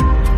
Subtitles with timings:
[0.00, 0.29] با نام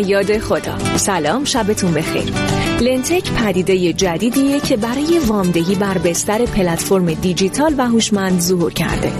[0.00, 0.78] یاد خدا.
[0.96, 2.32] سلام شبتون بخیر.
[2.80, 9.12] لنتک پدیده جدیدیه که برای وامدهی بر بستر پلتفرم دیجیتال و هوشمند ظهور کرده.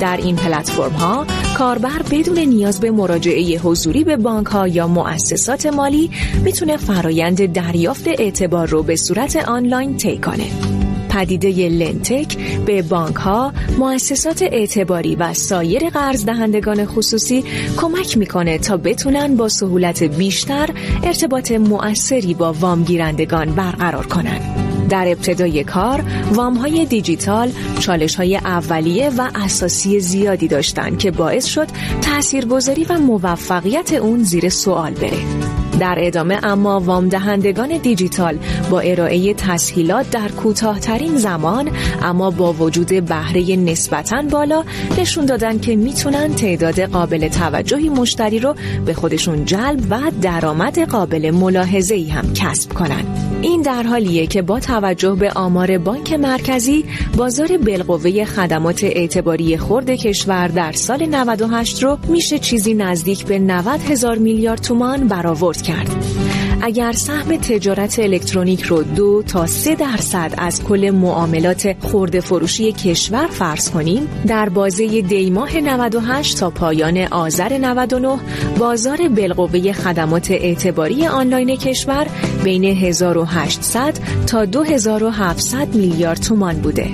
[0.00, 1.26] در این پلتفرم ها
[1.58, 6.10] کاربر بدون نیاز به مراجعه حضوری به بانک ها یا مؤسسات مالی
[6.44, 10.79] می‌تونه فرایند دریافت اعتبار رو به صورت آنلاین طی کنه.
[11.10, 17.44] پدیده لنتک به بانک ها، مؤسسات اعتباری و سایر قرض دهندگان خصوصی
[17.76, 20.68] کمک می‌کنه تا بتونن با سهولت بیشتر
[21.02, 24.70] ارتباط مؤثری با وامگیرندگان برقرار کنند.
[24.90, 31.46] در ابتدای کار وام های دیجیتال چالش های اولیه و اساسی زیادی داشتند که باعث
[31.46, 31.66] شد
[32.02, 35.59] تاثیرگذاری و موفقیت اون زیر سوال بره.
[35.80, 38.38] در ادامه اما وام دهندگان دیجیتال
[38.70, 41.70] با ارائه تسهیلات در کوتاهترین زمان
[42.02, 44.64] اما با وجود بهره نسبتا بالا
[44.98, 48.54] نشون دادن که می‌تونن تعداد قابل توجهی مشتری رو
[48.86, 53.29] به خودشون جلب و درآمد قابل ملاحظه ای هم کسب کنن.
[53.42, 56.84] این در حالیه که با توجه به آمار بانک مرکزی
[57.16, 63.80] بازار بالقوه خدمات اعتباری خرد کشور در سال 98 رو میشه چیزی نزدیک به 90
[63.80, 66.19] هزار میلیارد تومان برآورد کرد.
[66.62, 73.26] اگر سهم تجارت الکترونیک رو دو تا سه درصد از کل معاملات خورده فروشی کشور
[73.26, 78.18] فرض کنیم در بازه دیماه 98 تا پایان آذر 99
[78.58, 82.06] بازار بالقوه خدمات اعتباری آنلاین کشور
[82.44, 86.88] بین 1800 تا 2700 میلیارد تومان بوده.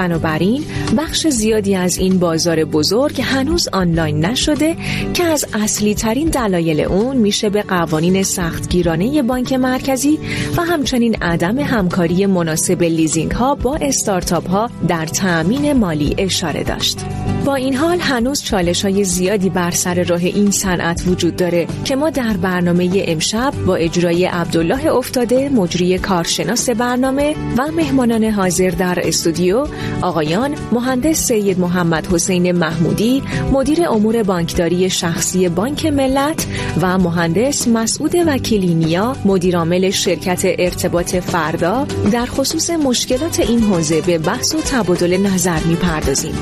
[0.00, 0.64] بنابراین
[0.98, 4.76] بخش زیادی از این بازار بزرگ هنوز آنلاین نشده
[5.14, 10.18] که از اصلی ترین دلایل اون میشه به قوانین سختگیرانه بانک مرکزی
[10.56, 16.98] و همچنین عدم همکاری مناسب لیزینگ ها با استارتاپ ها در تأمین مالی اشاره داشت.
[17.44, 21.96] با این حال هنوز چالش های زیادی بر سر راه این صنعت وجود داره که
[21.96, 28.98] ما در برنامه امشب با اجرای عبدالله افتاده مجری کارشناس برنامه و مهمانان حاضر در
[29.02, 29.66] استودیو
[30.02, 36.46] آقایان مهندس سید محمد حسین محمودی مدیر امور بانکداری شخصی بانک ملت
[36.80, 41.86] و مهندس مسعود وکیلینیا مدیرعامل شرکت ارتباط فردا.
[42.12, 46.34] در خصوص مشکلات این حوزه به بحث و تبادل نظر می‌پردازیم.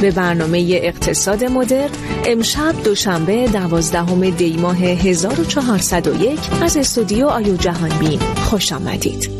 [0.00, 1.88] به برنامه اقتصاد مدر
[2.26, 9.30] امشب دوشنبه دوازدهم دی ماه 1401 از استودیو آیو جهان بین خوش آمدید.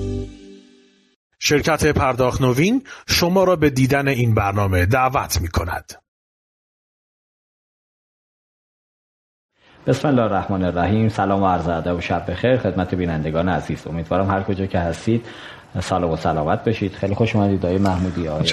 [1.39, 5.93] شرکت پرداخت نوین شما را به دیدن این برنامه دعوت می کند.
[9.87, 11.09] بسم الله الرحمن الرحیم.
[11.09, 12.57] سلام و عرض ادب و شب بخیر.
[12.57, 13.87] خدمت بینندگان عزیز.
[13.87, 15.27] امیدوارم هر کجا که هستید
[15.79, 16.93] سلام و سلامت بشید.
[16.93, 18.47] خیلی خوش اومدید آقای محمودی آقای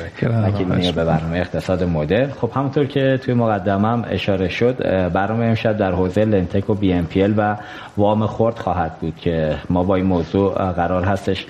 [0.91, 4.77] به برنامه اقتصاد مدر خب همونطور که توی مقدمم اشاره شد
[5.09, 7.55] برنامه امشب در حوزه لنتک و بی ام پی و
[7.97, 11.45] وام خورد خواهد بود که ما با این موضوع قرار هستش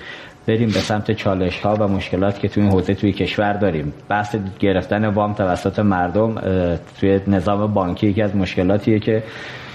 [0.46, 3.92] بریم به سمت چالش ها و مشکلات که توی این حوزه توی کشور داریم.
[4.08, 6.34] بحث گرفتن وام توسط مردم
[7.00, 9.22] توی نظام بانکی یکی از مشکلاتیه که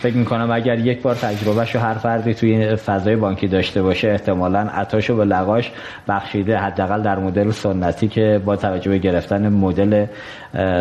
[0.04, 4.60] فکر می‌کنم اگر یک بار تجربهش رو هر فردی توی فضای بانکی داشته باشه احتمالا
[4.60, 5.72] عطاش به لقاش
[6.08, 10.06] بخشیده حداقل در مدل سنتی که با توجه به گرفتن مدل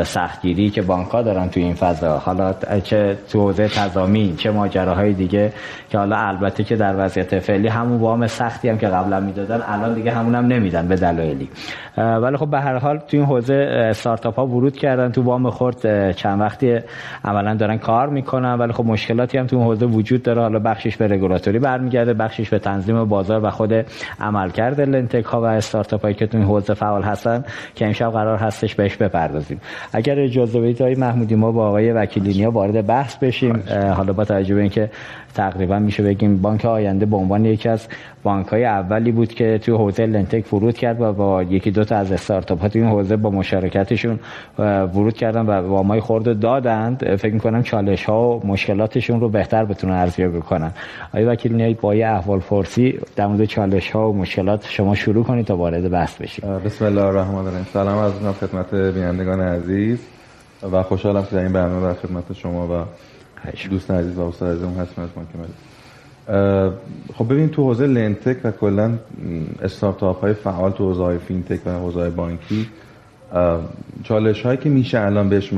[0.04, 2.18] سختگیری که بانک ها دارن توی این فضا.
[2.18, 5.52] حالا چه تو حوزه تضامین چه ماجراهای دیگه
[5.90, 9.94] که حالا البته که در وضعیت فعلی همون وام سختی هم که قبلا می‌دادن الان
[9.94, 11.48] دیگه همون هم نمیدن به دلایلی.
[11.96, 13.54] ولی خب به هر حال توی این حوزه
[13.90, 16.78] استارتاپ ها ورود کردن تو وام خورد چند وقتی
[17.24, 20.42] عملا دارن کار می‌کنن ولی خب مشکلاتی هم تو اون حوزه وجود داره.
[20.42, 23.72] حالا بخشش به رگولاتوری برمیگرده بخشش به تنظیم بازار و خود
[24.20, 27.44] عملکرد لنتک ها و استارتاپ هایی که تو این حوزه فعال هستن
[27.74, 29.60] که امشب قرار هستش بهش بپردازیم.
[29.92, 33.62] اگر اجازه بدید آقای محمودی ما با آقای وکیلینیا وارد بحث بشیم.
[33.96, 34.90] حالا با توجه به اینکه
[35.34, 37.88] تقریبا میشه بگیم بانک آینده به عنوان یکی از
[38.22, 41.96] بانک های اولی بود که توی حوزه لنتک ورود کرد و با یکی دو تا
[41.96, 44.20] از استارتاپ ها توی این حوزه با مشارکتشون
[44.58, 47.16] ورود کردن و وامای خورد دادند.
[47.16, 50.72] فکر می‌کنم چالش ها و مشکلات خودشون رو بهتر بتونن ارزیابی کنن.
[51.14, 55.24] آیا وکیل میایید با یه احوال پرسی در مورد چالش ها و مشکلات شما شروع
[55.24, 56.44] کنید تا وارد بحث بشید.
[56.44, 57.66] بسم الله الرحمن الرحیم.
[57.72, 59.98] سلام از خدمت بینندگان عزیز.
[60.72, 62.84] و خوشحالم که در این برنامه در خدمت شما و
[63.70, 65.08] دوست عزیز و استاد عزیزم هستم از
[67.14, 68.98] خب ببین تو حوزه لنتک و کلا
[69.62, 72.66] استارتاپ های فعال تو حوزه های فینتک و حوزه بانکی
[74.02, 75.52] چالش هایی که میشه الان بهش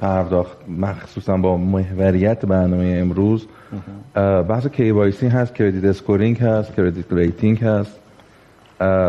[0.00, 3.46] پرداخت مخصوصا با محوریت برنامه امروز
[4.48, 7.98] بحث KYC هست credit scoring هست credit rating هست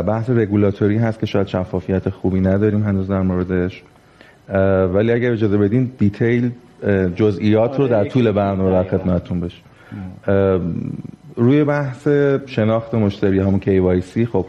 [0.08, 3.84] بحث رگولاتوری هست که شاید شفافیت خوبی نداریم هنوز در موردش
[4.94, 6.52] ولی اگر اجازه بدین detail
[7.16, 9.62] جزئیات رو در طول برنامه در خدمتتون بشه.
[11.36, 12.08] روی بحث
[12.46, 14.46] شناخت مشتری همون KYC خب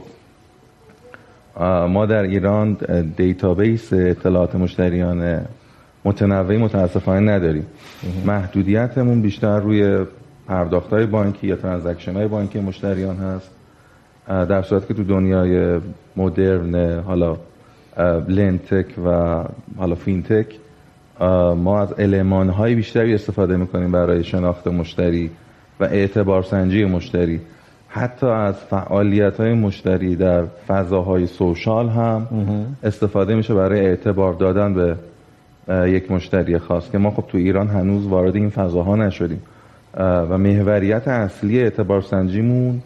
[1.89, 2.77] ما در ایران
[3.17, 5.41] database اطلاعات مشتریان
[6.05, 7.67] متنوعی متاسفانه نداریم.
[8.27, 10.05] محدودیتمون بیشتر روی
[10.49, 13.51] پرداخت های بانکی یا transaction های بانکی مشتریان هست.
[14.29, 15.81] در صورت که تو دنیای
[16.17, 17.37] مدرن حالا
[18.29, 19.43] lendtech و
[19.77, 20.47] حالا fintech
[21.57, 25.31] ما از المان های بیشتری استفاده می‌کنیم برای شناخت مشتری
[25.81, 27.41] و اعتبار سنجی مشتری.
[27.89, 32.27] حتی از فعالیت های مشتری در فضاهای سوشال هم
[32.83, 34.97] استفاده میشه برای اعتبار دادن به
[35.89, 39.43] یک مشتری خاص که ما خب تو ایران هنوز وارد این فضاها نشدیم.
[39.99, 42.83] و محوریت اصلی اعتبار سنجیمون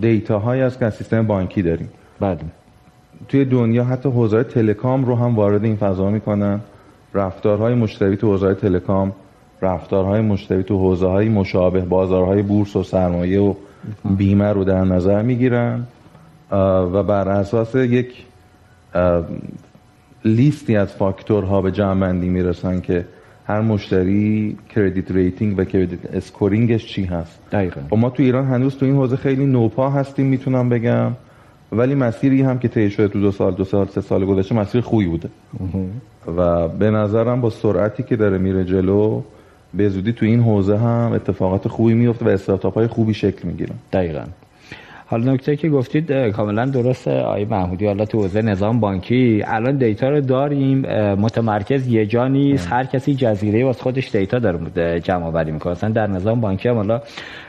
[0.00, 1.88] دیتا هایی است که از سیستم بانکی داریم.
[2.20, 2.42] بعد
[3.28, 6.60] توی دنیا حتی حوزه تلکام رو هم وارد این فضا می‌کنن.
[7.16, 9.12] رفتارهای مشتری تو حوزه تلکام
[9.62, 13.54] رفتارهای مشتری تو حوزه های مشابه بازارهای بورس و سرمایه و
[14.04, 15.86] بیمه رو در نظر می‌گیرن
[16.92, 18.26] و بر اساس یک
[20.24, 23.04] لیستی از فاکتورها به جمع بندی می‌رسن که
[23.46, 27.38] هر مشتری credit rating و credit scoring ش چی هست.
[27.52, 27.80] دقیقا.
[27.80, 31.12] و خب ما تو ایران هنوز تو این حوزه خیلی نوپا هستیم می‌تونم بگم.
[31.72, 34.80] ولی مسیری هم که طی شده تو دو سال دو سال سه سال گذشته مسیر
[34.80, 35.28] خوبی بوده.
[36.36, 39.22] و به نظرم با سرعتی که داره میره جلو
[39.74, 43.74] به زودی تو این حوزه هم اتفاقات خوبی میفته و استارتاپ های خوبی شکل می‌گیرن
[43.92, 44.24] دقیقا.
[45.08, 47.20] حالا نکته که گفتید کاملا درسته.
[47.20, 50.78] آقای محمودی حالا تو حوزه نظام بانکی الان دیتا رو داریم.
[51.14, 52.72] متمرکز یه جا نیست.
[52.72, 55.72] هر کسی جزیره واسه خودش دیتا داره جمع آوری می‌کنه.
[55.72, 57.00] مثلا در نظام بانکی هم حالا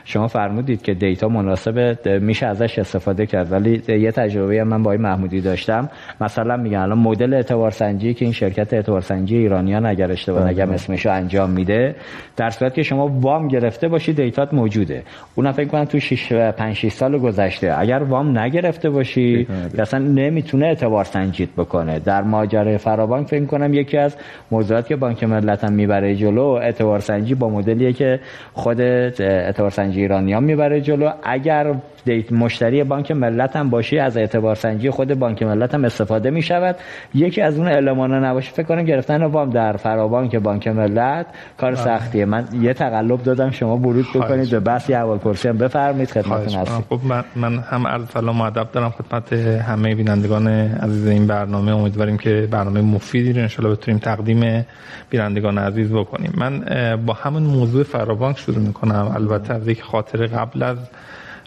[0.04, 3.52] شما فرمودید که دیتا مناسب میشه ازش استفاده کرد.
[3.52, 5.88] ولی یه تجربه هم من با آقای محمودی داشتم.
[6.20, 10.50] مثلا میگن الان مدل اعتبار سنجی که این شرکت اعتبار سنجی ایرانیان اگر اشتباه بله.
[10.50, 11.94] نگم اسمشو انجام میده
[12.36, 15.02] در صورتی که شما وام گرفته باشی دیتات موجوده.
[15.34, 17.47] اونم فکر کنم تو 6 5 6 سال گذشته
[17.78, 19.46] اگر وام نگرفته باشی
[19.78, 21.98] اصلا نمی‌تونه اعتبار سنجیت بکنه.
[21.98, 24.16] در ماجرای فرابانک فکر کنم یکی از
[24.50, 28.20] موضوعاتی که بانک ملت هم می‌بره جلو اعتبار سنجی با مدلیه که
[28.52, 31.10] خود اعتبار سنجی ایرانیان می‌بره جلو.
[31.22, 31.74] اگر
[32.04, 36.42] دیت مشتری بانک ملت هم باشی از اعتبار سنجی خود بانک ملت هم استفاده می
[36.42, 36.76] شود
[37.14, 41.26] یکی از اون المان نباشه فکر کنم گرفتن وام در فرابانک بانک ملت.
[41.56, 41.84] کار بله.
[41.84, 42.24] سختیه.
[42.24, 45.58] من یه تقلب دادم شما ورود بکنید به بحث اول پرسی هم.
[45.58, 46.84] بفرمایید خدمتتون هستم.
[46.90, 51.72] خب من, من هم عرض سلام و ادب دارم خدمت همه بینندگان عزیز این برنامه.
[51.72, 54.66] امیدواریم که برنامه مفیدی رو ان بتونیم تقدیم
[55.10, 56.32] بینندگان عزیز بکنیم.
[56.36, 56.64] من
[57.06, 59.12] با همون موضوع فرابانک شروع می‌کنم.
[59.14, 60.78] البته از یک خاطر قبل از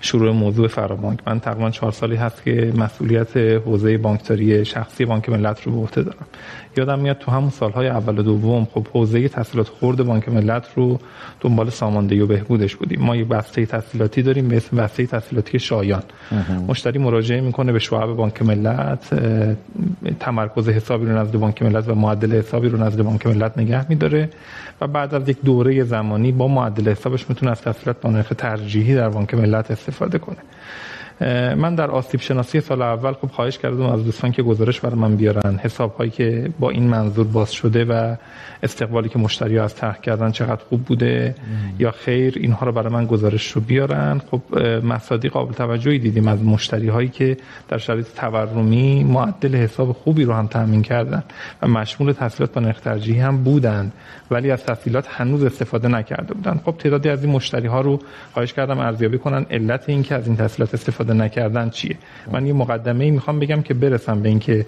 [0.01, 5.63] شروع موضوع فرابانک من تقریبا چهار سالی هست که مسئولیت حوزه بانکداری شخصی بانک ملت
[5.63, 6.25] رو به عهده دارم.
[6.77, 10.99] یادم میاد تو همون سالهای اول و دوم خب حوزه تحصیلات خورد بانک ملت رو
[11.39, 13.01] دنبال ساماندهی و بهبودش بودیم.
[13.01, 16.03] ما یه بسته تحصیلاتی داریم به اسم بسته تحصیلاتی شایان.
[16.67, 19.09] مشتری مراجعه می‌کنه به شعب بانک ملت
[20.19, 24.29] تمرکز حسابی رو نزد بانک ملت و معدل حسابی رو نزد بانک ملت نگه میداره
[24.81, 28.95] و بعد از یک دوره زمانی با معدل حسابش می‌تونه از تحصیلات با نرخ ترجیحی
[28.95, 30.37] در بانک ملت استفاده کنه.
[31.55, 35.15] من در آسیب شناسی سال اول خب خواهش کردم از دوستان که گزارش برای من
[35.15, 35.59] بیارن.
[35.63, 38.15] حساب هایی که با این منظور باز شده و
[38.63, 41.35] استقبالی که مشتری ها از طرح کردن چقدر خوب بوده
[41.79, 44.21] یا خیر اینها رو برای من گزارش رو بیارن.
[44.31, 47.37] خب مصادی قابل توجهی دیدیم از مشتری هایی که
[47.67, 51.23] در شرایط تورمی معدل حساب خوبی رو هم تامین کردن
[51.61, 53.93] و مشمول تحصیلات با نرخ ترجیحی هم بودند
[54.31, 56.61] ولی از تحصیلات هنوز استفاده نکرده بودن.
[56.65, 57.99] خب تعدادی از این مشتری ها رو
[58.33, 61.97] خواهش کردم ارزیابی کنن علت این که از این تحصیلات استفاده نکردن چیه؟
[62.31, 64.65] من یه مقدمه ای می‌خوام بگم که برسم به اینکه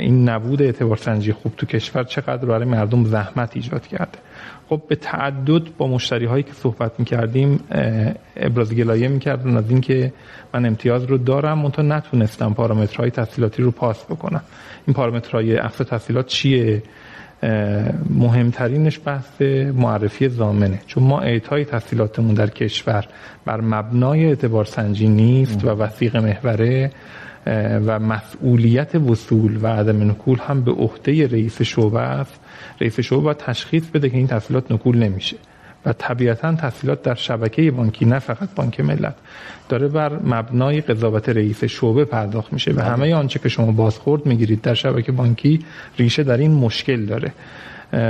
[0.00, 4.18] این نبود اعتبار سنجی خوب تو کشور چقدر برای مردم زحمت ایجاد کرده.
[4.68, 7.60] خب به تعدد با مشتری هایی که صحبت می‌کردیم
[8.36, 10.12] ابراز گلایه می‌کردن از اینکه
[10.54, 14.42] من امتیاز رو دارم منتها نتونستم پارامترهای تحصیلاتی رو پاس بکنم.
[14.86, 16.82] این پارامترهای اقصا تحصیلات چیه؟
[18.10, 19.42] مهمترینش بحث
[19.74, 20.80] معرفی زامنه.
[20.86, 23.04] چون ما اعطای تحصیلاتمون در کشور
[23.44, 26.90] بر مبنای اعتبار سنجی نیست و وسیق محوره
[27.86, 32.40] و مسئولیت وصول و عدم نکول هم به عهده رئیس شعبه است.
[32.80, 35.36] رئیس شعبه باید تشخیص بده که این تحصیلات نکول نمیشه.
[35.86, 39.14] و طبیعتا تحصیلات در شبکه بانکی نه فقط بانک ملت.
[39.68, 44.62] داره بر مبنای قضاوت رئیس شعبه پرداخت میشه و همه آنچه که شما بازخورد می‌گیرید
[44.62, 45.64] در شبکه بانکی
[45.98, 47.32] ریشه در این مشکل داره.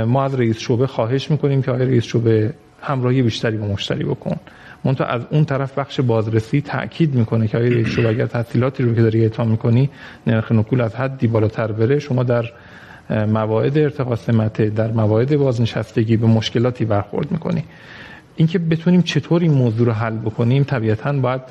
[0.05, 4.35] ما از رئیس شعبه خواهش می‌کنیم که آقای رئیس شعبه همراهی بیشتری با مشتری بکن.
[4.83, 8.95] منتها از اون طرف بخش بازرسی تاکید می‌کنه که آقای رئیس شعبه اگر تحصیلاتی رو
[8.95, 9.89] که داری اعطا می‌کنی
[10.27, 12.45] نرخ نکول از حدی بالاتر بره شما در
[13.09, 17.63] مواعد ارتقا سمته در مواعد بازنشستگی به مشکلاتی برخورد می‌کنی.
[18.35, 21.41] اینکه بتونیم چطور این موضوع رو حل بکنیم طبیعتا باید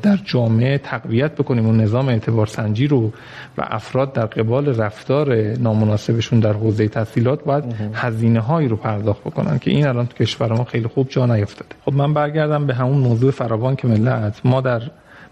[0.00, 3.12] در جامعه تقویت بکنیم اون نظام اعتبار سنجی رو
[3.58, 9.58] و افراد در قبال رفتار نامناسبشون در حوزه تحصیلات باید هزینه هایی رو پرداخت بکنن
[9.58, 11.74] که این الان تو کشور ما خیلی خوب جا نیفتاده.
[11.84, 14.82] خب من برگردم به همون موضوع فراوان که ملت ما در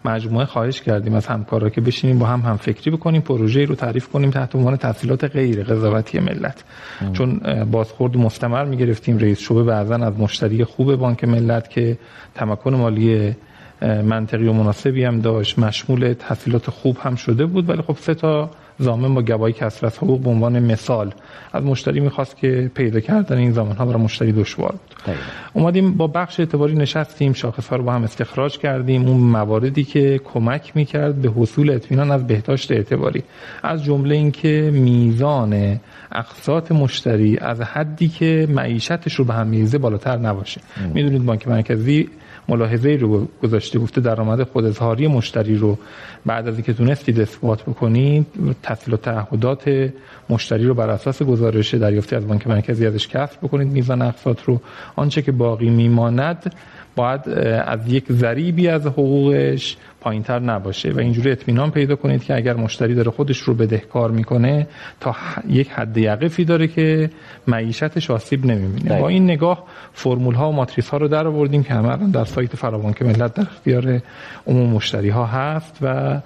[0.04, 4.08] مجموعه خواهش کردیم از همکارا که بشینیم با هم هم فکری بکنیم پروژه رو تعریف
[4.08, 6.64] کنیم تحت عنوان تحصیلات غیر قضاوتی ملت
[7.00, 7.12] ام.
[7.12, 7.40] چون
[7.70, 11.98] بازخورد مستمر می‌گرفتیم رئیس شعبه بعضا از مشتری خوب بانک ملت که
[12.34, 13.36] تمکن مالی
[13.82, 18.50] منطقی و مناسبی هم داشت مشمول تحصیلات خوب هم شده بود ولی خب سه تا
[18.80, 21.12] زامن با گواهی کسرت حقوق به عنوان مثال
[21.52, 25.14] از مشتری می‌خواست که پیدا کردن این زمان ها برای مشتری دشوار بود.
[25.52, 29.08] اومدیم با بخش اعتباری نشستیم شاخص ها رو با هم استخراج کردیم.
[29.08, 33.22] اون مواردی که کمک می‌کرد به حصول اطمینان از بهداشت اعتباری.
[33.62, 35.80] از جمله اینکه میزان
[36.12, 40.60] اقساط مشتری از حدی که معیشتش رو به هم میریزه بالاتر نباشه.
[40.94, 42.08] می‌دونید بانک مرکزی
[42.50, 45.78] ملاحظه رو گذاشته گفته درآمد خود اظهاری مشتری رو
[46.26, 48.26] بعد از اینکه تونستید اثبات بکنید
[48.62, 49.90] تحصیل و تعهدات
[50.28, 54.60] مشتری رو بر اساس گزارش دریافتی از بانک مرکزی ازش کسب بکنید میزان اقساط رو.
[54.96, 56.54] آنچه که باقی میماند
[56.96, 57.28] باید
[57.66, 62.94] از یک ذریبی از حقوقش پایینتر نباشه و اینجوری اطمینان پیدا کنید که اگر مشتری
[62.94, 64.66] داره خودش رو بدهکار می‌کنه
[65.00, 65.16] تا
[65.48, 67.10] یک حد یقفی داره که
[67.46, 69.00] معیشتش آسیب نمی‌بینه.
[69.00, 72.56] با این نگاه فرمول ها و ماتریس ها رو در آوردیم که همه در سایت
[72.56, 74.02] فراوانک ملت در اختیار
[74.46, 76.20] عموم مشتری ها هست و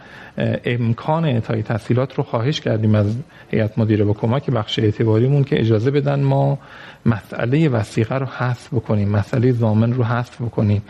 [0.64, 3.07] امکان اعطای تحصیلات رو خواهش کردیم از
[3.50, 6.59] هیئت مدیره با کمک بخش اعتباریمون که اجازه بدن ما
[7.07, 10.83] مسئله وسیقه رو حذف بکنیم مسئله زامن رو حذف بکنیم.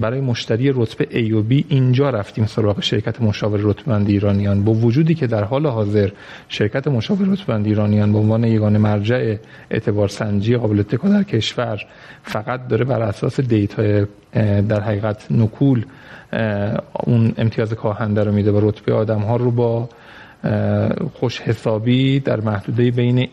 [0.00, 4.64] برای مشتری رتبه A و B اینجا رفتیم سراغ شرکت مشاور رتبه‌بندی ایرانیان.
[4.64, 6.10] با وجودی که در حال حاضر
[6.48, 9.36] شرکت مشاور رتبه‌بندی ایرانیان به عنوان یگانه مرجع
[9.70, 11.86] اعتبار سنجی قابل اتکا در کشور
[12.22, 14.06] فقط داره بر اساس دیتا
[14.68, 15.84] در حقیقت نکول
[16.92, 19.88] اون امتیاز کاهنده رو میده و رتبه آدم ها رو با
[21.14, 23.28] خوش حسابی در محدوده بین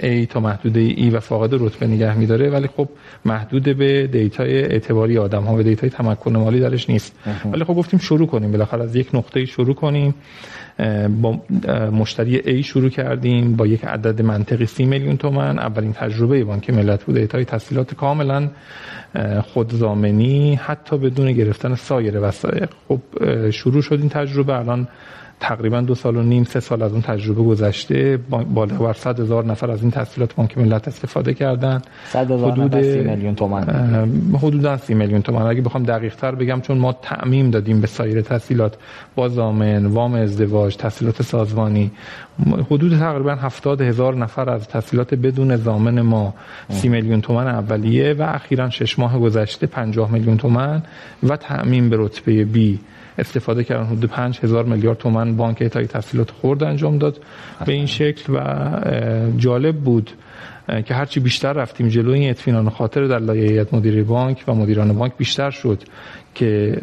[0.00, 2.50] A تا محدوده E و فاقد رتبه نگه میداره.
[2.50, 2.88] ولی خب
[3.24, 7.18] محدود به دیتای اعتباری آدم ها و دیتای تمکن مالی درش نیست.
[7.52, 8.52] ولی خب گفتیم شروع کنیم.
[8.52, 10.14] بالاخره از یک نقطه شروع کنیم.
[11.22, 11.40] با
[11.92, 17.04] مشتری A شروع کردیم با یک عدد منطقی سی میلیون تومن اولین تجربه بانک ملت
[17.04, 17.14] بود.
[17.14, 18.48] اعطای تسهیلات کاملا
[19.42, 23.00] خودضامنی حتی بدون گرفتن سایر وثایق خب
[23.50, 24.58] شروع شد این تجربه.
[24.58, 24.88] الان
[25.40, 28.18] تقریبا دو سال و نیم سه سال از اون تجربه گذشته.
[28.54, 31.82] بالغ بر صد هزار نفر از این تسهیلات بانک ملت استفاده کردن.
[32.14, 33.64] حدود سی میلیون تومان.
[34.42, 35.46] حدودا سی میلیون تومان.
[35.46, 38.76] اگه بخوام دقیق تر بگم چون ما تعمیم دادیم به سایر تسهیلات
[39.14, 41.90] با زامن وام ازدواج تحصیلات سازمانی
[42.70, 46.34] حدود تقریبا هفتاد هزار نفر از تحصیلات بدون زامن ما
[46.68, 50.82] سی میلیون تومن اولیه و اخیرا شش ماه گذشته پنجاه میلیون تومن
[51.22, 52.80] و تعمیم به رتبه بی
[53.18, 57.20] استفاده کردن حدود 5000 میلیارد تومان بانک اعطای تسهیلات خورد انجام داد.
[57.66, 58.40] به این شکل و
[59.36, 60.10] جالب بود
[60.86, 64.92] که هرچی بیشتر رفتیم جلو این اطمینان خاطر در لایه هیئت مدیره بانک و مدیران
[64.92, 65.82] بانک بیشتر شد
[66.34, 66.76] که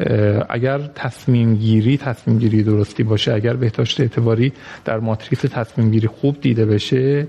[0.49, 4.53] اگر تصمیم گیری تصمیم گیری درستی باشه اگر بهداشت اعتباری
[4.85, 7.27] در ماتریس تصمیم گیری خوب دیده بشه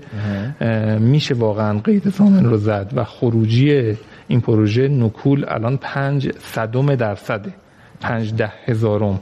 [0.99, 3.95] میشه واقعا قید زامن رو زد و خروجی
[4.27, 7.53] این پروژه نکول الان پنج صدم درصده.
[8.01, 9.19] پنج ده هزارم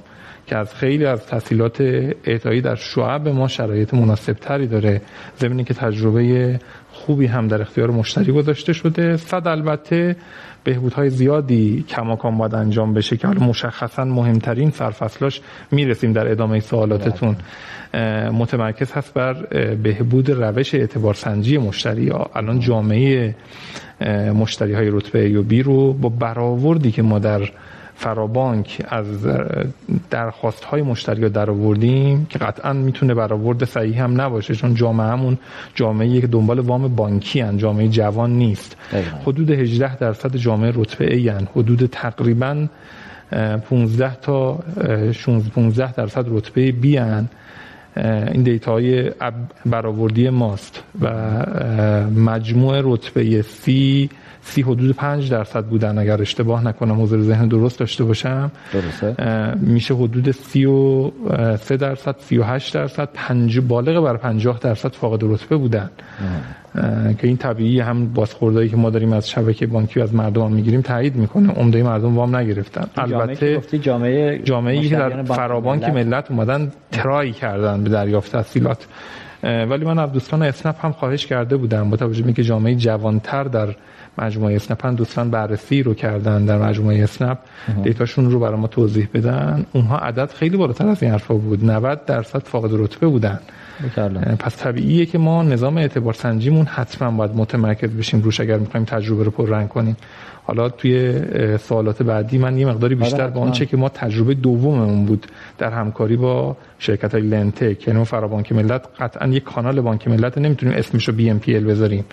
[0.48, 1.82] که از خیلی از تحصیلات
[2.24, 5.02] اعطایی در شعب ما شرایط مناسب تری داره.
[5.38, 6.60] زمینی که تجربه
[6.92, 9.18] خوبی هم در اختیار مشتری گذاشته شده.
[9.18, 10.16] صد البته
[10.64, 17.36] بهبودهای زیادی کماکان باید انجام بشه که حالا مشخصا مهمترین سرفصلاش می‌رسیم در ادامه سوالاتتون.
[18.32, 19.34] متمرکز هست بر
[19.76, 22.12] بهبود روش اعتبار سنجی مشتری.
[22.36, 23.36] الان جامعه
[24.36, 27.50] مشتری های رتبه و بی رو با برآوردی که ما در
[28.04, 29.06] فرابانک از
[30.10, 35.38] درخواست های مشتری در آوردیم که قطعا می‌تونه برآورد صحیح هم نباشه چون جامعه همون
[35.76, 38.78] جامعه که دنبال وام بانکی هن جامعه جوان نیست
[39.26, 41.48] حدود 18 درصد جامعه رتبه ای هن.
[41.56, 42.68] حدود تقریبا
[43.70, 44.60] 15 تا
[45.56, 47.30] 15 درصد رتبه بی هن.
[48.32, 49.12] این دیتا های
[49.66, 51.10] برآوردی ماست و
[52.16, 54.10] مجموع رتبه سی
[54.46, 55.98] سی حدود 5 درصد بودن.
[55.98, 58.52] اگر اشتباه نکنم حضور ذهن درست داشته باشم.
[58.74, 59.56] درسته.
[59.56, 65.90] میشه حدود 33 درصد 38 درصد پنج بالغ بر 50 درصد فاقد رتبه بودن.
[67.18, 70.82] که این طبیعی هم بازخوردایی که ما داریم از شبکه بانکی و از مردم می‌گیریم
[70.82, 71.54] تایید می‌کنه.
[71.54, 72.88] عمده مردم وام نگرفتن.
[72.98, 76.32] البته جامعه جامعه که در فرابانک ملت.
[76.32, 78.88] اومدن ترای کردن به دریافت تحصیلات.
[79.44, 83.44] ولی من از دوستان اسنپ هم خواهش کرده بودم با توجه به که جامعه جوانتر
[83.44, 83.76] در
[84.18, 87.38] مجموعه اسنپ هم دوستان بررسی رو کردن در مجموعه اسنپ.
[87.84, 89.66] دیتاشون رو برای ما توضیح بدن.
[89.74, 91.66] اونها عدد خیلی بالاتر از این حرفا بود.
[91.66, 93.40] 90 درصد فاقد رتبه بودن.
[94.40, 99.24] پس طبیعیه که ما نظام اعتبار سنجیمون حتما باید متمرکز بشیم روش اگر می‌خوایم تجربه
[99.24, 99.98] رو پررنگ کنیم.
[100.46, 101.22] حالا توی
[101.58, 105.72] سوالات بعدی من یه مقداری بیشتر آره، به آنچه که ما تجربه دوممون بود در
[105.72, 111.08] همکاری با شرکت های lendtech یعنی فرابانک ملت قطعا یک کانال بانک ملت نمی‌تونیم اسمش
[111.08, 112.06] رو BNPL بذاریم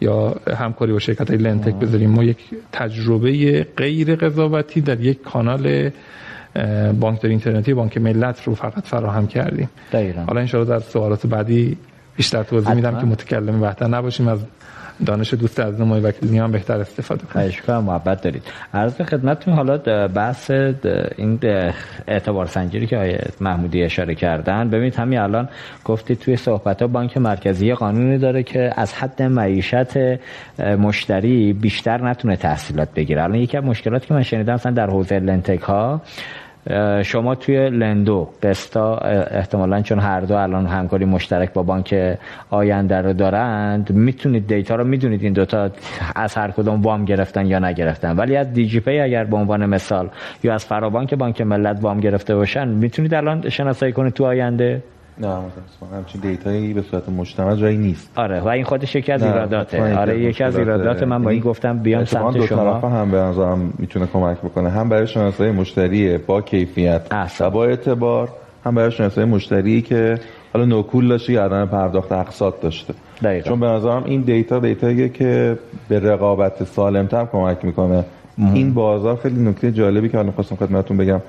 [0.00, 2.10] یا همکاری با شرکت های lendtech بذاریم.
[2.10, 2.38] ما یک
[2.72, 5.90] تجربه غیر قضاوتی در یک کانال
[7.00, 9.70] بانک اینترنتی بانک ملت رو فقط فراهم کردیم.
[9.92, 10.20] دقیقا.
[10.20, 11.76] حالا ان در سوالات بعدی
[12.16, 14.28] بیشتر توضیح میدم که متکلم بهتر نباشیم.
[14.28, 14.38] از
[15.06, 17.32] دانش دوست از نمای وکیلی هم بهتر استفاده کنید.
[17.32, 18.42] خواهش کنم محبت دارید.
[18.74, 20.50] عرض خدمتتون حالا بحث
[21.16, 21.38] این
[22.08, 24.68] اعتبار سنجی که آیه محمودی اشاره کردن.
[24.70, 25.48] ببینید همین الان
[25.84, 29.96] گفتید توی صحبت ها بانک مرکزی قانونی داره که از حد معیشت
[30.58, 33.22] مشتری بیشتر نتونه تحصیلات بگیره.
[33.22, 36.02] الان یکی از مشکلاتی که من شنیدم مثلا در حوزه لنتک ها
[37.02, 38.96] شما توی لندو وستا
[39.30, 42.18] احتمالا چون هر دو الان همکاری مشترک با بانک
[42.50, 45.70] آینده رو دارند می‌تونید دیتا رو می‌دونید این دوتا
[46.16, 48.16] از هر کدوم وام گرفتن یا نگرفتن.
[48.16, 50.08] ولی از دیجی پی اگر به عنوان مثال
[50.42, 54.82] یا از فرابانک بانک ملت وام گرفته باشن می‌تونید الان شناسایی کنید تو آینده؟
[55.18, 55.96] نه متاسفانه.
[55.96, 58.10] همچین دیتایی به صورت مجتمع جایی نیست.
[58.16, 59.98] آره و این خودش یکی از ایراداته.
[59.98, 62.80] آره یکی از ایرادات من با این گفتم بیام سمت دو شما.
[62.80, 64.70] طرف هم به نظرم می‌تونه کمک بکنه.
[64.70, 67.02] هم برای شناسایی مشتری با کیفیت
[67.40, 68.28] و با اعتبار
[68.64, 70.18] هم برای شناسایی مشتری که
[70.52, 72.94] حالا نوکول داشته یا عدم پرداخت اقساط داشته.
[73.22, 73.48] دقیقا.
[73.48, 78.04] چون به نظرم این دیتا دیتاییه که به رقابت سالمتر کمک می‌کنه.
[78.54, 81.20] این بازار خیلی نکته جالبی که الان خواستم خدمتتون بگم.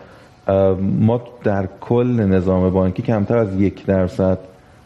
[0.82, 4.40] ما در کل نظام بانکی کمتر از یک درصد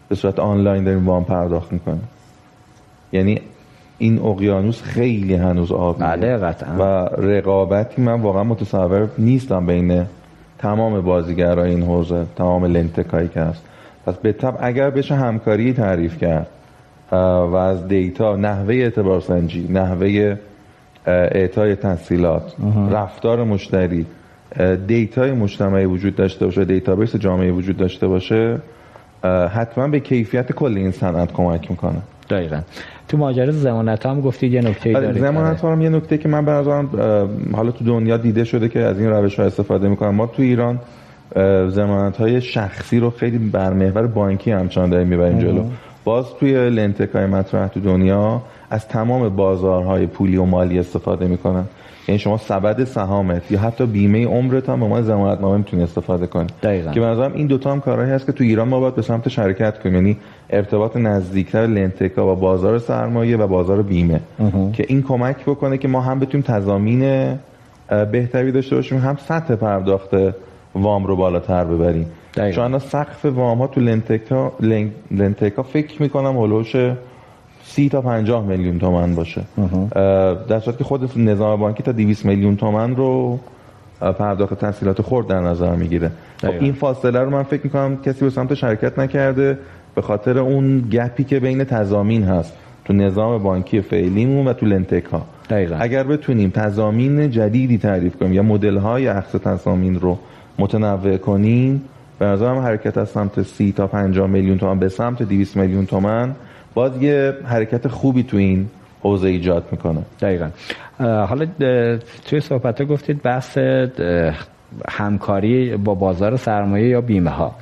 [0.10, 2.08] به صورت آنلاین داریم وام پرداخت می‌کنیم.
[3.12, 3.41] یعنی
[3.98, 6.76] این اقیانوس خیلی هنوز آبیه بله قطعا.
[6.80, 6.82] و
[7.22, 10.06] رقابتی من واقعا متصور نیستم بین
[10.58, 13.63] تمام بازیگرای این حوزه تمام لندتکایی که هست.
[14.06, 16.48] پس بالطبع اگر بشه همکاری تعریف کرد
[17.12, 20.38] و از دیتا نحوه اعتبار سنجی نحوه
[21.06, 22.56] اعطای تسهیلات
[22.91, 24.06] رفتار مشتری
[24.88, 28.58] دیتای مجتمعی وجود داشته باشه دیتابیس جامعه وجود داشته باشه
[29.54, 32.02] حتما به کیفیت کل این صنعت کمک می‌کنه.
[32.30, 32.60] دقیقا.
[33.08, 35.22] تو ماجرا زمانت هم گفتید یه نکته آره، دارید.
[35.22, 36.89] زمانت هم یه نکته که من به نظرم
[37.54, 40.10] حالا تو دنیا دیده شده که از این روش ها استفاده می‌کنن.
[40.10, 40.80] ما تو ایران
[41.69, 45.63] زمانت های شخصی رو خیلی بر محور بانکی همچنان داریم می‌بریم جلو.
[46.04, 51.63] باز توی لنتکای مطرح تو دنیا از تمام بازارهای پولی و مالی استفاده می‌کنن.
[52.10, 56.28] یعنی شما سبد سهامت یا حتی بیمه عمرت هم به عنوان ضمانت نامه می‌تونی استفاده
[56.28, 56.48] کنی.
[56.63, 56.91] دقیقاً.
[56.91, 59.80] که به این دوتا هم کارهایی هست که تو ایران ما باید به سمت شرکت
[59.80, 59.95] کنیم.
[59.95, 60.17] یعنی
[60.50, 64.19] ارتباط نزدیکتر لنتکا با بازار سرمایه و بازار بیمه.
[64.74, 67.34] که این کمک بکنه که ما هم بتونیم تضامین
[68.12, 70.10] بهتری داشته باشیم هم سطح پرداخت
[70.76, 72.06] وام رو بالاتر ببریم.
[72.56, 74.52] چون سقف وام ها تو لنتکا
[75.12, 76.76] لنتکا فکر می‌کنم هلوش
[77.63, 79.41] سی تا 50 میلیون تومن باشه.
[80.48, 83.39] در صورتی که خود نظام بانکی تا 200 میلیون تومن رو
[84.00, 86.12] پرداخت تحصیلات خورد در نظر می‌گیره.
[86.41, 89.58] خب این فاصله رو من فکر می‌کنم کسی به سمت شرکت نکرده
[89.95, 92.54] به خاطر اون گپی که بین تضامین هست
[92.86, 95.26] تو نظام بانکی فعلیمون و تو لنتک ها
[95.80, 100.17] اگر بتونیم تضامین جدیدی تعریف کنیم یا مدل های اخذ تضامین رو
[100.60, 101.82] متنوع کنیم
[102.19, 106.36] به نظرم حرکت از سمت 30 تا 50 میلیون تومن به سمت 200 میلیون تومن
[106.80, 108.70] باز یه حرکت خوبی تو این
[109.02, 110.02] حوزه ایجاد می‌کنه.
[110.22, 110.50] دقیقا.
[111.00, 111.48] حالا
[112.26, 113.58] توی صحبت گفتید بحث
[114.89, 117.56] همکاری با بازار سرمایه یا بیمه ها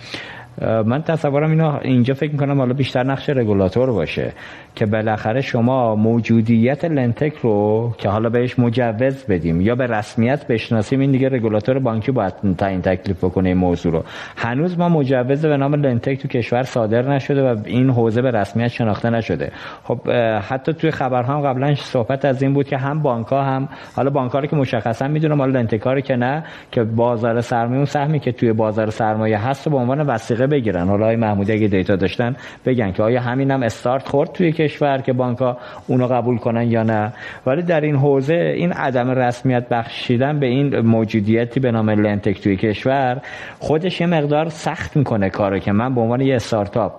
[0.61, 4.31] من تصورم اینا اینجا فکر می‌کنم حالا بیشتر نقش رگولاتور باشه
[4.75, 10.99] که بالاخره شما موجودیت لنتک رو که حالا بهش مجوز بدیم یا به رسمیت بشناسیم
[10.99, 14.03] این دیگه رگولاتور بانکی باید تعیین تکلیف بکنه این موضوع رو.
[14.37, 18.67] هنوز ما مجوز به نام لنتک تو کشور صادر نشده و این حوزه به رسمیت
[18.67, 19.51] شناخته نشده.
[19.83, 20.09] خب
[20.49, 24.09] حتی توی خبرها هم قبلا صحبت از این بود که هم بانک ها هم حالا
[24.09, 28.19] بانک ها رو که مشخصا می‌دونم حالا لنتکار که نه که بازار سرمایه اون سهمی
[28.19, 30.87] که توی بازار سرمایه هست و به عنوان وسیقه بگیرن.
[30.87, 35.13] حالا محمودی اگه دیتا داشتن بگن که آیا همین هم استارت خورد توی کشور که
[35.13, 35.57] بانک ها
[35.87, 37.13] اونو قبول کنن یا نه؟
[37.45, 42.55] ولی در این حوزه این عدم رسمیت بخشیدن به این موجودیتی به نام لنتک توی
[42.55, 43.21] کشور
[43.59, 46.91] خودش یه مقدار سخت می‌کنه کارو که من به عنوان یه استارتاپ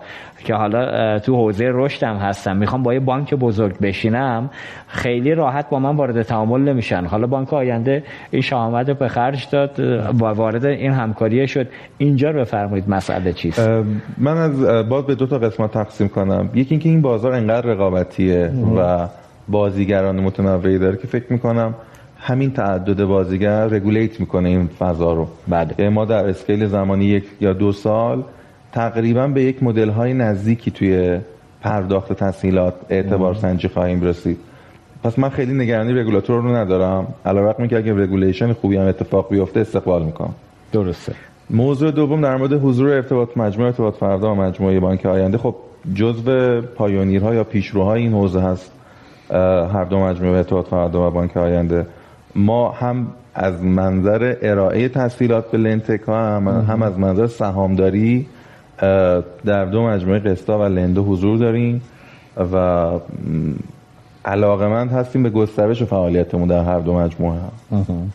[0.44, 2.57] که حالا تو حوزه رشدم هستم.
[2.57, 4.51] می‌خوام با یه بانک بزرگ بشینم
[4.87, 7.05] خیلی راحت با من وارد تعامل نمیشن.
[7.05, 11.66] حالا بانک آینده این شامت رو به خرج داد و وارد این همکاریه شد.
[11.98, 13.68] اینجا رو بفرمایید مسئله چیست؟
[14.18, 16.51] من از باز به دو تا قسمت تقسیم کنم.
[16.55, 19.09] یکی اینکه این بازار انقدر رقابتیه و
[19.48, 21.74] بازیگران متنوعی داره که فکر می‌کنم
[22.20, 25.29] همین تعدد بازیگر رگولیت می‌کنه این فضا رو.
[25.48, 28.22] بعد ما در اسکیل زمانی یک یا دو سال
[28.72, 31.18] تقریبا به یک مدل های نزدیکی توی
[31.62, 34.38] پرداخت تسهیلات اعتبار سنجی خواهیم رسید.
[35.04, 37.07] پس من خیلی نگرانی رگولاتور رو ندارم.
[37.26, 40.35] علاوه بر اگه regulation خوبی هم اتفاق بیفته استقبال می‌کنم.
[40.72, 41.12] درسته.
[41.50, 45.38] موضوع دوم در مورد حضور ارتباط مجموعه ارتباط فردا و مجموعه بانک آینده.
[45.38, 45.54] خب
[45.94, 48.72] جزو pioneer ها یا پیشروهای این حوزه هست
[49.72, 51.87] هر دو مجموعه ارتباط فردا و بانک آینده.
[52.35, 58.26] ما هم از منظر ارائه تسهیلات به لندتک هم, هم از منظر سهامداری
[59.44, 61.82] در دو مجموعه قسطا و لندو حضور داریم
[62.52, 62.90] و
[64.28, 67.38] علاقمند هستیم به گسترش فعالیتمون در هر دو مجموعه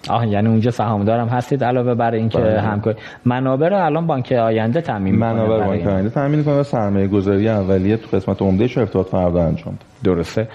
[0.10, 2.62] آه یعنی اونجا سهامدارم هستید علاوه بر اینکه بله.
[2.62, 7.08] همکاری منابع رو الان بانک آینده تامین می‌کنه منابع بانک آینده تامین می‌کنه و سرمایه
[7.08, 10.48] گذاری اولیه تو قسمت عمدهش ارتباط فردا انجام درسته.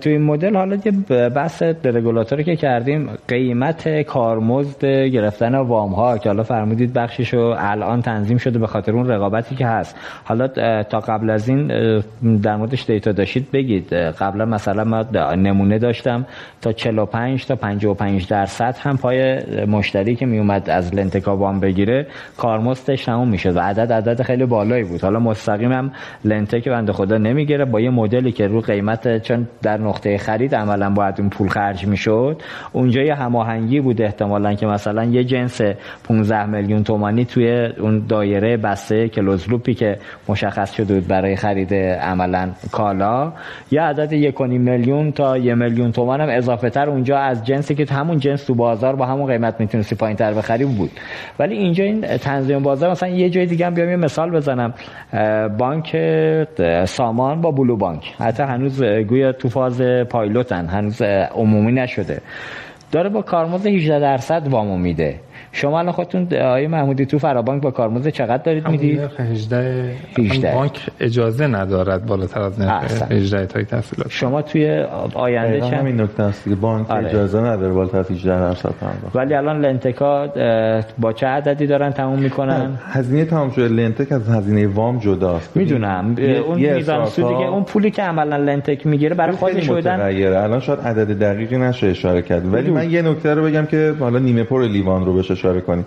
[0.00, 0.92] تو این مدل حالا یه
[1.28, 8.38] بحث رگولاتوری که کردیم قیمت کارمزد گرفتن وام ها که حالا فرمودید بخشیشو الان تنظیم
[8.38, 9.96] شده به خاطر اون رقابتی که هست.
[10.24, 10.48] حالا
[10.82, 11.66] تا قبل از این
[12.42, 15.02] در موردش دیتا داشتید بگید قبلا مثلا ما
[15.34, 16.26] نمونه داشتم
[16.62, 22.06] تا 45 تا 55 درصد هم پای مشتری که می اومد از لنتکا وام بگیره
[22.36, 25.00] کارمزدش تموم می‌شد و عدد عدد خیلی بالایی بود.
[25.00, 25.92] حالا مستقیم هم
[26.24, 27.64] لنتک بنده خدا نمی‌گیره.
[27.64, 31.86] با یه مدلی که رو قیمت چون در نقطه خرید عملا باید اون پول خرج
[31.86, 35.60] می‌شد اونجا یه هماهنگی بود احتمالا که مثلا یه جنس
[36.04, 39.46] 15 میلیون تومانی توی اون دایره بسته کلوز
[39.78, 43.32] که مشخص شده بود برای خرید عملا کالا.
[43.70, 47.94] یه عدد 1.5 میلیون تا یه میلیون تومان هم اضافه تر اونجا از جنسی که
[47.94, 50.90] همون جنس تو بازار با همون قیمت می‌تونستی پایین تر بخری بود.
[51.38, 54.74] ولی اینجا این تنظیم بازار مثلا یه جای دیگه هم بیام یه مثال بزنم.
[55.58, 55.96] بانک
[56.84, 58.14] سامان با بلو بانک.
[58.18, 60.66] حتی هنوز گویا تو فاز پایلوتن.
[60.66, 61.02] هنوز
[61.34, 62.20] عمومی نشده.
[62.92, 65.20] داره با کارمزد 18 درصد وامو میده.
[65.56, 70.86] شما الان خودتون آقای محمودی تو فرابانک با کارمزد چقدر دارید می‌دید؟ 18 18 بانک
[71.00, 76.44] اجازه ندارد بالاتر از نرخ 18 تای تسهیلات شما توی آینده چند همین نکته است
[76.44, 77.06] که بانک آره.
[77.06, 78.74] اجازه نداره بالاتر از 18 درصد
[79.14, 80.26] ولی الان لنتکا
[80.98, 83.68] با چه عددی دارن تموم می‌کنن؟ هزینه تمام شده.
[83.68, 85.56] لنتک از هزینه وام جداست.
[85.56, 86.16] می‌دونم.
[86.46, 90.80] اون میزان سودی که اون پولی که عملا لنتک می‌گیره برای خودش شدن الان شاید
[90.80, 92.54] عدد دقیقی نشه اشاره کرد.
[92.54, 95.84] ولی من یه نکته رو بگم که حالا نیمه پر لیوان رو بهش اشاره کنیم.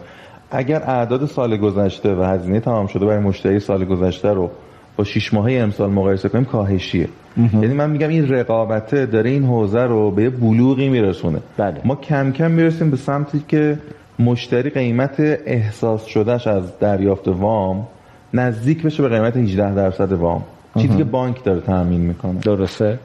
[0.52, 4.52] اگر اعداد سال گذشته و هزینه تمام شده برای مشتری سال گذشته رو
[4.98, 7.08] با شش ماهه امسال مقایسه کنیم کاهشیه.
[7.54, 11.39] یعنی من میگم این رقابته داره این حوزه رو به یه بلوغی میرسونه.
[11.58, 11.82] بله.
[11.86, 13.78] ما کم کم می‌رسیم به سمتی که
[14.19, 17.88] مشتری قیمت احساس شدهش از دریافت وام
[18.34, 20.43] نزدیک بشه به قیمت 18 درصد وام.
[20.78, 22.39] چیزی که بانک داره تامین می‌کنه.
[22.39, 23.00] درسته.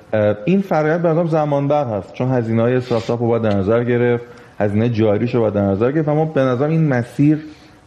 [0.44, 4.24] این فرآیند به زمان بر هست چون هزینه های استارتاپ رو باید در نظر گرفت.
[4.58, 6.08] هزینه جاریش رو باید در نظر گرفت.
[6.08, 7.38] اما به نظر این مسیر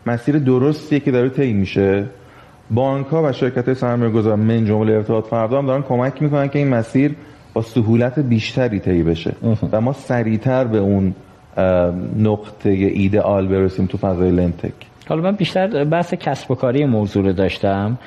[0.05, 2.05] مسیر درستیه که داره طی میشه.
[2.71, 6.59] بانک ها و شرکت سرمایه گذار من جمله ارتباط فردا هم دارن کمک می‌کنن که
[6.59, 7.15] این مسیر
[7.53, 9.33] با سهولت بیشتری طی بشه.
[9.71, 11.15] و ما سریعتر به اون
[12.19, 14.73] نقطه ایدئال برسیم تو فضای لنتک.
[15.09, 17.97] حالا من بیشتر بحث کسب و کاری موضوع رو داشتم.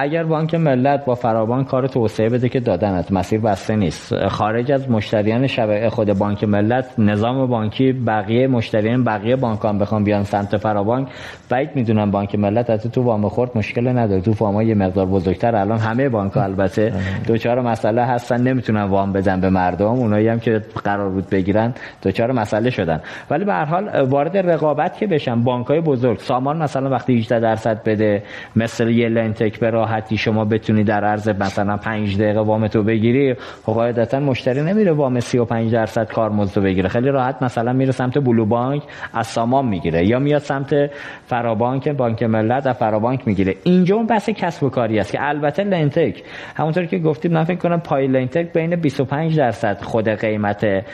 [0.00, 4.26] اگر بانک ملت با فرابانک کار توسعه بده که دادنت مسیر بسته نیست.
[4.28, 10.22] خارج از مشتریان شبکه خود بانک ملت نظام بانکی بقیه مشتریان بقیه بانک بخوام بیان
[10.22, 11.08] سمت فرابانک
[11.48, 14.20] بعید می‌دونم بانک ملت از تو وام خورد مشکل نداره.
[14.20, 15.56] تو وام یه مقدار بزرگتر.
[15.56, 16.92] الان همه بانک ها البته
[17.26, 18.40] دوچار مسئله هستن.
[18.40, 19.86] نمی‌تونن وام بدن به مردم.
[19.86, 23.00] اونایی هم که قرار بود بگیرن دوچار مسئله شدن.
[23.30, 27.40] ولی به هر حال وارد رقابت که بشن بانک های بزرگ سامان مثلا وقتی 18
[27.40, 28.22] درصد بده
[28.56, 33.72] مثل یه لنتک راحتی شما بتونی در عرض مثلا 5 دقیقه وام تو بگیری خب
[33.72, 36.88] قاعدتا مشتری نمیره وام 35 درصد کارمزد بگیره.
[36.88, 38.82] خیلی راحت مثلا میره سمت بلو بانک
[39.14, 40.90] از سامان می‌گیره یا میاد سمت
[41.26, 43.54] فرابانک بانک ملت از فرابانک می‌گیره.
[43.64, 46.22] اینجا اون بحث کسب و کاری است که البته لنتک
[46.56, 50.84] همونطور که گفتید من فکر کنم پای لنتک بین 25 درصد خود قیمت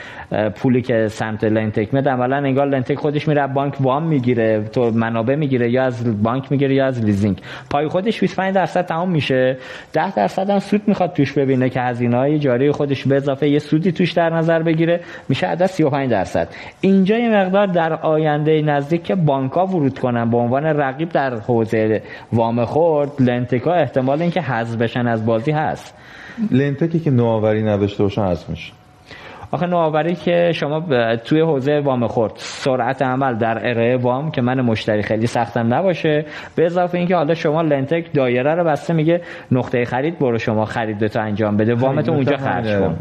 [0.55, 2.07] پولی که سمت لندتک میاد.
[2.07, 6.75] عملا انگار لندتک خودش میره بانک وام می‌گیره تو منابع می‌گیره یا از بانک می‌گیره
[6.75, 7.41] یا از لیزینگ.
[7.69, 9.57] پای خودش 25 درصد تمام میشه.
[9.93, 13.59] 10 درصد هم سود می‌خواد توش ببینه که هزینه های جاری خودش به اضافه یه
[13.59, 14.99] سودی توش در نظر بگیره.
[15.29, 16.47] میشه عدد 35 درصد.
[16.81, 21.39] اینجا یه مقدار در آینده نزدیک که بانک ها ورود کنن به عنوان رقیب در
[21.39, 22.01] حوزه
[22.33, 25.95] وام خرد لندتکا احتمال اینکه حذف بشن از بازی هست.
[26.51, 28.73] لندتکی که نوآوری نداشته باشه حذف میشه.
[29.55, 30.83] آخه نوآوری که شما
[31.15, 36.25] توی حوزه وام خرد سرعت عمل در ارائه وام که من مشتری خیلی سختم نباشه.
[36.55, 41.19] به اضافه اینکه حالا شما لندتک دایره رو بسته میگه نقطه خرید برو شما خریدتو
[41.21, 42.97] انجام بده وامتو اونجا خرج کن.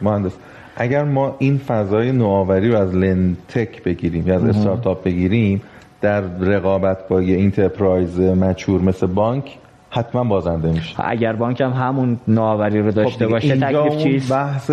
[0.00, 0.36] مهندس
[0.76, 5.62] اگر ما این فضای نوآوری رو از لندتک بگیریم یا از استارتاپ بگیریم
[6.00, 9.58] در رقابت با یه enterprise mature مثل بانک
[9.90, 10.94] حتما بازنده میشه.
[10.98, 14.70] اگر بانک هم همون نوآوری رو داشته خب باشه تکلیف چیست؟ بحث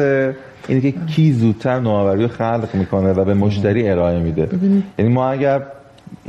[0.68, 4.50] اینه که کی زودتر نوآوری رو خلق می‌کنه و به مشتری ارائه میده.
[5.00, 5.62] یعنی ما اگر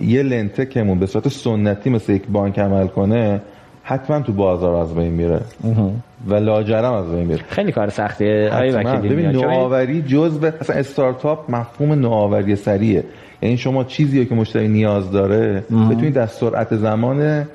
[0.00, 3.40] یه لنتکمون به صورت سنتی مثل یک بانک عمل کنه
[3.82, 5.40] حتما تو بازار از بین میره.
[6.26, 7.44] و لاجرم از بین میره.
[7.48, 8.50] خیلی کار سختیه.
[9.02, 13.04] ببین نوآوری جزء اصلا استارتاپ مفهوم نوآوری سریه
[13.42, 17.46] یعنی شما چیزی که مشتری نیاز داره بتونید در سرعت زمان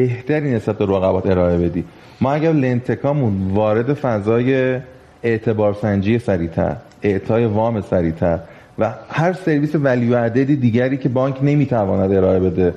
[0.00, 1.84] بهتری نسبت به رقبات ارائه بدی.
[2.20, 4.78] ما اگر لنتکامون وارد فضای
[5.22, 8.38] اعتبار سنجی سریعتر اعطای وام سریعتر
[8.78, 12.74] و هر سرویس ولیو عددی دیگری که بانک نمی‌تواند ارائه بده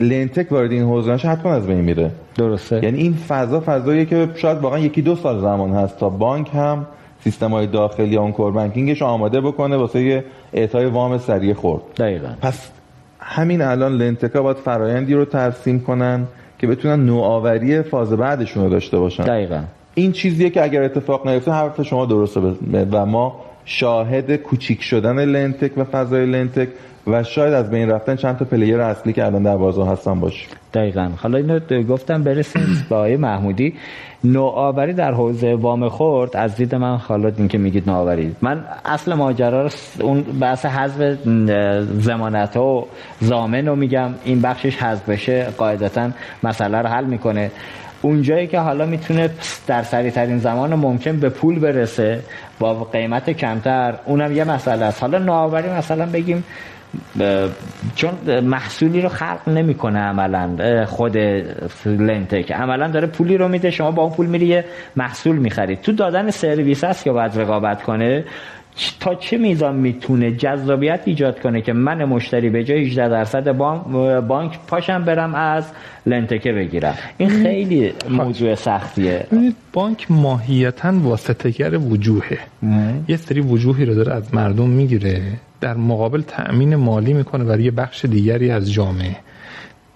[0.00, 2.10] لنتک وارد این حوزه نشه حتما از بین میره.
[2.36, 2.84] درسته.
[2.84, 6.86] یعنی این فضا فضاییه که شاید واقعا یکی دو سال زمان هست تا بانک هم
[7.24, 11.82] سیستم های داخلی اون کور بانکینگش آماده بکنه واسه اعطای وام سریع خرد.
[11.96, 12.28] دقیقا.
[12.42, 12.70] پس
[13.20, 16.26] همین الان لندتکا باید فرایندی رو ترسیم کنن
[16.58, 19.24] که بتونن نوآوری فاز بعدشون رو داشته باشن.
[19.24, 19.62] دقیقا.
[19.94, 22.40] این چیزیه که اگر اتفاق نیفته حرف شما درسته
[22.92, 26.68] و ما شاهد کوچیک شدن لندتک و فضای لندتک
[27.06, 30.46] و شاید از بین رفتن چند تا player اصلی که الان در بازار هستن باشه.
[30.74, 31.10] دقیقا.
[31.16, 33.74] حالا اینو گفتم برسیم به آقای محمودی.
[34.24, 38.36] نوآوری در حوزه وام خرد از دید من حالا این که میگید نوآوری.
[38.42, 39.68] من اصل ماجرا
[40.00, 41.18] اون بحث حذف
[42.00, 42.86] زمانت و
[43.20, 44.10] زامن رو میگم.
[44.24, 46.10] این بخشش حذف بشه قاعدتا
[46.42, 47.50] مسئله رو حل می‌کنه.
[48.06, 49.30] اونجایی که حالا می‌تونه
[49.66, 52.20] در سریع ترین زمان ممکن به پول برسه
[52.58, 55.02] با قیمت کمتر اونم یه مسئله است.
[55.02, 56.44] حالا نوآوری مثلا بگیم
[57.94, 61.16] چون محصولی رو خلق نمی‌کنه عملا خود
[61.86, 62.52] لنتک.
[62.52, 64.64] عملا داره پولی رو میده شما با اون پول میری یه
[64.96, 65.80] محصول می‌خرید.
[65.80, 68.24] تو دادن سرویس هست که باید رقابت کنه.
[69.00, 73.52] تا چه میزان می‌تونه جذابیت ایجاد کنه که من مشتری به جای 18 درصد
[74.26, 75.64] بانک پاشم برم از
[76.06, 79.26] لنتکه بگیرم؟ این خیلی موضوع سختیه.
[79.72, 82.38] بانک ماهیتا واسطگر وجوهه.
[83.08, 85.22] یه سری وجوهی رو داره از مردم می‌گیره.
[85.60, 89.16] در مقابل تأمین مالی می‌کنه برای بخش دیگری از جامعه.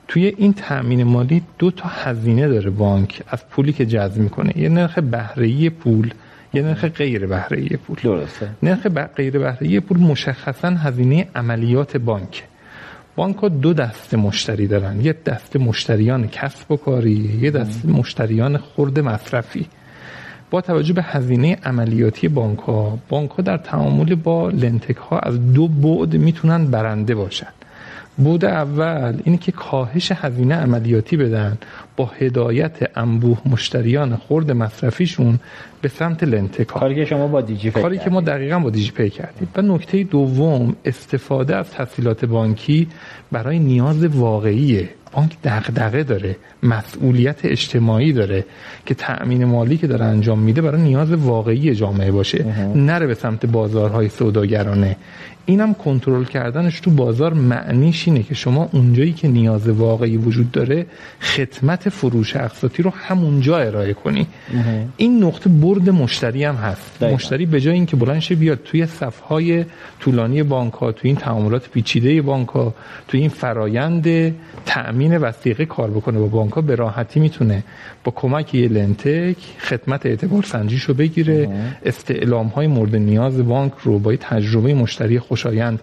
[0.08, 4.58] توی این تأمین مالی دو تا هزینه داره بانک از پولی که جذب می‌کنه.
[4.58, 6.10] یه نرخ بهره‌ای پول
[6.54, 7.96] یه نرخ غیر بهره‌ای پول.
[8.02, 8.48] درسته.
[8.62, 8.86] نرخ
[9.16, 12.44] غیر بهره‌ای پول مشخصا هزینه عملیات بانک.
[13.16, 15.00] بانک ها دو دسته مشتری دارن.
[15.00, 19.66] یه دسته مشتریان کسب و کاری یه دسته مشتریان خرد مصرفی.
[20.50, 25.52] با توجه به هزینه عملیاتی بانک ها بانک ها در تعامل با لنتک ها از
[25.52, 27.52] دو بعد می‌تونن برنده باشن.
[28.24, 31.58] بود اول اینه که کاهش هزینه عملیاتی بدن
[31.96, 35.38] با هدایت انبوه مشتریان خرد مصرفیشون
[35.82, 39.10] به سمت لنتک کاری که شما با دیجی کاری که ما دقیقا با دیجی پی
[39.10, 39.48] کردیم.
[39.56, 42.88] و نکته دوم استفاده از تسهیلات بانکی
[43.32, 44.88] برای نیاز واقعی.
[45.12, 48.44] بانک دغدغه داره مسئولیت اجتماعی داره
[48.86, 52.44] که تأمین مالی که داره انجام میده برای نیاز واقعی جامعه باشه.
[52.74, 54.96] نره به سمت بازارهای سوداگرانه.
[55.50, 60.86] اینم کنترل کردنش تو بازار معنیش اینه که شما اونجایی که نیاز واقعی وجود داره
[61.20, 64.26] خدمت فروش اقساطی رو همونجا ارائه کنی.
[64.96, 66.98] این نقطه برد مشتری هم هست.
[67.00, 67.14] دقیقا.
[67.14, 69.64] مشتری به جای اینکه بلند شه بیاد توی صفهای
[70.00, 72.74] طولانی بانک ها توی این تعاملات پیچیده بانک ها
[73.08, 74.34] توی این فرایند
[74.66, 77.64] تأمین وثیقه کار بکنه با بانک ها به راحتی می‌تونه
[78.04, 81.48] با کمک یه لنتک خدمت اعتبار سنجیش بگیره.
[81.84, 85.80] استعلام های مورد نیاز بانک رو با تجربه مشتری خوشایند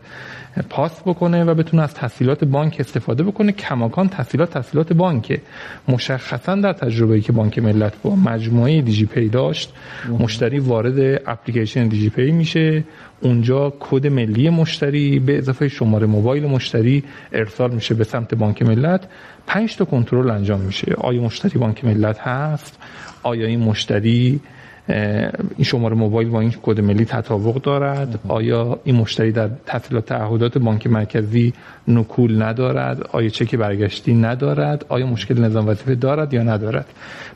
[0.70, 3.52] پاس بکنه و بتونه از تسهیلات بانک استفاده بکنه.
[3.52, 5.42] کماکان تسهیلات تسهیلات بانکه.
[5.88, 9.74] مشخصا در تجربه که بانک ملت با مجموعه دیجی پی داشت
[10.20, 12.84] مشتری وارد اپلیکیشن دیجی پی میشه.
[13.22, 19.08] اونجا کد ملی مشتری به اضافه شماره موبایل مشتری ارسال میشه به سمت بانک ملت.
[19.48, 20.94] پنج تا کنترل انجام میشه.
[20.98, 22.80] آیا مشتری بانک ملت هست؟
[23.24, 24.40] آیا این مشتری
[24.88, 28.20] این شماره موبایل با این کد ملی تطابق دارد.
[28.28, 31.54] آیا این مشتری در تسهیلات تعهدات بانک مرکزی
[31.88, 36.86] نکول ندارد؟ آیا چک برگشتی ندارد؟ آیا مشکل نظام وظیفه دارد یا ندارد؟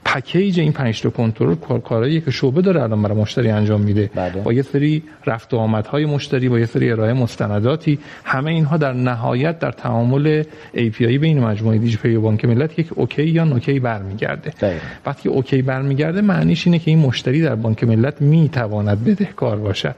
[0.06, 4.10] پکیج این پنج تا کنترل کارهایی که شعبه داره الان برای مشتری انجام میده.
[4.16, 4.42] بله.
[4.42, 8.00] با یه سری رفت و آمدهای مشتری با یه سری ارائه مستنداتی.
[8.24, 10.44] همه اینها در نهایت در تعامل
[10.76, 14.54] API بین مجموعه دیجی پی و بانک ملت یک OK یا NOK برمیگرده.
[15.06, 19.96] وقتی OK برمیگرده معنیش اینه که این مشتری در بانک ملت می‌تواند بدهکار باشد.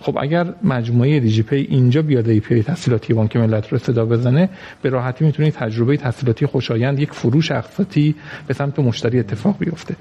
[0.00, 4.48] خب اگر مجموعه دیجی پی اینجا بیاد API تسهیلاتی بانک ملت رو صدا بزنه
[4.82, 8.14] به راحتی می‌تونید تجربه تسهیلاتی خوشایند یک فروش اقساطی
[8.46, 9.96] به سمت مشتری اتفاق بیفته.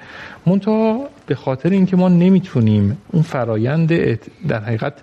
[0.45, 3.93] منتها به خاطر اینکه ما نمی‌تونیم اون فرایند
[4.47, 4.93] در حقیقت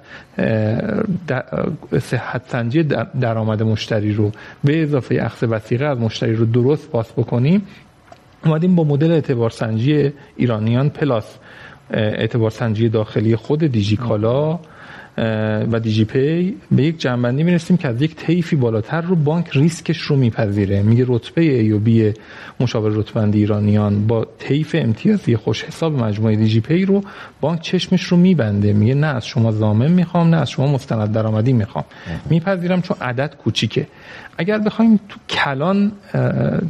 [2.00, 2.82] صحت سنجی
[3.20, 4.32] درآمد مشتری رو
[4.64, 7.62] به اضافه اخذ وثیقه از مشتری رو درست پاس بکنیم
[8.44, 11.38] اومدیم با مدل اعتبار سنجی ایرانیان پلاس.
[11.92, 14.58] اعتبار سنجی داخلی خود دیجیکالا
[15.72, 19.98] و دیجی پی به یک جمع‌بندی می‌رسیم که از یک طیفی بالاتر رو بانک ریسکش
[19.98, 20.82] رو میپذیره.
[20.82, 22.12] میگه رتبه A و B
[22.60, 27.02] مشاور رتبه‌بندی ایرانیان با طیف امتیازی خوش حساب مجموعه دیجی پی رو
[27.40, 28.72] بانک چشمش رو میبنده.
[28.72, 31.84] میگه نه از شما ضامن می‌خوام نه از شما مستند درآمدی می‌خوام.
[32.30, 33.86] میپذیرم چون عدد کوچیکه.
[34.38, 35.92] اگر بخوایم تو کلان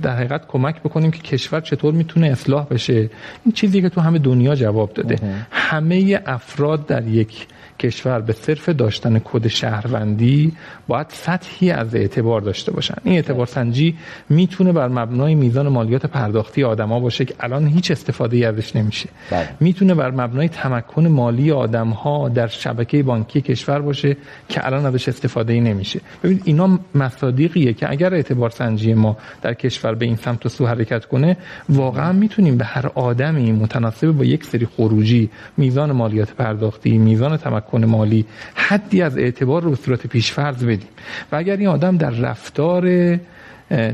[0.02, 3.10] در حقیقت کمک بکنیم که کشور چطور می‌تونه اصلاح بشه
[3.44, 5.18] این چیزی که تو همه دنیا جواب داده.
[5.50, 7.46] همه افراد در یک
[7.78, 10.52] کشور به صرف داشتن کد شهروندی
[10.88, 12.94] باید سطحی از اعتبار داشته باشن.
[13.04, 13.96] این اعتبار سنجی
[14.28, 19.08] می‌تونه بر مبنای میزان مالیات پرداختی آدما باشه که الان هیچ استفاده ای ازش نمیشه.
[19.30, 19.48] بله.
[19.60, 24.16] می‌تونه بر مبنای تمکن مالی آدم ها در شبکه بانکی کشور باشه
[24.48, 26.00] که الان ازش استفاده ای نمیشه.
[26.22, 30.66] ببینید اینا مصادیقیه که اگر اعتبار سنجی ما در کشور به این سمت و سو
[30.66, 31.36] حرکت کنه
[31.68, 37.61] واقعا می‌تونیم به هر آدمی متناسب با یک سری خروجی میزان مالیات پرداختی میزان تمکن
[37.62, 40.88] تمکن مالی حدی از اعتبار رو به صورت پیشفرض بدیم.
[41.32, 43.18] و اگر این آدم در رفتار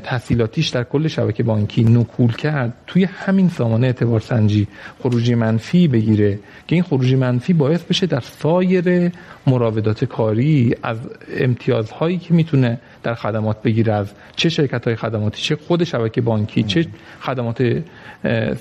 [0.04, 6.38] تحصیلاتیش در کل شبکه بانکی نکول کرد توی همین سامانه اعتبار سنجی خروجی منفی بگیره
[6.66, 9.12] که این خروجی منفی باعث بشه در سایر
[9.46, 10.98] مراودات کاری از
[11.36, 16.62] امتیازهایی که می‌تونه در خدمات بگیره از چه شرکت های خدماتی چه خود شبکه بانکی
[16.62, 16.86] چه
[17.20, 17.82] خدمات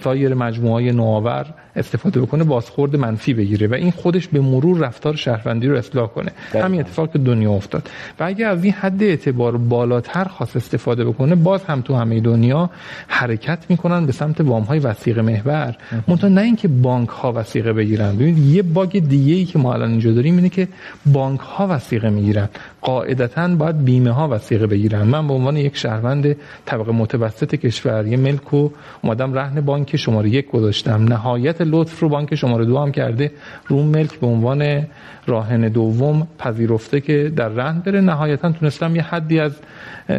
[0.04, 1.46] سایر مجموعه های نوآور
[1.78, 6.32] استفاده بکنه بازخورد منفی بگیره و این خودش به مرور رفتار شهروندی رو اصلاح کنه.
[6.54, 7.90] همین اتفاق که دنیا افتاد.
[8.20, 12.70] و اگر از این حد اعتبار بالاتر خواست استفاده بکنه باز هم تو همه دنیا
[13.08, 15.76] حرکت می‌کنن به سمت وام های وسیقه محور
[16.08, 18.16] منتها نه اینکه بانک ها وسیقه بگیرن.
[18.16, 20.68] ببینید یه باگ دیگه ای که ما الان اینجا داریم اینه که
[21.06, 22.50] بانک ها وسیقه می‌گیرن.
[22.82, 25.04] قاعدتا باید بیمه ها وسیقه بگیرن.
[25.04, 26.36] من به عنوان یک شهروند
[26.66, 28.70] طبقه متوسط کشور یه ملک و
[29.02, 31.04] اومدم رهن بانک شماره یک گذاشتم.
[31.04, 33.32] نهایت لطف رو بانک شماره دو هم کرده.
[33.68, 34.88] رو ملک به عنوان
[35.26, 38.02] راهن دوم پذیرفته که در رهن بره.
[38.02, 39.60] نهایتا تونستم یه حدی از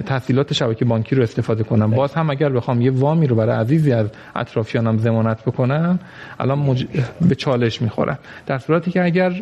[0.07, 1.91] تحصیلات شبکه بانکی رو استفاده کنم.
[1.91, 4.07] باز هم اگر بخوام یه وامی رو برای عزیزی از
[4.37, 5.99] اطرافیانم ضمانت بکنم
[6.41, 6.87] الان مج...
[7.29, 8.19] به چالش می‌خورم.
[8.47, 9.33] در صورتی که اگر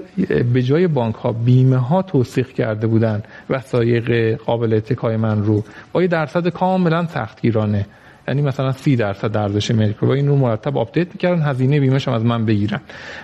[0.52, 6.02] به جای بانک ها بیمه ها توثیق کرده بودن وثایق قابل اتکای من رو با
[6.02, 7.86] یه درصد کاملا سختگیرانه
[8.28, 12.24] یعنی مثلا 30 درصد ارزش ملک رو این رو مرتب آپدیت می‌کردن هزینه بیمهشم از
[12.24, 12.80] من بگیرن.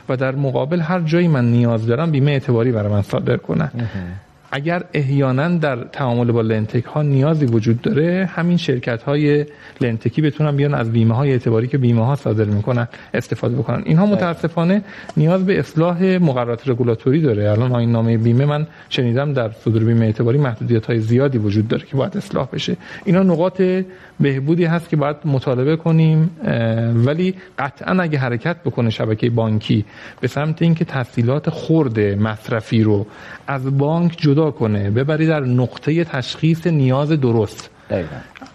[0.09, 3.71] و در مقابل هر جایی من نیاز دارم بیمه اعتباری برای من صادر کنن.
[4.53, 9.47] اگر احیانا در تعامل با لندتک ها نیازی وجود داره همین شرکت های
[9.81, 13.83] لنتکی بتونن بیان از بیمه های اعتباری که بیمه ها صادر می‌کنن استفاده بکنن.
[13.87, 14.15] اینها بله.
[14.15, 14.83] متاسفانه
[15.17, 17.51] نیاز به اصلاح مقررات رگولاتوری داره.
[17.51, 21.87] الان آیین نامه بیمه من شنیدم در صدور بیمه اعتباری محدودیت های زیادی وجود داره
[21.87, 22.77] که باید اصلاح بشه.
[23.05, 23.63] اینا نقاط
[24.21, 26.31] بهبودی هست که باید مطالبه کنیم
[26.95, 29.85] ولی قطعا اگه حرکت بکنه شبکه بانکی
[30.21, 33.07] به سمت اینکه تحصیلات خرد مصرفی رو
[33.47, 34.91] از بانک جدا کنه.
[34.91, 37.71] ببری در نقطه تشخیص نیاز درست.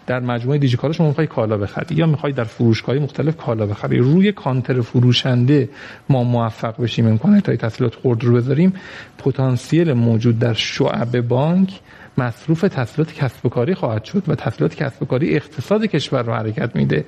[0.08, 3.98] در مجموعه دیجیکالا شما می‌خوای کالا بخری یا می‌خوای در فروشگاهی مختلف کالا بخری.
[3.98, 5.70] روی کانتر فروشنده
[6.10, 7.08] ما موفق بشیم.
[7.08, 8.74] امکان تا تحصیلات خرد رو بذاریم.
[9.18, 11.80] پتانسیل موجود در شعب بانک
[12.18, 16.34] مصروف تحصیلات کسب و کاری خواهد شد و تحصیلات کسب و کاری اقتصاد کشور رو
[16.34, 17.06] حرکت میده.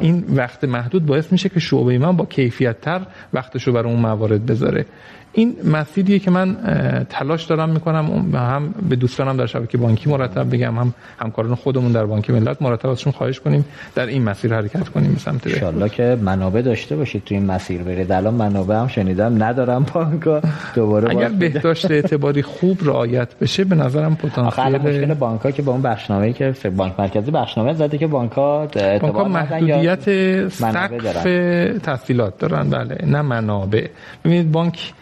[0.00, 4.00] این وقت محدود باعث میشه که شعبه من با کیفیت تر وقتش رو برای اون
[4.00, 4.86] موارد بذاره.
[5.32, 6.56] این مسیریه که من
[7.10, 8.34] تلاش دارم می‌کنم.
[8.34, 10.78] هم به دوستانم در شبکه بانکی مرتب بگم.
[10.78, 13.64] هم همکاران خودمون در بانک ملت مرتب ازشون خواهش کنیم
[13.94, 17.82] در این مسیر حرکت کنیم به سمت ان که منابع داشته باشید تو این مسیر
[17.82, 20.40] برید الان منابع هم شنیدم ندارم بانکا
[20.74, 25.82] دوباره اگر بهداشت اعتباری خوب رعایت بشه به نظرم پتانسیل مشکل بانکا که با اون
[25.82, 28.66] بخشنامه‌ای که بانک مرکزی بخشنامه زده که بانکا
[29.00, 31.22] بانکا محدودیت سقف
[31.82, 32.70] تحصیلات دارن.
[32.70, 33.86] بله نه منابع.
[34.24, 34.92] ببینید بانک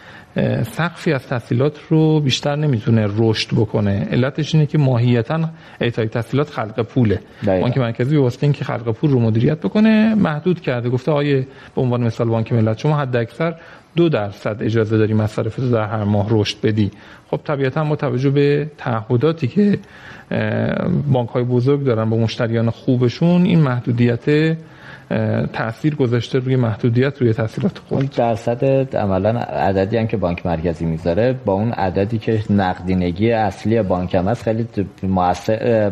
[0.62, 4.08] سقفی از تحصیلات رو بیشتر نمی‌تونه رشد بکنه.
[4.10, 7.20] علتش اینه که ماهیتا اعطای تحصیلات خلق پوله.
[7.46, 10.88] بانک مرکزی به واسطه اینکه خلق پول رو مدیریت بکنه محدود کرده.
[10.88, 13.54] گفته آیه به عنوان مثال بانک ملت شما حد اکثر
[13.96, 16.90] دو درصد اجازه داری مصارف در هر ماه رشد بدی.
[17.30, 19.78] خب طبیعتا با توجه به تعهداتی که
[21.12, 24.56] بانک های بزرگ دارن با مشتریان خوبشون این محدودیت
[25.52, 27.98] تاثیر گذاشته روی محدودیت روی تحصیلات خود.
[27.98, 33.82] اون درصد عملا عددی هم که بانک مرکزی می‌ذاره با اون عددی که نقدینگی اصلی
[33.82, 34.66] بانک هم هست خیلی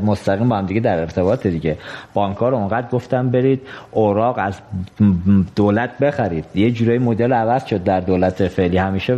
[0.02, 1.78] مستقیم با هم دیگه در ارتباط دیگه.
[2.14, 3.60] بانک رو اونقدر گفتم برید
[3.90, 4.60] اوراق از
[5.56, 6.44] دولت بخرید.
[6.54, 8.76] یه جورایی مدل عوض شد در دولت فعلی.
[8.76, 9.16] همیشه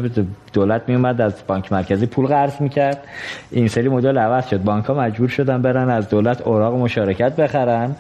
[0.56, 2.98] دولت میومد از بانک مرکزی پول قرض می‌کرد.
[3.50, 4.62] این سری مدل عوض شد.
[4.62, 7.94] بانک ها مجبور شدن برن از دولت اوراق مشارکت بخرن.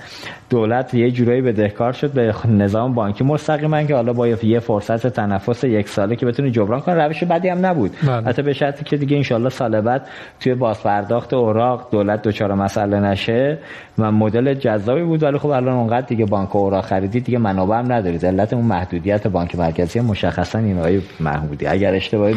[0.50, 5.64] دولت یه جورایی بدهکار شد به نظام بانکی مستقیما که حالا با یه فرصت تنفس
[5.64, 7.90] یک ساله که بتونه جبران کنه روش بدی هم نبود.
[8.06, 8.26] بله.
[8.26, 10.06] حتی به شرطی که دیگه انشالله سال بعد
[10.40, 13.58] توی بازپرداخت اوراق دولت دچار مسئله نشه
[13.98, 15.22] و مدل جذابی بود.
[15.22, 19.26] ولی خب الان اونقدر دیگه بانک اوراق خریدید دیگه منابع هم ندارید علت اون محدودیت
[19.26, 22.34] بانک مرکزی مشخصا این آقای محمودی اگر اشتباهی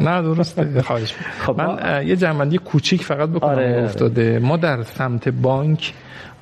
[0.00, 1.14] نه درست خواهش
[1.46, 3.82] خب من یه جنبندی کوچیک فقط بکنم آره.
[3.84, 4.38] افتاده.
[4.38, 5.92] ما در سمت بانک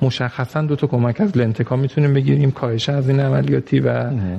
[0.01, 2.51] مشخصا دو تا کمک از لنتکا می‌تونیم بگیریم.
[2.51, 3.87] کاهش از این عملیاتی و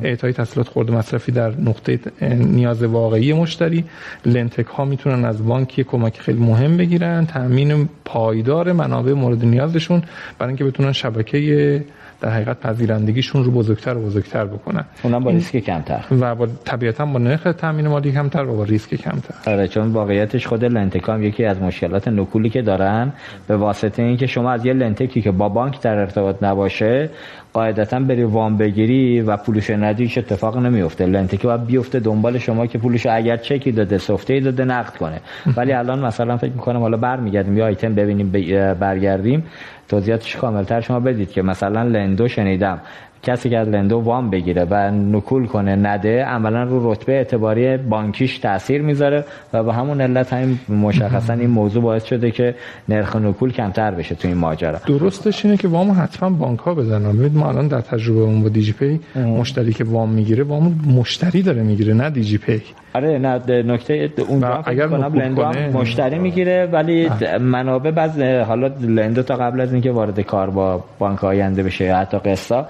[0.02, 1.98] اعطای تحصیلات خورد مصرفی در نقطه
[2.36, 3.84] نیاز واقعی مشتری.
[4.26, 7.26] لندتک ها می‌تونن از بانک کمک خیلی مهم بگیرن.
[7.26, 10.02] تامین پایدار منابع مورد نیازشون
[10.38, 11.84] برای اینکه بتونن شبکه
[12.22, 14.84] در حقیقت پذیرندگیشون رو بزرگتر و بزرگتر بکنن.
[15.02, 16.04] اونم با ریسک کمتر.
[16.20, 19.34] و با طبیعتا با نرخ تامین مالی کمتر و با ریسک کمتر.
[19.46, 23.12] آره چون واقعیتش خود لندتکام یکی از مشکلات نکولی که دارن
[23.48, 27.10] به واسطه اینکه شما از یه لندتکی که با بانک در ارتباط نباشه
[27.52, 32.66] قاعدتا بری وام بگیری و پولش ندی هیچ اتفاق نمیفته لنتکی باید بیفته دنبال شما
[32.66, 35.20] که پولش اگر چکی داده سفته داده نقد کنه.
[35.56, 38.30] ولی الان مثلا فکر می‌کنم حالا برمیگردیم یا آیتم ببینیم
[38.74, 39.44] برگردیم.
[39.88, 42.80] توضیحاتش کاملتر شما بدید که مثلا لندو شنیدم.
[43.22, 48.38] کسی که از لندو وام بگیره و نکول کنه نده عملا رو رتبه اعتباری بانکیش
[48.38, 52.54] تاثیر می‌ذاره و به همون علت همین مشخصا این موضوع باعث شده که
[52.88, 54.78] نرخ نکول کمتر بشه تو این ماجرا.
[54.86, 58.48] درستش اینه که وام حتما بانک ها بدن ببینید ما الان در تجربه اون با
[58.48, 62.62] دیجی پی مشتری که وام می‌گیره وام مشتری داره می‌گیره نه دیجی پی
[62.94, 67.10] آره نه نکته اون اگر لندو هم مشتری می‌گیره ولی
[67.40, 72.18] منابع بعض حالا لندو تا قبل از اینکه وارد کار با بانک آینده بشه حتی
[72.18, 72.64] قصه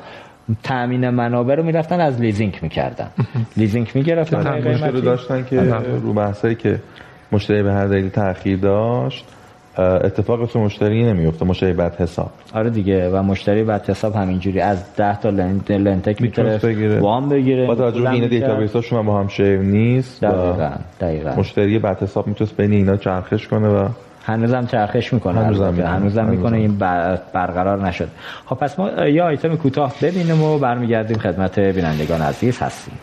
[0.63, 3.09] تامین منابع رو می‌رفتن از لیزینگ می‌کردن.
[3.57, 4.63] لیزینگ می‌گرفتن.
[4.93, 5.61] رو داشتن که
[6.03, 6.81] رو بحثایی که
[7.33, 9.25] مشتری به هر دلیل تاخیر داشت
[9.79, 12.31] اتفاق تو مشتری نمیفته مشتری بد حساب.
[12.55, 16.59] آره دیگه و مشتری بد حساب همینجوری از 10 تا لند لندتک می‌تونه
[17.01, 20.71] وام بگیره با توجه به این database شما با هم share نیست دقیقاً
[21.01, 21.35] دقیقاً.
[21.37, 23.89] مشتری بد حساب می‌تونه بین اینا چرخش کنه و
[24.25, 25.41] هنوزم چرخش می‌کنه.
[25.41, 26.57] هنوزم, هنوزم می‌کنه.
[26.57, 26.79] این
[27.33, 28.09] برقرار نشد.
[28.47, 32.59] خب پس ما یه آیتم کوتاه ببینیم و برمیگردیم خدمت بینندگان عزیز.
[32.59, 32.95] هستیم.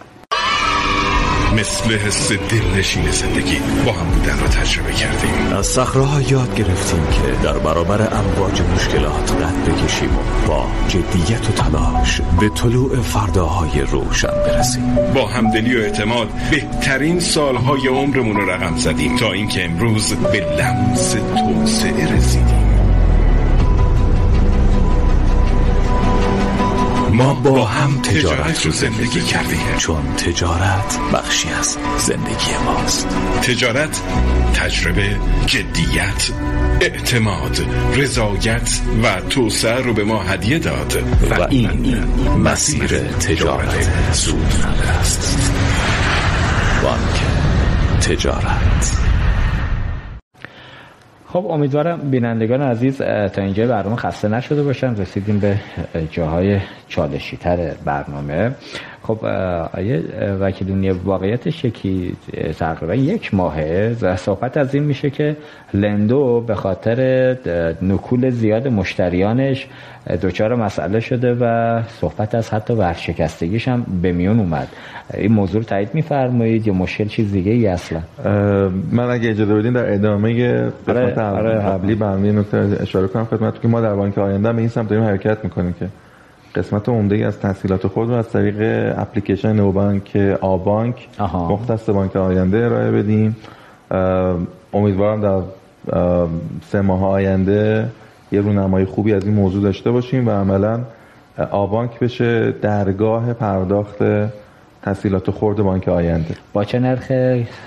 [1.59, 5.57] مثل حس دلنشین زندگی با هم بودن رو تجربه کردیم.
[5.57, 11.53] از صخره یاد گرفتیم که در برابر امواج مشکلات قد بکشیم و با جدیت و
[11.53, 14.95] تلاش به طلوع فرداهای روشن برسیم.
[15.15, 21.15] با همدلی و اعتماد بهترین سالهای عمرمون رو رقم زدیم تا اینکه امروز به لمس
[21.35, 22.68] توسعه رسیدیم.
[27.19, 29.77] ما با هم تجارت رو زندگی کردیم.
[29.77, 33.07] چون تجارت بخشی از زندگی ماست.
[33.41, 34.01] تجارت
[34.53, 35.15] تجربه
[35.45, 36.31] جدیت
[36.81, 41.03] اعتماد رضایت و توسعه رو به ما هدیه داد.
[41.31, 42.03] و این
[42.43, 44.53] مسیر تجارت سود
[45.01, 45.51] است.
[46.83, 47.21] بانک
[48.01, 48.98] تجارت.
[51.33, 54.95] خب امیدوارم بینندگان عزیز تا اینجا برنامه خسته نشده باشن.
[54.95, 55.57] رسیدیم به
[56.11, 58.51] جاهای چالشی تر برنامه.
[59.09, 59.25] خب
[59.73, 60.03] آیه
[60.39, 62.15] وکیلونی واقعیتش یکی
[62.59, 65.37] تقریبا یک ماهه صحبت از این میشه که
[65.73, 66.97] لندو به خاطر
[67.81, 69.67] نکول زیاد مشتریانش
[70.21, 74.67] دچار مسئله شده و صحبت از حتی ورشکستگیش هم به میون اومد.
[75.13, 78.01] این موضوع تایید میفرمایید یا مشکل چیز دیگه ای اصلا؟
[78.91, 80.33] من اگه اجازه بدین در ادامه
[80.87, 84.59] قسمت آره، آره، قبلی برنامه نکته اشاره کنم خدمتتون که ما در بانک آینده به
[84.59, 85.87] این سمت داریم حرکت می‌کنیم که
[86.55, 88.55] قسمت عمده ای از تحصیلات خود رو از طریق
[88.97, 93.35] اپلیکیشن نوبانک آبانک مختص بانک آینده ارائه بدیم.
[94.73, 95.41] امیدوارم در
[96.71, 97.89] سه ماه آینده
[98.31, 100.79] یه رونمایی خوبی از این موضوع داشته باشیم و عملا
[101.51, 103.97] آبانک بشه درگاه پرداخت
[104.81, 106.35] تحصیلات خورد بانک آینده.
[106.53, 107.11] با چه نرخ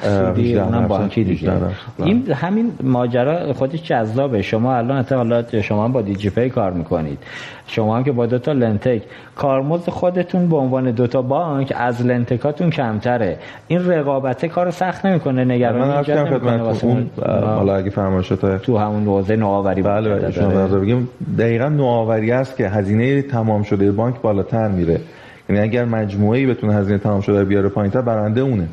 [0.02, 1.52] سودی اونم بانکی دیگه؟
[1.98, 4.42] این همین ماجرا خودش جذابه.
[4.42, 7.18] شما الان حالا شما هم با دیجی پی کار می‌کنید.
[7.66, 9.02] شما هم که با دو تا لنتک.
[9.36, 13.38] کارمزد خودتون به عنوان دو تا بانک از لنتکاتون کمتره.
[13.68, 17.10] این رقابت کار سخت نمی‌کنه نگران من ایجاد نمی‌کنه اون
[17.44, 21.08] حالا اگه فرمایشات تو همون حوزه نوآوری بله بله شما بگیم
[21.38, 25.00] دقیقاً نوآوری است که هزینه تمام شده بانک بالاتر میره.
[25.48, 28.68] یعنی اگر مجموعه ای بتونه هزینه تمام شده بیاره پایینتر برنده اونه.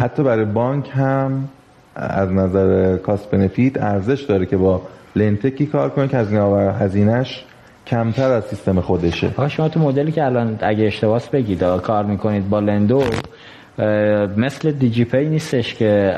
[0.00, 1.48] حتی برای بانک هم
[1.94, 4.82] از نظر cost benefit ارزش داره که با
[5.16, 7.44] لندتکی کار کنه که هزینه آور هزینهش
[7.86, 9.26] کمتر از سیستم خودشه.
[9.26, 13.02] آقا شما تو مدلی که الان اگه اشتباه بگید کار می‌کنید با لندو
[14.36, 16.14] مثل دیجی پی نیستش که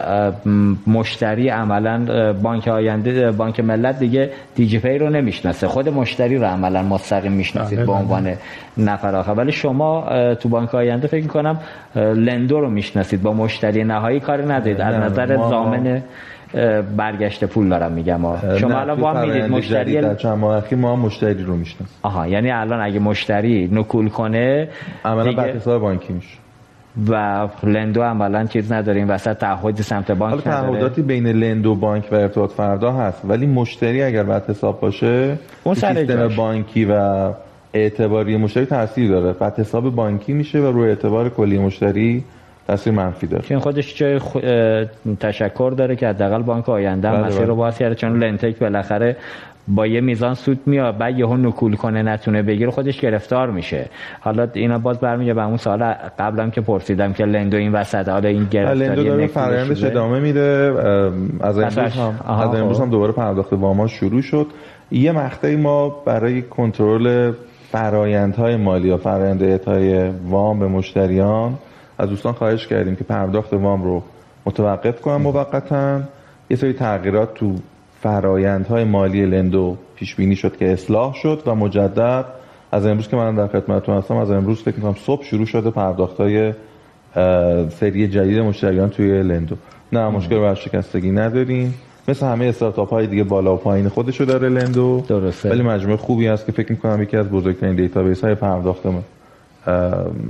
[0.87, 5.69] مشتری عملا بانک آینده بانک ملت دیگه دیجی پی رو نمی‌شناسه.
[5.69, 8.39] خود مشتری رو عملا مستقیم می‌شناسید به بله، عنوان بله.
[8.79, 9.33] نفر آخر.
[9.33, 11.61] ولی شما تو بانک آینده فکر کنم
[11.95, 13.23] لندو رو می‌شناسید.
[13.23, 16.03] با مشتری نهایی کاری ندید از نظر زامن
[16.97, 18.21] برگشت پول دارم میگم.
[18.59, 21.97] شما الان وام می‌دید مشتری در چند ماه ما مشتری رو می‌شناسیم.
[22.03, 24.69] آها یعنی الان اگه مشتری نکول کنه
[25.05, 26.39] عملا حساب بانکی میشه.
[27.09, 32.15] و لندو عملا چیز نداریم وسط تعهدی سمت بانک حالا تعهداتی بین لندو بانک و
[32.15, 37.31] ارتباط فردا هست ولی مشتری اگر بعد حساب باشه اون سیستم بانکی و
[37.75, 39.33] اعتباری مشتری تاثیر داره.
[39.33, 42.25] بعد حساب بانکی میشه و روی اعتبار کلی مشتری
[42.67, 43.43] تاثیر منفی داره.
[43.43, 44.21] که خودش جای
[45.21, 47.55] تشکر داره که حداقل بانک آینده بله مسیر رو بله.
[47.55, 49.17] باز کرده چون لنتک بالاخره
[49.69, 53.89] با یه میزان سود میاد بعد یهو نکول کنه نتونه بگیره خودش گرفتار میشه.
[54.21, 55.83] حالا اینا باز برمیگه به اون سال
[56.19, 60.41] قبلم که پرسیدم که لندو این وسط حالا این گرفتاری لندو داره فرآیندش ادامه میده.
[61.41, 62.83] از امروز هم از امروز خب.
[62.83, 64.47] هم دوباره پرداخت وام شروع شد.
[64.91, 67.33] یه مقطعی ما برای کنترل
[67.73, 71.55] فرایندهای مالی یا فرآیند اعطای وام به مشتریان
[71.99, 74.03] از دوستان خواهش کردیم که پرداخت وام رو
[74.47, 76.01] متوقف کنن موقتا.
[76.51, 77.55] یه سری تغییرات تو
[78.03, 82.25] فرایندهای مالی لندو پیش بینی شد که اصلاح شد و مجدد
[82.73, 86.53] از امروز که من در خدمتتون هستم از امروز فکر می‌کنم صبح شروع شده پرداخت‌های
[87.71, 89.57] سری جدید مشتریان توی لندو.
[89.93, 91.75] نه مشکل ورشکستگی نداریم.
[92.09, 95.05] مثل همه استارتاپ های دیگه بالا و پایین خودشو داره لندو.
[95.09, 95.51] درسته.
[95.51, 98.83] ولی مجموعه خوبی هست که فکر می‌کنم یکی از بزرگترین database های پرداخت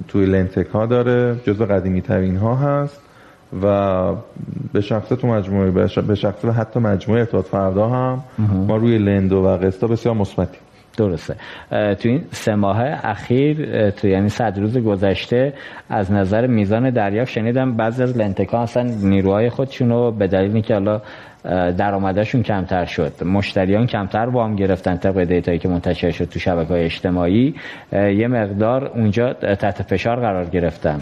[0.09, 1.37] توی لندتک ها داره.
[1.45, 3.01] جزو قدیمی ترین ها هست.
[3.63, 4.15] و
[4.73, 5.71] به شخص تو مجموعه
[6.07, 8.25] به شخص و حتی مجموعه ارتباط فردا هم
[8.67, 10.61] ما روی لندو و قسطا بسیار مثبتیم.
[10.99, 11.35] درسته.
[11.71, 15.53] تو این سه ماه اخیر تو یعنی صد روز گذشته
[15.89, 20.75] از نظر میزان دریافت شنیدم بعضی از لندتکا اصلا نیروهای خودشون رو به دلیل اینکه
[20.75, 21.01] حالا
[21.71, 26.69] درآمدشون کمتر شد مشتریان کمتر وام گرفتن طبق data یی که منتشر شد تو شبکه
[26.69, 27.55] های اجتماعی
[27.93, 31.01] یه مقدار اونجا تحت فشار قرار گرفتن.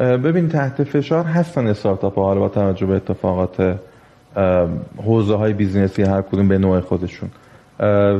[0.00, 3.78] ببین تحت فشار هستن استارتاپ ها با توجه به اتفاقات
[5.04, 7.30] حوزه های business ی هر کدوم به نوع خودشون.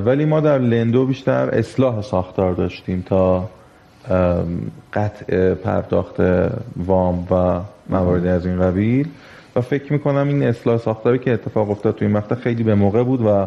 [0.05, 3.49] ولی ما در لندو بیشتر اصلاح ساختار داشتیم تا
[4.93, 6.21] قطع پرداخت
[6.77, 9.09] وام و مواردی از این قبیل.
[9.57, 13.03] و فکر می‌کنم این اصلاح ساختاری که اتفاق افتاد توی این مقطع خیلی به موقع
[13.03, 13.47] بود و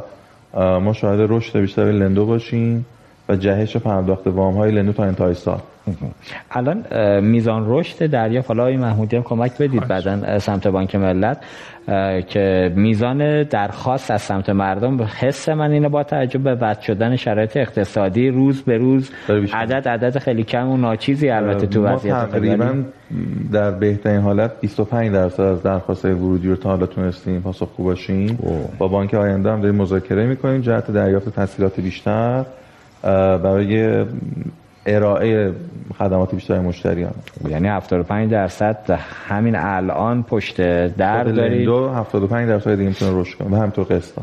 [0.80, 2.86] ما شاهد رشد بیشتر لندو باشیم.
[3.30, 5.60] و جهش پرداخت وام های لندو تا انتهای سال.
[6.52, 6.84] الان
[7.22, 11.38] میزان رشد دریافت حالا آقای محمودی هم کمک بدید بعدا سمت بانک ملت
[12.28, 17.58] که میزان درخواست از سمت مردم حس من اینه با توجه به بد شدن شرایط
[17.58, 19.12] اقتصادی روز به روز
[19.54, 22.76] عدد عدد خیلی کم و ناچیزی البته تو وضعیت تقریبا
[23.52, 28.40] در بهترین حالت 25 درصد از درخواست ورودی رو تا حالا تونستیم پاسخگو باشیم.
[28.78, 32.46] با بانک آینده هم داریم مذاکره می‌کنیم جهت دریافت تسهیلات بیشتر.
[33.04, 34.06] برای
[34.86, 35.52] ارائه
[36.00, 37.12] خدمات بیشتر مشتریان.
[37.50, 43.50] یعنی 75 درصد همین الان پشت در دارید؟ دو 75 درصد دیگه می‌تونه رشد کنه.
[43.50, 44.22] و همینطور قسطا.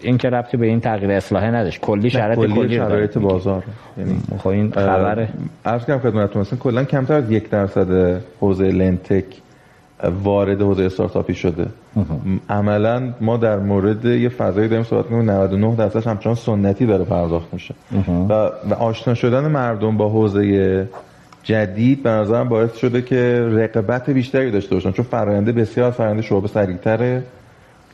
[0.00, 1.80] این که ربطی به این تغییر اصلاحه نداشت.
[1.80, 3.62] کلی شرایط کلی, شرایط بازار.
[3.98, 5.28] یعنی خب این خبر
[5.64, 9.24] عرض کنم خدمتتون مثلا کلا کمتر از یک درصد حوزه لنتک
[10.24, 11.66] وارد حوزه استارتاپی شده.
[12.48, 17.48] عملا ما در مورد یه فضایی داریم صحبت می‌کنیم 99 درصدش همچنان سنتی داره پرداخت
[17.52, 17.74] میشه.
[18.28, 18.32] و,
[18.70, 20.88] و آشنا شدن مردم با حوزه
[21.42, 24.92] جدید به نظرم باعث شده که رقابت بیشتری داشته باشن.
[24.92, 27.22] چون فراینده بسیار فراینده شعبه سریعتره.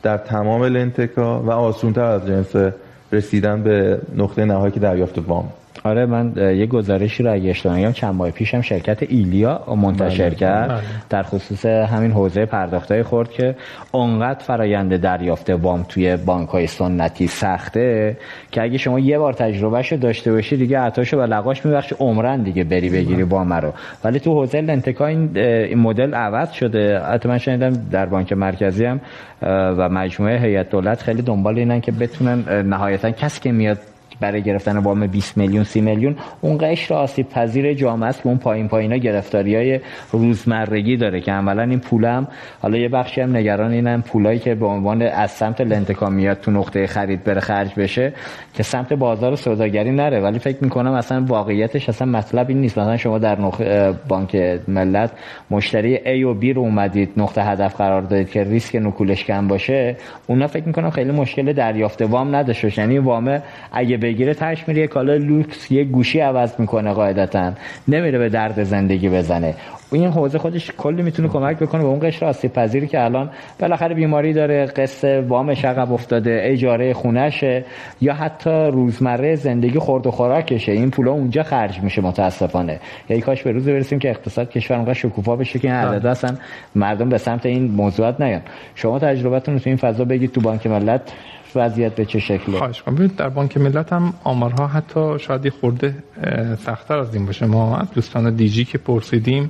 [0.03, 2.73] در تمام لنتکا و آسونتر از جنس
[3.11, 5.49] رسیدن به نقطه نهایی که دریافت وام.
[5.83, 10.35] آره من یه گزارشی رو اگه اشتباه چند ماه پیشم شرکت ایلیا منتشر بله.
[10.35, 10.81] کرد بله.
[11.09, 13.55] در خصوص همین حوزه پرداختای خورد که
[13.91, 18.17] اونقدر فرایند دریافت وام توی بانک های سنتی سخته
[18.51, 22.63] که اگه شما یه بار تجربهش داشته باشی دیگه عطاشو و لقاش میبخش عمرن دیگه
[22.63, 23.73] بری بگیری وام رو
[24.03, 29.01] ولی تو حوزه لنتکا این مدل عوض شده حتی من شنیدم در بانک مرکزی هم
[29.41, 33.77] و مجموعه هیئت دولت خیلی دنبال اینن که بتونن نهایتا کسی که میاد
[34.19, 38.67] برای گرفتن وام 20 میلیون 30 میلیون اون قشر آسیب پذیر جامعه است اون پایین
[38.67, 39.79] پایینا گرفتاری های
[40.11, 42.27] روزمرگی داره که عملا این پولم
[42.61, 46.51] حالا یه بخشی هم نگران اینن پولایی که به عنوان از سمت لنتکا میاد تو
[46.51, 48.13] نقطه خرید بره خرج بشه
[48.53, 50.19] که سمت بازار سوداگری نره.
[50.19, 52.77] ولی فکر می‌کنم اصلا واقعیتش اصلا مطلب این نیست.
[52.77, 54.35] مثلا شما در نقطه بانک
[54.67, 55.11] ملت
[55.51, 59.95] مشتری A و B رو اومدید نقطه هدف قرار دادید که ریسک نکولش کم باشه
[60.27, 63.41] اونا فکر می‌کنم خیلی مشکل دریافت وام نداشته یعنی وام
[63.71, 67.51] اگه بگیره تاش میره کالا لوکس یه گوشی عوض می‌کنه قاعدتا.
[67.87, 69.55] نمیره به درد زندگی بزنه.
[69.91, 73.29] این حوزه خودش کلی می‌تونه کمک بکنه به اون قشر آسیب پذیری که الان
[73.59, 77.65] بالاخره بیماری داره قصه وامش عقب افتاده اجاره خونشه
[78.01, 80.71] یا حتی روزمره زندگی خورد و خوراکشه.
[80.71, 82.79] این پولا اونجا خرج میشه متاسفانه.
[83.09, 85.77] یعنی کاش به روز برسیم که اقتصاد کشور اونقدر شکوفا بشه که این.
[85.77, 86.35] عدد اصلا
[86.75, 88.41] مردم به سمت این موضوعات نیان.
[88.75, 91.13] شما تجربتون رو تو این فضا بگید تو بانک ملت.
[91.55, 92.57] وضعیت به چه شکله.
[92.57, 95.95] خواهش کنم در بانک ملت هم آمارها حتی شاید یه خورده
[96.65, 97.45] سختتر از این باشه.
[97.45, 99.49] ما دوستان دیجی که پرسیدیم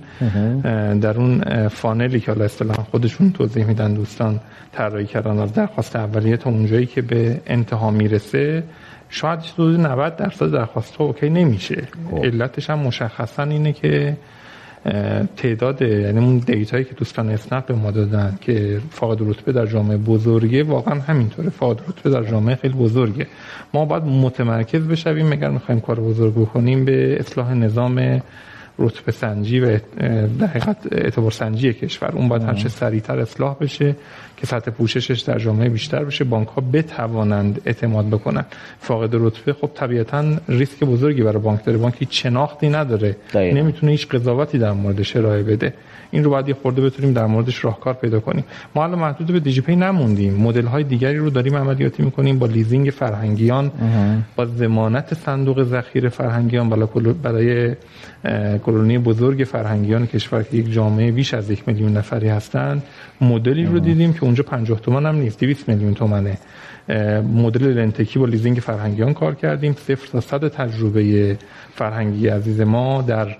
[1.01, 4.39] در اون فانلی که حالا اصطلاحا خودشون توضیح میدن دوستان
[4.71, 8.63] طراحی کردن از درخواست اولیه تا اونجایی که به انتها می‌رسه
[9.09, 11.83] شاید حدود 90 درصد درخواست ها OK نمیشه.
[12.11, 12.25] خب.
[12.25, 14.17] علتش هم مشخصا اینه که
[15.37, 19.65] تعداد یعنی اون data یی که دوستان اسنپ به ما دادن که فاقد رتبه در
[19.65, 21.49] جامعه بزرگه واقعا همینطوره.
[21.49, 23.27] فاقد رتبه در جامعه خیلی بزرگه.
[23.73, 28.21] ما باید متمرکز بشویم اگر می‌خوایم کار بزرگ بکنیم به اصلاح نظام
[28.79, 29.79] رتبه سنجی و
[30.39, 32.11] در حقیقت اعتبار سنجی کشور.
[32.13, 33.95] اون باید هرچه سریعتر اصلاح بشه.
[34.37, 38.45] که سطح پوششش در جامعه بیشتر بشه بانک ها بتوانند اعتماد بکنن
[38.79, 41.77] فاقد رتبه خب طبیعتا ریسک بزرگی برای بانک داره.
[41.77, 43.15] بانک هیچ شناختی نداره.
[43.33, 43.59] دقیقا.
[43.59, 45.73] نمی‌تونه هیچ قضاوتی در موردش ارائه بده.
[46.11, 48.43] این رو باید یه خورده بتونیم در موردش راهکار پیدا کنیم.
[48.75, 50.33] ما الان محدود به دیجی پی نموندیم.
[50.33, 53.71] مدل های دیگری رو داریم عملیاتی می‌کنیم با لیزینگ فرهنگیان
[54.35, 56.69] با ضمانت صندوق ذخیره فرهنگیان
[57.23, 57.75] برای
[58.65, 62.83] کلونی بزرگ فرهنگیان کشور که یک جامعه بیش از یک میلیون نفری هستند.
[63.21, 66.37] مدلی رو دیدیم که اونجا 50 تومان هم نیست 200 میلیون تومنه.
[67.33, 69.73] مدل لندتکی با لیزینگ فرهنگیان کار کردیم.
[69.73, 71.37] صفر تا صد تجربه
[71.75, 73.35] فرهنگی عزیز ما در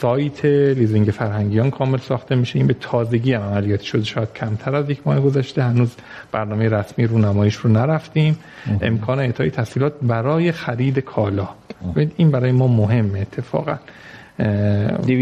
[0.00, 2.58] سایت لیزینگ فرهنگیان کامل ساخته میشه.
[2.58, 5.94] این به تازگی هم عملیاتی شده شاید کمتر از یک ماه گذشته هنوز
[6.32, 8.38] برنامه رسمی رو نمایش رو نرفتیم.
[8.82, 11.48] امکان اعطای تسهیلات برای خرید کالا.
[12.16, 13.78] این برای ما مهمه اتفاقا.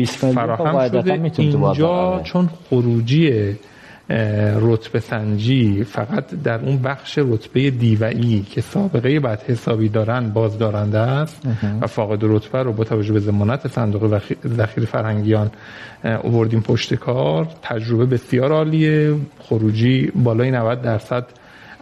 [0.05, 1.31] فراهم شده.
[1.39, 3.57] اینجا چون خروجی
[4.61, 11.49] رتبه سنجی فقط در اون بخش رتبه دیوئی که سابقه بعد حسابی دارن بازدارنده است
[11.81, 15.51] و فاقد رتبه رو با توجه به زمانت صندوق ذخیره فرهنگیان
[16.23, 17.49] اووردیم پشت کار.
[17.63, 19.15] تجربه بسیار عالیه.
[19.39, 21.27] خروجی بالای 90 درصد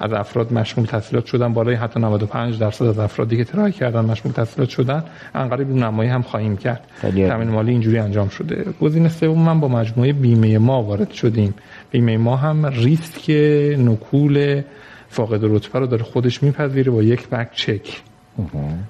[0.03, 1.53] از افراد مشمول تحصیلات شدن.
[1.53, 6.23] بالای حتی 95 درصد از افرادی که ترای کردن مشمول تحصیلات شدن انقریب نمایی هم
[6.23, 6.85] خواهیم کرد.
[7.01, 8.65] تامین مالی اینجوری انجام شده.
[8.81, 11.55] گزینه سوم من با مجموعه بیمه ما وارد شدیم.
[11.91, 13.31] بیمه ما هم ریسک
[13.79, 14.63] نکول
[15.09, 18.03] فاقد رتبه رو داره خودش میپذیره با یک بک چک.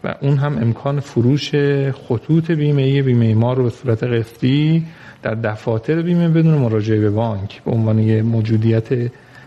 [0.04, 1.54] و اون هم امکان فروش
[2.08, 4.86] خطوط بیمه بیمه ما رو به صورت قسطی
[5.22, 7.62] در دفاتر بیمه بدون مراجعه به بانک.
[7.62, 8.88] به عنوان یه موجودیت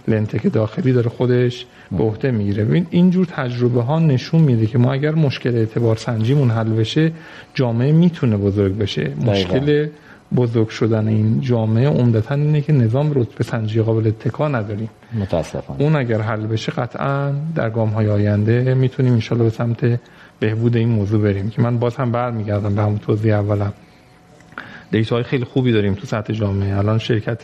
[0.07, 2.65] لنتک داخلی داره خودش به عهده می‌گیره.
[2.65, 7.11] ببین اینجور تجربه ها نشون میده که ما اگر مشکل اعتبار سنجیمون حل بشه
[7.53, 9.11] جامعه می‌تونه بزرگ بشه.
[9.25, 9.87] مشکل
[10.35, 14.89] بزرگ شدن این جامعه عمدتا اینه که نظام رتبه سنجی قابل اتکا نداریم.
[15.13, 15.81] متاسفانه.
[15.81, 19.99] اون اگر حل بشه قطعا در گام های آینده می‌تونیم انشالله به سمت
[20.39, 23.73] بهبود این موضوع بریم که من باز هم برمیگردم به همون توضیح اولم.
[24.91, 26.77] دیتا های خیلی خوبی داریم تو سطح جامعه.
[26.77, 27.43] الان شرکت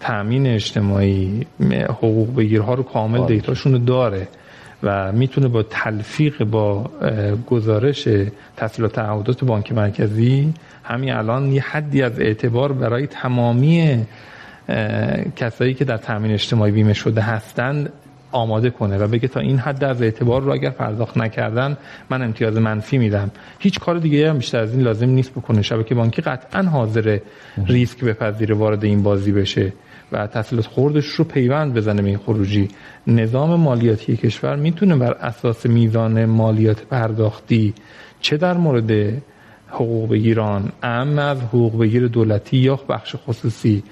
[0.00, 1.46] تأمین اجتماعی
[1.88, 4.28] حقوق بگیرها رو کامل دیتاشون رو داره
[4.82, 6.90] و می‌تونه با تلفیق با
[7.46, 8.08] گزارش
[8.56, 14.06] تحصیلات تعهدات بانک مرکزی همین الان یه حدی از اعتبار برای تمامی
[15.36, 17.92] کسایی که در تامین اجتماعی بیمه شده هستند
[18.34, 21.76] آماده کنه و بگه تا این حد از اعتبار رو اگر پرداخت نکردن
[22.10, 23.30] من امتیاز منفی میدم.
[23.58, 25.62] هیچ کار دیگه هم بیشتر از این لازم نیست بکنه.
[25.62, 27.18] شبکه بانکی قطعا حاضر
[27.66, 29.72] ریسک بپذیره وارد این بازی بشه
[30.12, 32.68] و تحصیلات خوردش رو پیوند بزنه به این خروجی.
[33.06, 37.74] نظام مالیاتی کشور می‌تونه بر اساس میزان مالیات پرداختی
[38.20, 39.22] چه در مورد
[39.74, 43.82] حقوق بگیران ام از حقوق بگیر دولتی یا بخش خصوصی.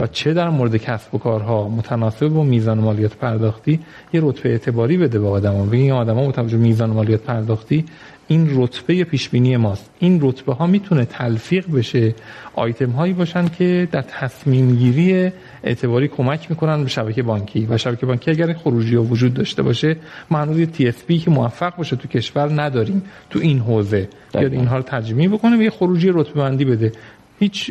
[0.00, 3.80] و چه در مورد کسب و کارها متناسب با میزان مالیات پرداختی
[4.12, 5.64] یه رتبه اعتباری بده به آدما.
[5.64, 7.84] بگین این آدما متوجه میزان مالیات پرداختی
[8.28, 9.90] این رتبه پیش بینی ماست.
[9.98, 12.14] این رتبه ها می‌تونه تلفیق بشه
[12.54, 15.32] آیتم هایی باشن که در تصمیم گیری
[15.64, 17.66] اعتباری کمک می‌کنن به شبکه بانکی.
[17.70, 19.96] و شبکه بانکی اگر خروجی ها وجود داشته باشه
[20.30, 24.08] ما هنوز یه تی اس که موفق باشه تو کشور نداریم تو این حوزه.
[24.34, 26.92] بیاد اینها رو ترجمه بکنه و یه خروجی رتبه بندی بده.
[27.38, 27.70] هیچ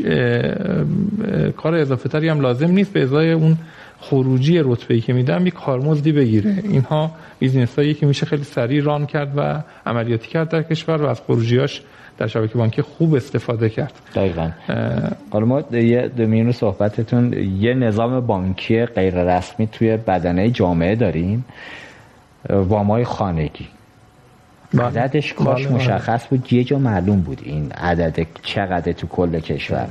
[1.58, 2.94] کار اضافه تری هم لازم نیست.
[2.94, 3.58] به ازای اون
[4.00, 6.58] خروجی رتبه ای که میدم یک کارمزدی بگیره.
[6.64, 11.06] اینها business هایی که میشه خیلی سریع run کرد و عملیاتی کرد در کشور و
[11.06, 11.82] از خروجیاش
[12.22, 13.94] در شبکه بانکی خوب استفاده کرد.
[14.16, 14.52] دقیقا.
[15.32, 21.46] حالا ما یه دمین صحبتتون یه نظام بانکی غیر رسمی توی بدنه جامعه داریم
[22.50, 23.68] وامای خانگی.
[24.74, 24.84] بله.
[24.84, 25.76] عددش کاش بله، بله.
[25.76, 29.88] مشخص بود یه جا معلوم بود این عدد چقدر تو کل کشور.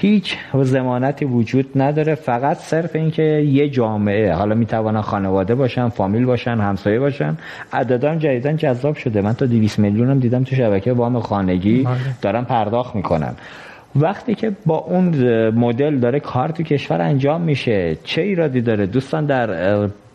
[0.00, 6.58] هیچ زمانتی وجود نداره فقط صرف اینکه یه جامعه حالا می‌توانن خانواده باشن فامیل باشن
[6.58, 7.36] همسایه باشن.
[7.72, 9.20] عددان جدیدن جذاب شده.
[9.20, 11.96] من تا 200 میلیون هم دیدم تو شبکه وام خانگی بله.
[12.22, 13.34] دارن پرداخت می‌کنن.
[13.96, 15.08] وقتی که با اون
[15.50, 19.50] مدل داره کار تو کشور انجام میشه چه ایرادی داره؟ دوستان در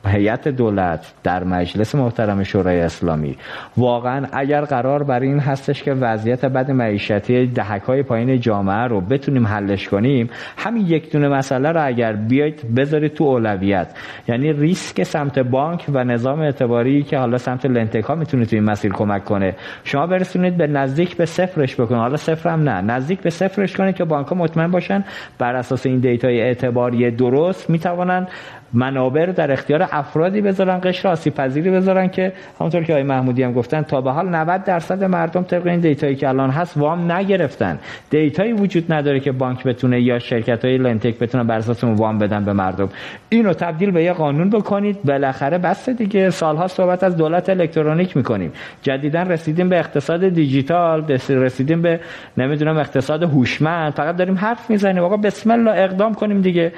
[0.06, 3.38] هیئت دولت در مجلس محترم شورای اسلامی.
[3.78, 9.01] واقعا اگر قرار بر این هستش که وضعیت بد معیشتی دهک های پایین جامعه رو
[9.01, 13.88] بتونیم حلش کنیم همین یک دونه مسئله رو اگر بیاید بذارید تو اولویت.
[14.28, 18.66] یعنی ریسک سمت بانک و نظام اعتباری که حالا سمت لندتک ها می‌تونه تو این
[18.66, 19.56] مسیر کمک کنه.
[19.84, 22.01] شما برسونید به نزدیک به صفرش بکنید.
[22.01, 22.82] حالا صفر هم نه.
[22.82, 25.04] نزدیک به صفرش کنید که بانک ها مطمئن باشن
[25.39, 28.28] بر اساس این data ی اعتباری درست می‌توانن
[28.74, 33.53] منابع در اختیار افرادی بذارن قشر آسیب پذیری بذارن که همونطور که آقای محمودی هم
[33.53, 37.11] گفتن تا به حال 90 درصد مردم طبق این data یی که الان هست وام
[37.11, 37.80] نگرفتن.
[38.09, 42.19] data یی وجود نداره که بانک بتونه یا شرکت های لندتک بتونن بر اساس وام
[42.19, 42.89] بدن به مردم.
[43.30, 45.03] اینو تبدیل به یه قانون بکنید.
[45.03, 46.30] بالاخره بس دیگه.
[46.30, 48.51] سالها صحبت از دولت الکترونیک می‌کنیم.
[48.82, 51.99] جدیدا رسیدیم به اقتصاد دیجیتال رسیدیم به
[52.38, 53.93] نمی‌دونم اقتصاد هوشمند.
[53.93, 55.03] فقط داریم حرف می‌زنیم.
[55.03, 56.71] آقا بسم الله اقدام کنیم دیگه.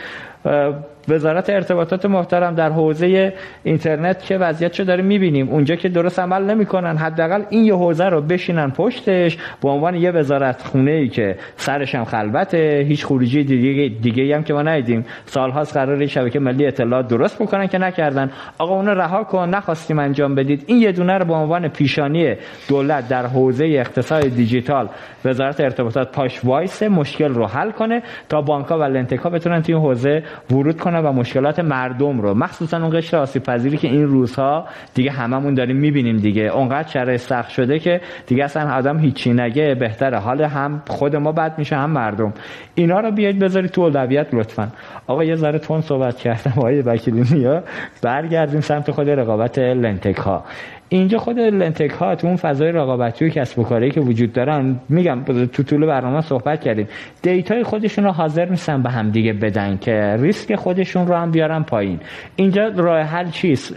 [1.07, 3.33] وزارت ارتباطات محترم در حوزه
[3.63, 5.49] اینترنت که وضعیتشو داریم می‌بینیم.
[5.49, 10.11] اونجا که درست عمل نمی‌کنن حداقل این یه حوزه رو بشینن پشتش به عنوان یه
[10.11, 15.05] وزارت خونه ای که سرش هم خلوته هیچ خروجی دیگه دیگه هم که ما ندیدیم.
[15.25, 18.31] سالهاست قرار شبکه ملی اطلاعات درست بکنن که نکردن.
[18.57, 20.63] آقا اون رها کن نخواستیم انجام بدید.
[20.67, 22.35] این یه دونه رو به عنوان پیشانی
[22.69, 24.89] دولت در حوزه اقتصاد دیجیتال
[25.25, 30.23] وزارت ارتباطات پاش وایس مشکل رو حل کنه تا بانک‌ها و لندتک‌ها بتونن توی حوزه
[30.51, 30.94] ورود کنن.
[31.01, 32.33] و مشکلات مردم رو.
[32.33, 36.41] مخصوصا اون قشر آسیب پذیری که این روزها دیگه هممون داریم می‌بینیم دیگه.
[36.41, 39.75] اونقدر شرایط سخت شده که دیگه اصلا آدم هیچی نگه.
[39.75, 40.17] بهتره.
[40.17, 42.33] حال هم خود ما بد میشه هم مردم.
[42.75, 44.67] اینا رو بیاید بذارید تو اولویت لطفا.
[45.07, 46.53] آقا یه ذره تند صحبت کردم.
[46.57, 47.63] آقای وکیلی نیا
[48.01, 50.43] برگردیم سمت خود رقابت لندتک ها
[50.89, 54.79] اینجا خود لندتک ها تو اون فضای رقابتی و کسب و کاری که وجود دارن
[54.89, 56.87] میگم تو طول برنامه صحبت کردیم.
[57.21, 61.31] data ی خودشون رو حاضر نیستن به هم دیگه بدن که ریسک خودشون رو هم
[61.31, 61.99] بیارن پایین.
[62.35, 63.75] اینجا راه حل چیست؟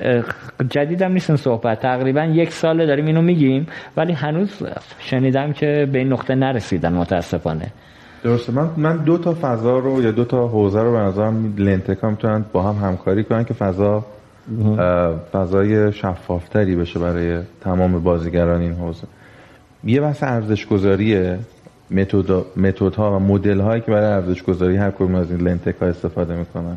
[0.70, 1.80] جدیدم نیست این صحبت.
[1.80, 4.62] تقریبا یک ساله داریم اینو میگیم ولی هنوز
[4.98, 7.66] شنیدم که به این نقطه نرسیدن متاسفانه.
[8.24, 8.52] درسته.
[8.52, 12.44] من من دو تا فضا رو یا دو تا حوزه رو به نظرم لنتکا می‌تونن
[12.52, 14.04] با هم همکاری کنن که فضا
[15.32, 19.06] فضای شفافتری بشه برای تمام بازیگران این حوزه.
[19.84, 21.38] یه بحث ارزش گذاریه
[22.56, 25.86] متد ها و مدل هایی که برای ارزش گذاری هر کدوم از این لنتک ها
[25.86, 26.76] استفاده می‌کنن.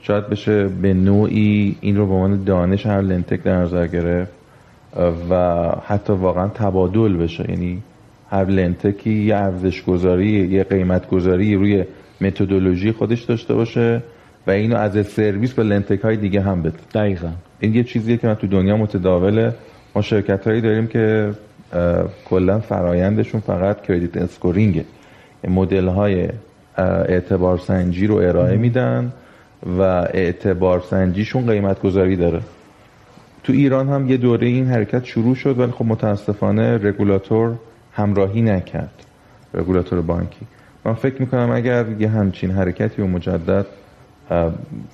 [0.00, 4.32] شاید بشه به نوعی این رو به عنوان دانش هر لنتک در نظر گرفت
[5.30, 7.50] و حتی واقعا تبادل بشه.
[7.50, 7.82] یعنی
[8.30, 11.84] هر لندتکی یه ارزش گذاری یه قیمت گذاری روی
[12.20, 14.02] متدولوژی خودش داشته باشه.
[14.46, 16.78] و اینو از سرویس به لندتک های دیگه هم بده.
[16.94, 17.30] دقیقا.
[17.60, 19.54] این یه چیزیه که من تو دنیا متداوله.
[19.94, 21.30] ما شرکت هایی داریم که
[22.24, 24.84] کلا فرایندشون فقط credit scoring ه.
[25.48, 26.28] مدل های
[26.78, 29.12] اعتبار سنجی رو ارائه میدن
[29.78, 29.82] و
[30.14, 32.40] اعتبار سنجیشون قیمت گذاری داره.
[33.44, 37.54] تو ایران هم یه دوره این حرکت شروع شد ولی خب متاسفانه رگولاتور
[37.92, 39.04] همراهی نکرد.
[39.54, 40.46] رگولاتور بانکی.
[40.84, 43.66] من فکر می‌کنم اگر یه همچین حرکتی و مجدد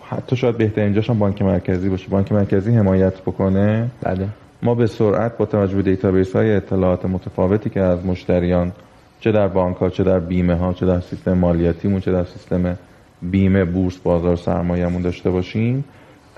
[0.03, 2.09] حتی شاید بهترین هم بانک مرکزی باشه.
[2.09, 3.91] بانک مرکزی حمایت بکنه.
[4.03, 4.29] بله.
[4.63, 8.73] ما به سرعت با توجه به database های اطلاعات متفاوتی که از مشتریان
[9.21, 12.77] چه در بانک ها چه در بیمه ها چه در سیستم مالیاتیمون چه در سیستم
[13.23, 15.85] بیمه بورس بازار سرمایه‌مون داشته باشیم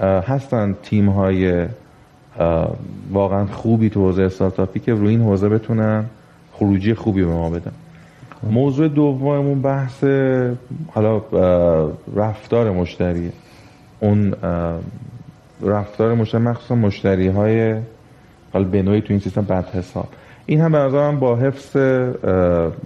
[0.01, 1.67] هستن تیم های
[3.13, 6.05] واقعا خوبی تو حوزه استارتاپی که روی این حوزه بتونن
[6.53, 7.73] خروجی خوبی به ما بدن.
[8.43, 10.05] موضوع دوممون بحث
[10.93, 11.23] حالا
[12.17, 13.33] رفتار مشتریه
[14.01, 14.35] اون
[15.63, 17.77] رفتار مشتری مخصوصا مشتری های
[18.53, 20.09] حالا به تو این سیستم بد حساب
[20.47, 21.77] این هم به نظرم با حفظ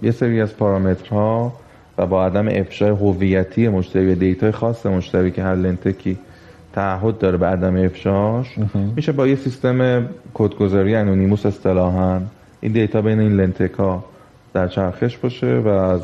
[0.01, 1.53] یه سری از پارامترها
[1.97, 6.17] و با عدم افشای هویتی مشتری و data ی خاص مشتری که هر LendTech ی
[6.73, 8.55] تعهد داره به عدم افشاش
[8.95, 12.21] میشه با یه سیستم کدگذاری انونیموس اصطلاحا
[12.61, 14.03] این دیتا بین این لنتکا
[14.53, 16.01] در چرخش باشه و از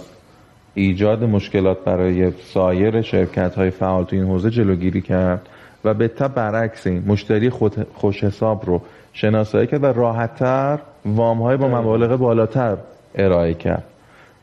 [0.73, 5.49] ایجاد مشکلات برای سایر شرکت های فعال تو این حوزه جلوگیری کرد
[5.85, 8.81] و به تب برعکس این مشتری خود خوش حساب رو
[9.13, 12.77] شناسایی کرد و راحتتر وام های با مبالغ بالاتر
[13.15, 13.83] ارائه کرد.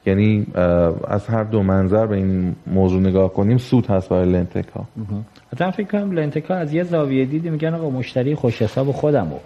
[0.07, 0.47] یعنی
[1.09, 4.85] از هر دو منظر به این موضوع نگاه کنیم سود هست برای لنتک ها
[5.53, 9.39] مثلا فکر کنم لنتکا از یه زاویه دیدی میگن آقا مشتری خوش حساب خودمو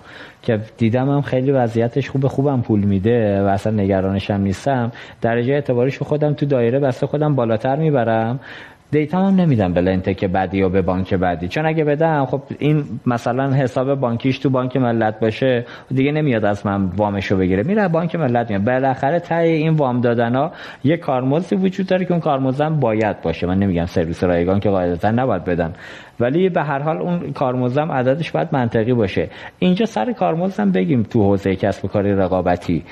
[0.42, 4.92] که دیدم هم خیلی وضعیتش خوب خوبم پول میده و اصلا نگرانش هم نیستم.
[5.20, 8.40] درجه اعتباریش خودم تو دایره بسته خودم بالاتر می‌برم.
[8.92, 11.48] دیتا هم نمیدم به لنتک بعدی یا به بانک بعدی.
[11.48, 16.66] چون اگه بدم خب این مثلا حساب بانکیش تو بانک ملت باشه دیگه نمیاد از
[16.66, 17.62] من وامشو بگیره.
[17.62, 18.64] میره بانک ملت میاد.
[18.64, 20.52] بالاخره تای این وام دادن ها
[20.84, 23.46] یه کارمزدی وجود داره که اون کارمزدم باید باشه.
[23.46, 25.72] من نمیگم سرویس رایگان که قاعدتا نباید بدن.
[26.20, 29.28] ولی به هر حال اون کارمزدم عددش باید منطقی باشه.
[29.58, 32.84] اینجا سر کارمزدم بگیم تو حوزه کسب و کاری رقابتی.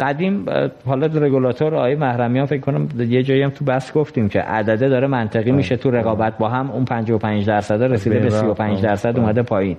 [0.00, 0.46] قدیم
[0.86, 5.06] حالا رگولاتور آقای محرمیان فکر کنم یه جایی هم تو بس گفتیم که عدده داره
[5.06, 9.76] منطقی میشه تو رقابت با هم اون 55 درصد رسیده به 35 درصد اومده پایین.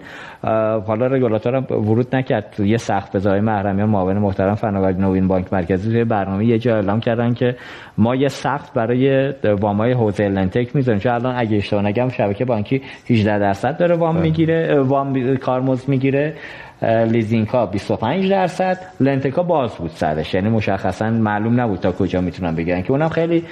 [0.87, 2.53] حالا رگولاتور هم ورود نکرد.
[2.57, 6.75] تو یه سخت بزای محرمیان معاون محترم فناوری نوین بانک مرکزی توی برنامه یه جا
[6.75, 7.55] اعلام کردن که
[7.97, 10.99] ما یه سقف برای وامای حوزه LendTech می‌ذاریم.
[10.99, 16.33] چون الان اگه اشتباه نگم شبکه بانکی 18 درصد داره وام می‌گیره وام کارمزد می‌گیره.
[16.81, 22.21] لیزینگ ها 25 درصد LendTech ا باز بود سرش یعنی مشخصا معلوم نبود تا کجا
[22.21, 23.43] می‌تونن بگیرن که اونم خیلی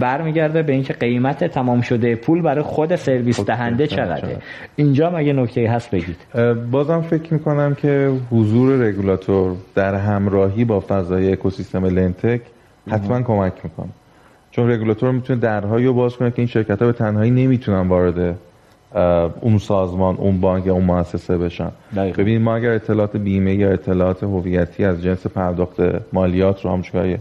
[0.00, 4.36] برمیگرده به اینکه قیمت تمام شده پول برای خود سرویس خب، دهنده چقدره.
[4.76, 6.16] اینجا مگه نکته هست بگید؟
[6.70, 12.40] بازم فکر می‌کنم که حضور رگولاتور در همراهی با فضای اکوسیستم LendTech
[12.90, 13.88] حتما کمک می‌کنه.
[14.50, 18.36] چون رگولاتور می‌تونه درهایی رو باز کنه که این شرکت ها به تنهایی نمی‌تونن وارد
[19.40, 21.70] اون سازمان اون بانک یا اون مؤسسه بشن.
[21.96, 25.76] ببینید ما اگر اطلاعات بیمه یا اطلاعات هویتی از جنس پرداخت
[26.12, 27.18] مالیات رو همچنین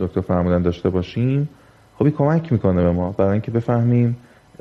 [0.00, 1.48] دکتر فرمودن داشته باشیم
[1.98, 3.12] خب کمک می‌کنه به ما.
[3.12, 4.16] برای اینکه بفهمیم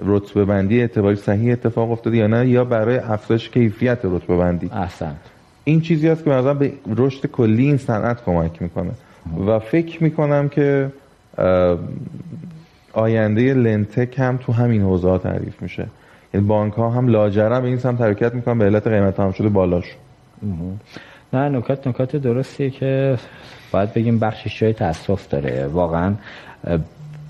[0.05, 4.69] رتبه بندی اعتباری صحیح اتفاق افتاده یا نه یا برای افزایش کیفیت رتبه بندی.
[4.73, 5.15] احسنت.
[5.63, 8.91] این چیزی است که مثلا به رشد کلی این صنعت کمک می‌کنه.
[9.47, 10.91] و فکر می‌کنم که
[12.95, 15.87] آینده لنتک هم تو همین حوزه ها تعریف میشه.
[16.33, 19.49] یعنی بانک ها هم لاجرم به این سمت حرکت می‌کنن به علت قیمت هم شده
[19.49, 19.95] بالاش.
[21.33, 23.17] نه نکات نکات درستیه که
[23.71, 25.67] باید بگیم بخشش جای تاسف داره.
[25.67, 26.13] واقعا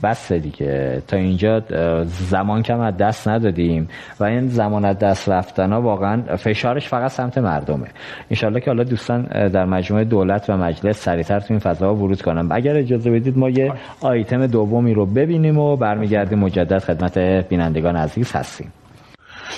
[0.04, 1.02] بس دیگه.
[1.08, 1.62] تا اینجا
[2.06, 3.90] زمان کم از دست ندادیم.
[4.20, 7.88] و این زمان از دست رفتن ها واقعا فشارش فقط سمت مردمه.
[8.32, 12.48] انشالله که حالا دوستان در مجموعه دولت و مجلس سریعتر تو این فضا ورود کنم
[12.52, 18.32] اگر اجازه بدید ما یه آیتم دومی رو ببینیم و برمیگردیم مجدد خدمت بینندگان عزیز
[18.32, 18.74] هستیم.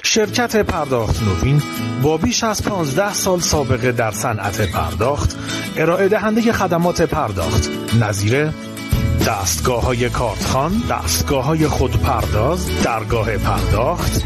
[0.03, 1.61] شرکت پرداخت نوین
[2.03, 5.37] با بیش از 15 سال سابقه در صنعت پرداخت
[5.77, 7.69] ارائه دهنده خدمات پرداخت.
[8.01, 8.47] نظیر
[9.27, 14.23] دستگاه های کارتخان، دستگاه های خودپرداز، درگاه پرداخت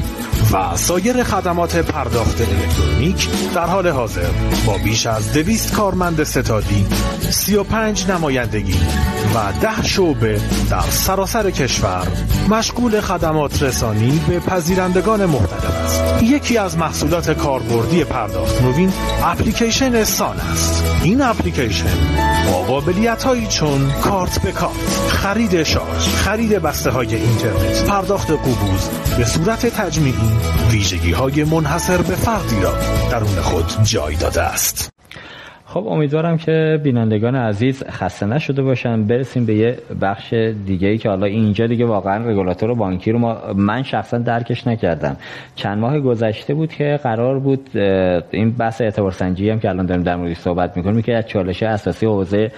[0.54, 4.30] و سایر خدمات پرداخت الکترونیک در حال حاضر.
[4.66, 6.86] با بیش از دویست کارمند ستادی
[7.30, 8.80] 35 نمایندگی
[9.36, 12.08] و ده شعبه در سراسر کشور
[12.50, 16.24] مشغول خدمات رسانی به پذیرندگان مختلف است.
[16.24, 18.94] یکی از محصولات کاربردی پرداخت نوین
[19.24, 20.84] اپلیکیشن سان است.
[21.04, 27.86] این اپلیکیشن با قابلیت هایی چون کارت به کارت خرید شارژ خرید بسته های اینترنت
[27.86, 30.32] پرداخت قبوز به صورت تجمیعی
[30.72, 32.74] ویژگی های منحصر به فردی را
[33.12, 35.01] درون خود جای داده است.
[35.74, 39.04] خب امیدوارم که بینندگان عزیز خسته نشده باشن.
[39.04, 40.34] برسیم به یه بخش
[40.66, 45.18] دیگه ای که حالا اینجا دیگه واقعا رگولاتور بانکی رو ما من شخصا درکش نکردم.
[45.56, 47.70] چند ماه گذشته بود که قرار بود
[48.32, 51.64] این بحث اعتبار سنجی هم که الان داریم در موردش صحبت می‌کنیم که از چالش
[51.64, 52.52] اساسی حوزه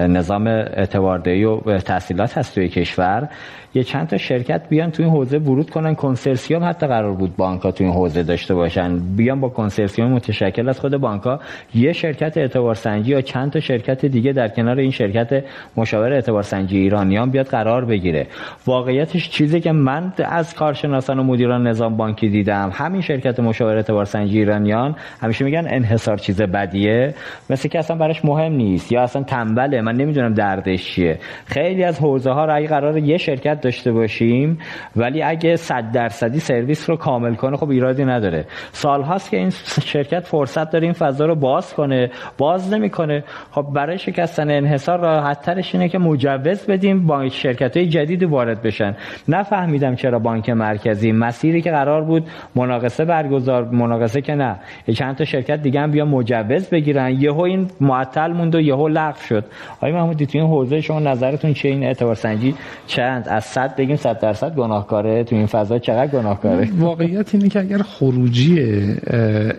[0.00, 3.28] نظام اعتباردهی و تحصیلات هست توی کشور.
[3.74, 5.94] یه چند تا شرکت بیان تو این حوزه ورود کنن.
[5.94, 8.98] کنسرسیوم حتی قرار بود بانک ها تو این حوزه داشته باشن.
[9.16, 11.40] بیان با کنسرسیوم متشکل از خود بانک ها
[11.74, 15.44] یه شرکت اعتبار سنجی یا چند تا شرکت دیگه در کنار این شرکت
[15.76, 18.26] مشاور اعتبار سنجی ایرانیان بیاد قرار بگیره.
[18.66, 22.70] واقعیتش چیزی که من از کارشناسان و مدیران نظام بانکی دیدم.
[22.72, 27.14] همین شرکت مشاور اعتبار سنجی ایرانیان همیشه میگن انحصار چیز بدیه.
[27.50, 28.92] مثل که اصلا براش مهم نیست.
[28.92, 29.80] یا اصلا تنبله.
[29.80, 31.18] من نمی‌دونم دردش چیه.
[31.46, 34.58] خیلی از حوزه ها را قرار یه شرکت داشته باشیم
[34.96, 38.44] ولی اگه 100 درصدی سرویس رو کامل کنه خب ایرادی نداره.
[38.72, 39.50] سال هاست که این
[39.84, 43.24] شرکت فرصت داره این فضا رو باز کنه باز نمی‌کنه.
[43.50, 48.62] خب برای شکستن انحصار راحت ترش اینه که مجوز بدیم با شرکت های جدیدی وارد
[48.62, 48.96] بشن.
[49.28, 54.56] نفهمیدم چرا بانک مرکزی مسیری که قرار بود مناقصه برگزار مناقصه که نه.
[54.94, 57.20] چند تا شرکت دیگه هم بیا مجوز بگیرن.
[57.20, 59.44] یهو این معطل موند و یهو لغو شد.
[59.76, 62.54] آقای محمودی تو این حوزه شما نظرتون چه این اعتبار سنجی
[62.86, 67.60] چند؟ از صد بگیم صد درصد گناهکاره تو این فضا چقدر گناهکاره؟ واقعیت اینه که
[67.60, 68.60] اگر خروجی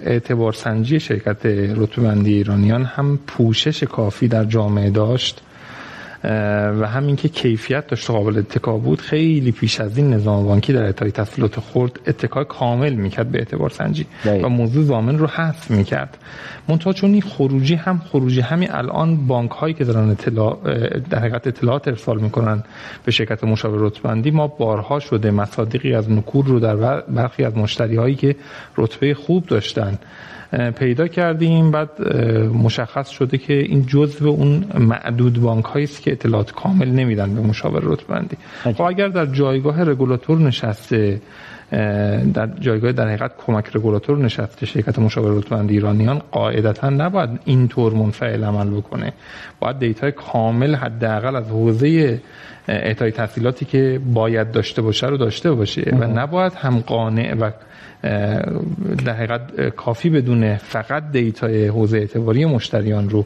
[0.05, 5.41] اعتبار سنجی شرکت رتبه‌بندی ایرانیان هم پوشش کافی در جامعه داشت
[6.23, 10.83] و همین که کیفیت داشت قابل اتکا بود خیلی پیش از این نظام بانکی در
[10.83, 16.17] اعطای تسهیلات خورد اتکا کامل می‌کرد به اعتبار سنجی و موضوع زامن رو حذف می‌کرد.
[16.67, 20.57] منتها چون این خروجی هم خروجی همین الان بانک هایی که دارن اطلاع
[21.09, 22.63] در حقیقت اطلاعات ارسال می‌کنن
[23.05, 27.95] به شرکت مشاور رتبندی ما بارها شده مصادیقی از نکور رو در برخی از مشتری
[27.95, 28.35] هایی که
[28.77, 29.99] رتبه خوب داشتن
[30.75, 31.71] پیدا کردیم.
[31.71, 32.15] بعد
[32.63, 37.41] مشخص شده که این جزء اون معدود بانک هایی است که اطلاعات کامل نمیدن به
[37.41, 41.21] مشاور رتبندی خب اگر در جایگاه رگولاتور نشسته
[42.33, 48.43] در جایگاه در حقیقت کمک رگولاتور نشسته شرکت مشاور رتبه‌بندی ایرانیان قاعدتا نباید اینطور منفعل
[48.43, 49.13] عمل بکنه.
[49.59, 52.21] باید data ی کامل حداقل از حوزه
[52.67, 57.51] اعطای تسهیلاتی که باید داشته باشه رو داشته باشه و نباید هم قانع و
[58.01, 63.25] در حقیقت کافی بدونه فقط data ی حوزه اعتباری مشتریان رو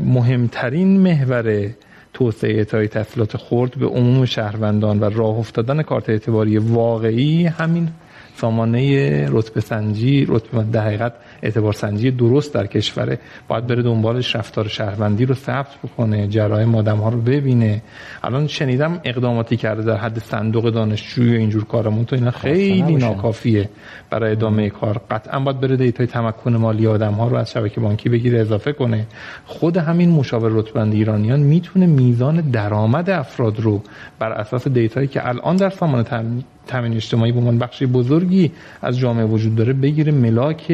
[0.00, 1.70] مهمترین محور
[2.14, 7.88] توسعه اعطای تسهیلات خرد به عموم شهروندان و راه افتادن کارت اعتباری واقعی همین
[8.36, 11.12] سامانه رتبه سنجی رتبه در حقیقت
[11.42, 13.18] اعتبار سنجی درست در کشوره
[13.48, 17.82] باید بره دنبالش رفتار شهروندی رو ثبت بکنه جرایم آدم ها رو ببینه.
[18.22, 23.68] الان شنیدم اقداماتی کرده در حد صندوق دانشجوی اینجور کارمون تو اینا خیلی ناکافیه
[24.10, 25.00] برای ادامه کار.
[25.10, 29.06] قطعا باید بره دیتای تمکن مالی آدم ها رو از شبکه بانکی بگیره اضافه کنه.
[29.46, 33.82] خود همین مشاور رتبند ایرانیان می‌تونه میزان درآمد افراد رو
[34.18, 36.02] بر اساس data یی که الان در سامانه
[36.66, 38.52] تامین اجتماعی به عنوان بخشی بزرگی
[38.82, 40.72] از جامعه وجود داره بگیره ملاک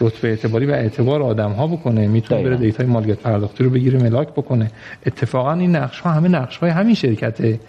[0.00, 2.08] رتبه اعتباری و اعتبار آدم ها بکنه.
[2.08, 4.70] می‌تونه بره data ی مالیات پرداختی رو بگیره ملاک بکنه.
[5.06, 7.60] اتفاقا این نقش ها همه نقش های همین شرکته.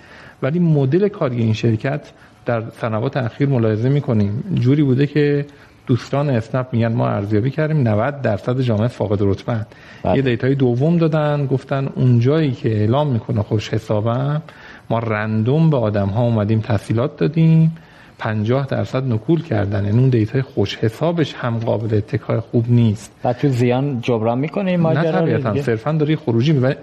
[0.42, 2.12] ولی مدل کاری این شرکت
[2.46, 4.44] در سنوات اخیر ملاحظه می‌کنیم.
[4.54, 5.46] جوری بوده که
[5.88, 9.66] دوستان اسنپ میگن ما ارزیابی کردیم 90 درصد جامعه فاقد رتبه
[10.04, 10.16] بله.
[10.16, 14.42] یه data ی دوم دادن گفتن اونجایی که اعلام می‌کنه خوش حسابم
[14.90, 17.78] ما random به آدم ها اومدیم تسهیلات دادیم.
[18.20, 19.86] 50 درصد نکول کردن.
[19.86, 23.12] یعنی اون data ی خوش حسابش هم قابل اتکای خوب نیست.
[23.24, 25.62] و تو زیان جبران می‌کنه این ماجرا نه طبیعتا.
[25.62, 26.78] صرفا داری خروجی می‌بره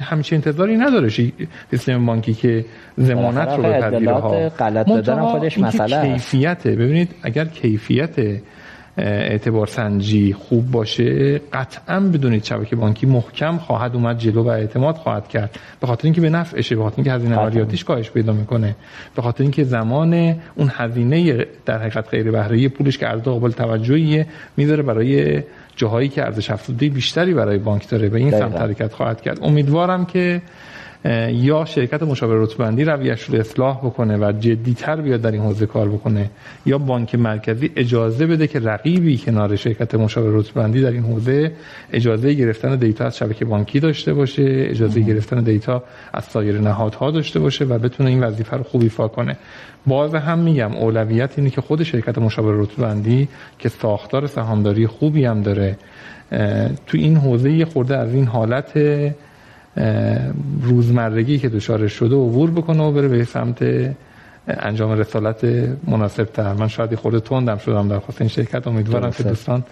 [0.00, 1.08] همیشه انتظاری نداره
[1.70, 2.64] سیستم بانکی که
[2.96, 6.70] ضمانت رو بپذیره ها غلط دادن خودش مسئله کیفیته.
[6.70, 8.14] ببینید اگر کیفیت
[9.02, 15.28] اعتبار سنجی خوب باشه قطعا بدونید شبکه بانکی محکم خواهد اومد جلو و اعتماد خواهد
[15.28, 15.58] کرد.
[15.80, 18.76] به خاطر اینکه به نفعشه به خاطر اینکه هزینه عملیاتیش کاهش پیدا می‌کنه.
[19.16, 20.14] به خاطر اینکه زمان
[20.54, 24.26] اون هزینه در حقیقت غیر بهره پولش که ارز قابل توجهیه
[24.56, 25.42] می‌ذاره برای
[25.76, 29.38] جاهایی که ارزش افزوده بیشتری برای بانک داره به این سمت حرکت خواهد کرد.
[29.42, 30.42] امیدوارم که
[31.04, 35.88] یا شرکت مشاور رتبندی رویش رو اصلاح بکنه و جدیتر بیاد در این حوزه کار
[35.88, 36.30] بکنه
[36.66, 41.52] یا بانک مرکزی اجازه بده که رقیبی کنار شرکت مشاور رتبندی در این حوزه
[41.92, 45.82] اجازه گرفتن دیتا از شبکه بانکی داشته باشه اجازه گرفتن دیتا
[46.12, 49.36] از سایر نهادها داشته باشه و بتونه این وظیفه رو خوب ایفا کنه.
[49.86, 53.28] باز هم میگم اولویت اینه که خود شرکت مشاور رتبندی
[53.58, 55.76] که ساختار سهامداری خوبی هم داره
[56.86, 58.72] تو این حوزه خورده از این حالت
[60.62, 63.62] روزمرگی که دچارش شده عبور بکنه و بره به سمت
[64.48, 65.44] انجام رسالت
[65.88, 66.52] مناسب تر.
[66.52, 68.66] من شاید خورده تندم شدم در خواست این شرکت.
[68.66, 69.64] امیدوارم که دوستان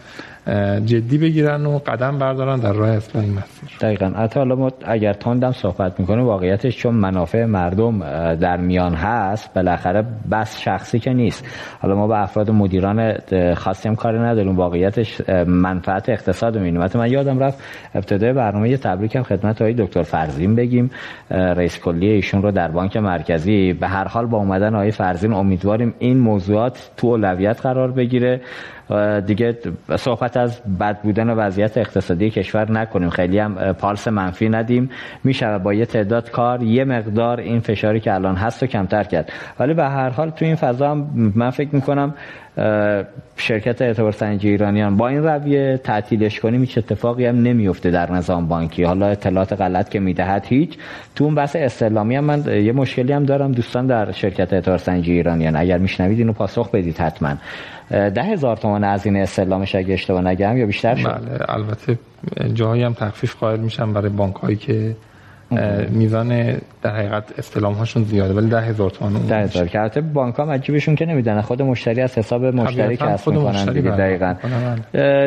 [0.84, 3.78] جدی بگیرن و قدم بردارن در راه اصلاح این مسیر.
[3.80, 4.06] دقیقا.
[4.06, 7.98] حتی حالا ما اگر تندم صحبت می‌کنه واقعیتش چون منافع مردم
[8.34, 11.44] در میان هست بالاخره بس شخصی که نیست.
[11.80, 13.14] حالا ما به افراد مدیران
[13.54, 14.56] خاصی هم کاری نداریم.
[14.56, 17.62] واقعیتش منفعت اقتصاد مینومت من یادم رفت
[17.94, 20.90] ابتدای برنامه یه تبریکم خدمت های دکتر فرزین بگیم.
[21.30, 23.72] رئیس کلی ایشون رو در بانک مرکزی.
[23.72, 28.40] به هر حال با اومدن آقای فرزین امیدواریم این موضوعات تو اولویت قرار بگیره.
[29.26, 29.58] دیگه
[29.96, 33.10] صحبت از بد بودن و وضعیت اقتصادی کشور نکنیم.
[33.10, 34.90] خیلی هم پالس منفی ندیم.
[35.24, 39.32] میشه با یه تعداد کار یه مقدار این فشاری که الان هست رو کمتر کرد.
[39.60, 42.14] ولی به هر حال تو این فضا من فکر می‌کنم
[43.36, 44.96] شرکت اعتبار سنجی ایرانیان.
[44.96, 48.82] با این رویه تعطیلش کنیم هیچ اتفاقی هم نمیفته در نظام بانکی.
[48.82, 50.78] حالا اطلاعات غلط که می‌دهد هیچ.
[51.14, 55.12] تو اون بحث استعلامی هم من یه مشکلی هم دارم دوستان در شرکت اعتبار سنجی
[55.12, 55.56] ایرانیان.
[55.56, 57.34] اگر میشنوید اینو پاسخ بدید حتما.
[57.90, 61.98] ده هزار تومان از این استعلامش اگه اشتباه نگم یا بیشتر شد؟ بله البته
[62.54, 64.96] جایی هم تخفیف قائل میشم برای بانک هایی که
[65.90, 69.66] میزان در حقیقت استلام هاشون زیاده ولی ده هزار تومان ده هزار.
[69.66, 73.90] که البته بانک ها مجیبشون که نمیدن خود مشتری از حساب مشتری کسب می‌کنن دیگه
[73.90, 74.34] دقیقا.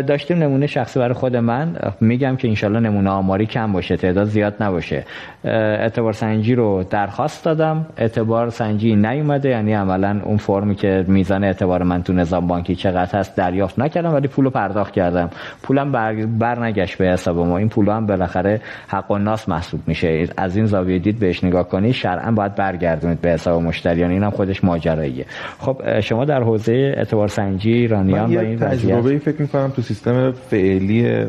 [0.01, 1.75] داشتیم نمونه شخصی برای خود من.
[2.01, 5.05] میگم که انشالله نمونه آماری کم باشه تعداد زیاد نباشه.
[5.43, 7.85] اعتبار سنجی رو درخواست دادم.
[7.97, 13.19] اعتبار سنجی نیومده یعنی عملا اون فرمی که میزان اعتبار من تو نظام بانکی چقدر
[13.19, 15.29] هست دریافت نکردم ولی پولو پرداخت کردم.
[15.63, 17.57] پولم بر, بر نگشت به حساب ما.
[17.57, 20.10] این پول هم بالاخره حق و ناس محسوب میشه.
[20.37, 24.11] از این زاویه دید بهش نگاه کنی شرعا باید برگردونید به حساب مشتریان.
[24.11, 25.25] اینم خودش ماجراییه.
[25.59, 31.25] خب شما در حوزه اعتبار سنجی ایرانیان و این تجربه فکر می‌کنم تو سیستم فعلی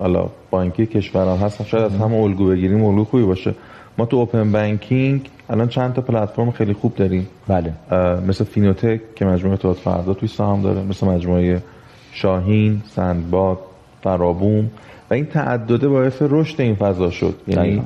[0.00, 3.54] حالا بانکی کشوران هست شاید از هم الگو بگیریم الگو خوبی باشه.
[3.98, 7.26] ما تو اوپن بانکینگ الان چند تا پلتفرم خیلی خوب داریم.
[7.48, 7.72] بله.
[8.28, 11.62] مثل فینوتک که مجموعه تو فردا توی سهام داره مثل مجموعه
[12.12, 13.58] شاهین سندباد
[14.02, 14.70] فرابوم
[15.10, 17.34] و این تعدده باعث رشد این فضا شد.
[17.46, 17.82] یعنی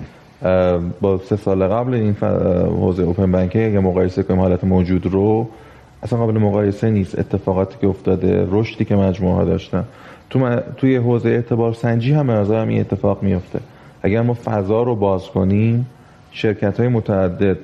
[1.01, 2.15] با سه سال قبل این
[2.81, 5.49] حوزه اوپن بانکینگ اگه مقایسه کنیم حالت موجود رو
[6.03, 7.19] اصلا قابل مقایسه نیست.
[7.19, 9.85] اتفاقاتی که افتاده رشدی که مجموعه ها داشتن.
[10.31, 13.61] تو توی حوزه اعتبار سنجی هم به این اتفاق میفته
[14.03, 15.87] اگر ما فضا رو باز کنیم
[16.31, 17.57] شرکت های متعدد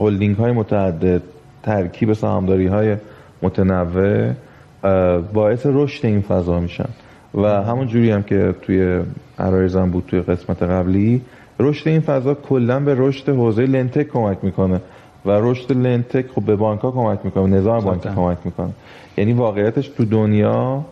[0.00, 1.22] هلدینگ های متعدد
[1.62, 2.96] ترکیب سهامداری های
[3.42, 4.32] متنوع
[5.32, 6.88] باعث رشد این فضا میشن.
[7.34, 9.00] و همون جوری هم که توی
[9.38, 11.20] عرایزم بود توی قسمت قبلی
[11.62, 14.80] رشد این فضا کلا به رشد حوزه لنتک کمک می‌کنه
[15.26, 18.70] و رشد لنتک خب به بانک ها کمک می‌کنه نظام بانکی کمک می‌کنه.
[19.16, 20.84] یعنی واقعیتش تو دنیا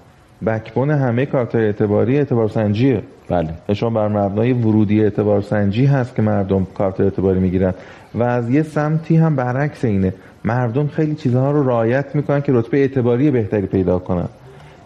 [0.47, 3.03] بکبون همه کارت اعتباری اعتبار سنجیه.
[3.29, 3.49] بله.
[3.73, 7.75] شما بر مبنای ورودی اعتبار سنجی هست که مردم کارت اعتباری می‌گیرن
[8.15, 10.15] و از یه سمتی هم برعکس اینه.
[10.45, 14.29] مردم خیلی چیزها رو رعایت می‌کنن که رتبه اعتباری بهتری پیدا کنن.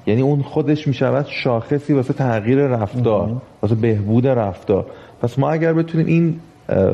[0.07, 4.87] یعنی اون خودش می‌شود شاخصی واسه تغییر رفتار واسه بهبود رفتار.
[5.25, 6.41] پس ما اگر بتونیم این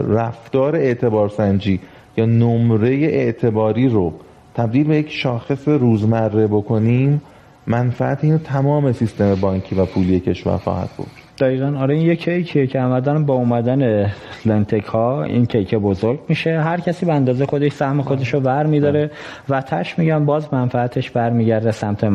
[0.08, 1.80] رفتار اعتبار سنجی
[2.16, 4.12] یا نمره اعتباری رو
[4.54, 7.22] تبدیل به یک شاخص روزمره بکنیم
[7.66, 11.29] منفعت اینو تمام سیستم بانکی و پولی کشور خواهد بود.
[11.40, 11.78] دقیقا.
[11.78, 14.10] آره این یه کیکیه که آمدن با اومدن
[14.46, 16.60] لنتک ها این کیک بزرگ میشه.
[16.60, 19.10] هر کسی به اندازه خودش سهم خودش رو ور میداره
[19.48, 22.08] و تش میگم باز منفعتش برمیگرده سمت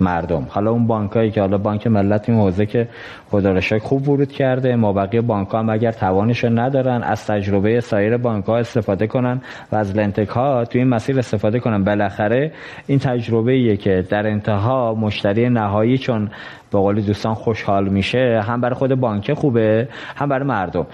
[0.00, 0.46] مردم.
[0.48, 2.88] حالا اون بانکایی که حالا بانک ملت این حوزه که
[3.30, 8.16] خدا خوب ورود کرده ما بقیه بانک ها هم اگر توانش ندارن از تجربه سایر
[8.16, 9.40] بانک ها استفاده کنن
[9.72, 11.84] و از لنتک ها توی این مسیر استفاده کنن.
[11.84, 12.52] بالاخره
[12.86, 16.30] این تجربه که در انتها مشتری نهایی چون
[16.76, 18.42] به قول دوستان خوشحال میشه.
[18.46, 20.86] هم برای خود بانک خوبه هم برای مردم.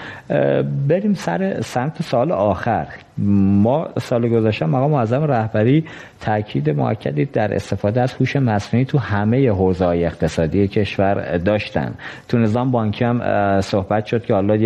[0.89, 2.87] بریم سر سمت سال آخر.
[3.19, 5.85] ما سال گذشته مقام معظم رهبری
[6.21, 11.95] تاکید مؤکدی در استفاده از هوش مصنوعی تو همه حوزه اقتصادی کشور داشتن.
[12.29, 14.57] تو نظام بانکی هم صحبت شد که حالا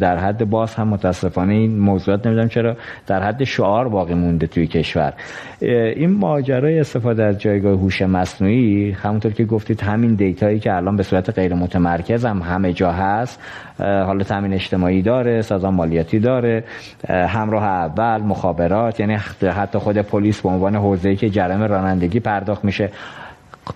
[0.00, 2.76] در حد باز هم متاسفانه این موضوعات نمی‌دونم چرا
[3.06, 5.12] در حد شعار باقی مونده توی کشور.
[5.60, 11.02] این ماجرای استفاده از جایگاه هوش مصنوعی همونطور که گفتید همین دیتایی که الان به
[11.02, 13.40] صورت غیر متمرکز هم همه جا هست
[13.78, 16.64] حالا تامین اجتماعی داره سازمان مالیاتی داره
[17.08, 22.90] همراه اول مخابرات یعنی حتی خود پلیس به عنوان حوزه‌ای که جرم رانندگی پرداخت میشه.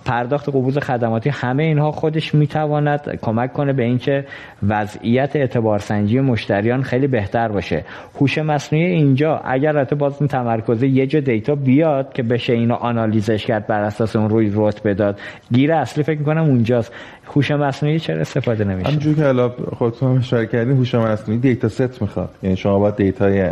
[0.05, 4.27] پرداخت قبوز خدماتی همه اینها خودش می‌تواند کمک کنه به اینکه
[4.69, 7.85] وضعیت اعتبارسنجی مشتریان خیلی بهتر باشه.
[8.21, 12.75] هوش مصنوعی اینجا اگر البته باز این تمرکز یه جا data بیاد که بشه اینو
[12.75, 15.21] آنالیزش کرد بر اساس اون روی رتبه داد
[15.53, 16.93] گیر اصلی فکر می‌کنم اونجاست.
[17.35, 22.03] هوش مصنوعی چرا استفاده نمیشه؟ همونجوری که الان خودتون اشاره کردین هوش مصنوعی data set
[22.03, 22.31] می‌خواد.
[22.43, 23.51] یعنی شما باید data ی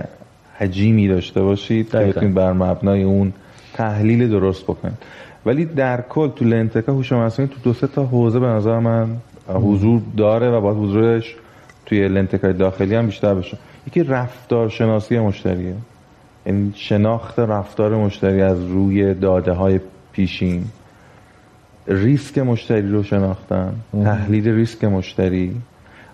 [0.59, 3.33] حجیمی داشته باشید که بتونید بر مبنای اون
[3.75, 4.99] تحلیل درست بکنید.
[5.47, 9.17] ولی در کل تو لنتکا هوش مصنوعی تو دو سه تا حوزه به نظر من
[9.49, 11.37] حضور داره و باید حضورش
[11.87, 13.59] توی لنتکای داخلی هم بیشتر بشه.
[13.87, 15.75] یکی رفتار شناسی مشتریه.
[16.47, 19.81] یعنی شناخت رفتار مشتری از روی داده های
[20.13, 20.65] پیشین.
[21.87, 23.75] ریسک مشتری رو شناختن
[24.05, 25.57] تحلیل ریسک مشتری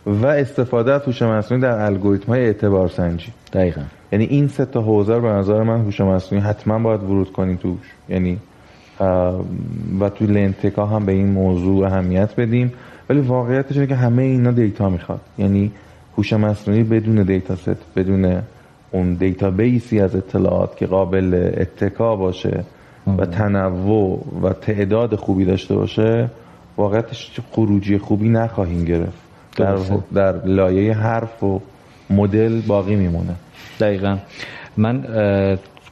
[0.07, 3.33] و استفاده از هوش مصنوعی در الگوریتم های اعتبار سنجی.
[3.53, 3.83] دقیقا.
[4.13, 7.57] یعنی این سه تا حوزه رو به نظر من هوش مصنوعی حتما باید ورود کنیم
[7.57, 7.95] توش.
[8.09, 8.39] یعنی
[10.01, 12.73] و تو لنتکا هم به این موضوع اهمیت بدیم.
[13.11, 15.21] ولی واقعیتش اینه که همه اینا دیتا می‌خواد.
[15.39, 15.71] یعنی
[16.19, 18.43] هوش مصنوعی بدون دیتا ست بدون
[18.91, 19.15] اون
[19.57, 22.65] بیسی از اطلاعات که قابل اتکا باشه
[23.19, 26.31] و تنوع و تعداد خوبی داشته باشه
[26.77, 29.23] واقعیتش خروجی خوبی نخواهیم گرفت.
[29.57, 29.77] در,
[30.15, 31.61] در لایه حرف و
[32.11, 33.35] مدل باقی میمونه.
[33.81, 34.17] دقیقا.
[34.77, 35.05] من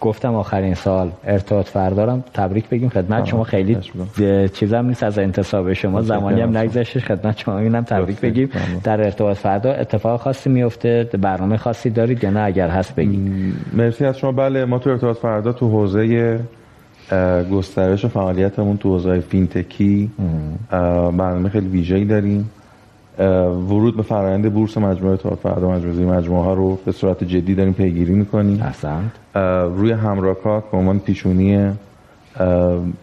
[0.01, 3.45] گفتم آخرین سال ارتباط فردارم تبریک بگیم خدمت شما.
[3.45, 3.77] خیلی
[4.53, 6.03] چیزم نیست از انتصاب شما.
[6.03, 8.51] زمانی هم نگذشتش خدمت شما اینم تبریک بگیم.
[8.85, 13.55] در ارتباط فردا اتفاق خاصی میفته برنامه خاصی دارید یا نه اگر هست بگید.
[13.73, 14.33] مرسی از شما.
[14.33, 16.41] بله ما تو ارتباط فردا تو حوزه
[17.53, 20.11] گسترش فعالیتمون تو حوزه فینتکی
[20.71, 22.51] برنامه خیلی ویژه‌ای داریم.
[23.21, 27.73] ورود به فرآیند بورس مجموعه تا فردا مجموعه مجموعه ها رو به صورت جدی داریم
[27.73, 28.63] پیگیری می‌کنیم.
[28.63, 29.11] احسنت
[29.77, 31.71] روی همراکات به عنوان پیشونی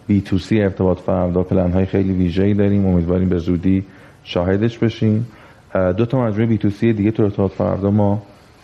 [0.08, 2.86] بی تو سی ارتباط فردا پلن های خیلی ویژه‌ای داریم.
[2.86, 3.86] امیدواریم به زودی
[4.24, 5.28] شاهدش بشیم.
[5.98, 8.22] دو تا مجموعه بی تو سی دیگه تو ارتباط فردا ما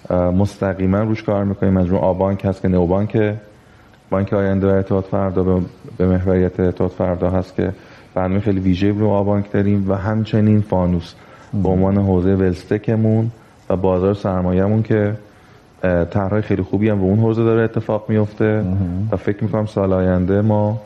[0.09, 1.73] مستقیما روش کار می‌کنیم.
[1.73, 3.34] مجموعه آبانک هست که نوبانک
[4.09, 4.34] بانک.
[4.34, 5.61] آینده و ارتباط فردا
[5.97, 7.73] به محوریت ارتباط فردا هست که
[8.15, 9.85] برنامه خیلی ویژه رو آبانک داریم.
[9.89, 11.13] و همچنین فانوس.
[11.53, 13.31] به عنوان حوزه WealthTech مون
[13.69, 15.15] و بازار سرمایهمون که
[16.11, 18.63] طرحهای خیلی خوبی هم به اون حوزه داره اتفاق میفته
[19.11, 20.81] و فکر می‌کنم سال آینده ما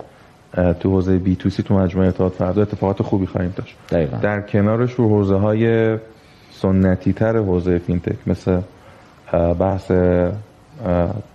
[0.79, 3.75] تو حوزه B2C تو مجموعه اتحاد فردا اتفاقات خوبی خواهیم داشت.
[3.89, 4.17] دقیقا.
[4.17, 5.97] در کنارش رو حوزه های
[6.51, 8.59] سنتی تر حوزه FinTech مثل
[9.59, 9.91] بحث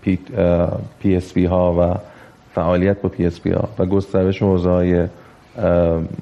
[0.02, 0.18] P,
[0.98, 1.98] PSP ها و
[2.54, 5.06] فعالیت با PSP ها و گسترش حوزه های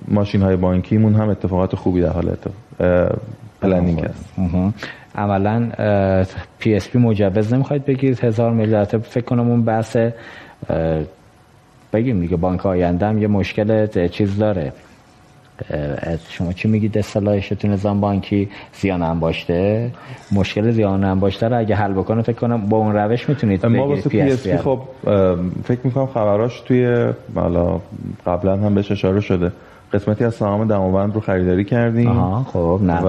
[0.09, 2.29] ماشین های بانکیمون هم اتفاقات خوبی در حال
[3.63, 4.35] planning هست
[5.15, 5.71] عملا
[6.59, 8.99] PSP مجوز نمی‌خواید بگیرید هزار میلیارد.
[8.99, 9.97] فکر کنم اون بحث
[11.93, 14.73] بگیم دیگه بانک آینده هم یه مشکل چیز داره.
[16.29, 19.91] شما چی میگید اصطلاحش تو نظام بانکی؟ زیان انباشته؟
[20.33, 24.09] مشکل زیان انباشته رو اگه حل بکنه فکر کنم با اون روش می‌تونید ما واسه
[24.09, 24.81] PSP خب
[25.65, 27.81] فکر می‌کنم خبراش توی حالا
[28.27, 29.53] قبلا هم بهش اشاره شده.
[29.93, 33.01] قسمتی از سهام دماوند رو خریداری کردیم آها خب نه.
[33.01, 33.09] و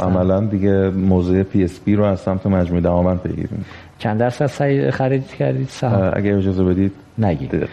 [0.00, 3.64] عملا دیگه موضوع PSP رو از سمت مجموعه دماوند بگیریم.
[3.98, 6.92] چند درصد خرید کردید سهام؟ اگه اجازه بدید.
[7.18, 7.68] نگید.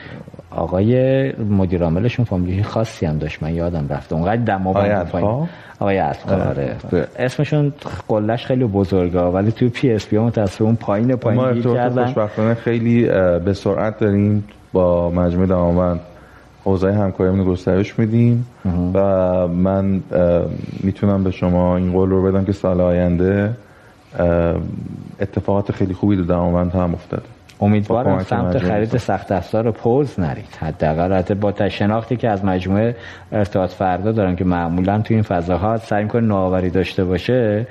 [0.52, 5.12] آقای مدیر عاملشون فامیلی خاصی هم داشت من یادم رفت اونقدر دماوند
[5.80, 6.76] آقای آره.
[7.20, 7.74] اسمشون
[8.08, 13.04] قلش خیلی بزرگه ولی توی PSP متاسفانه اون پایین پایین ما خوشبختانه خیلی
[13.46, 14.44] به سرعت داریم
[14.74, 16.00] با مجموعه دماوند.
[16.70, 18.48] حوزه همکاریمون گسترش میدیم
[18.94, 19.00] و
[19.48, 20.02] من
[20.84, 23.54] می‌تونم به شما این قول رو بدم که سال آینده
[25.20, 27.24] اتفاقات خیلی خوبی در دماوند هم افتاده.
[27.62, 30.58] امیدوارم سمت خرید سخت افزار پوز نرید.
[30.60, 32.96] حداقل با شناختی که از مجموعه
[33.32, 37.68] ارتباط فردا دارن که معمولا تو این فضاها سعی می‌کنه نوآوری داشته باشه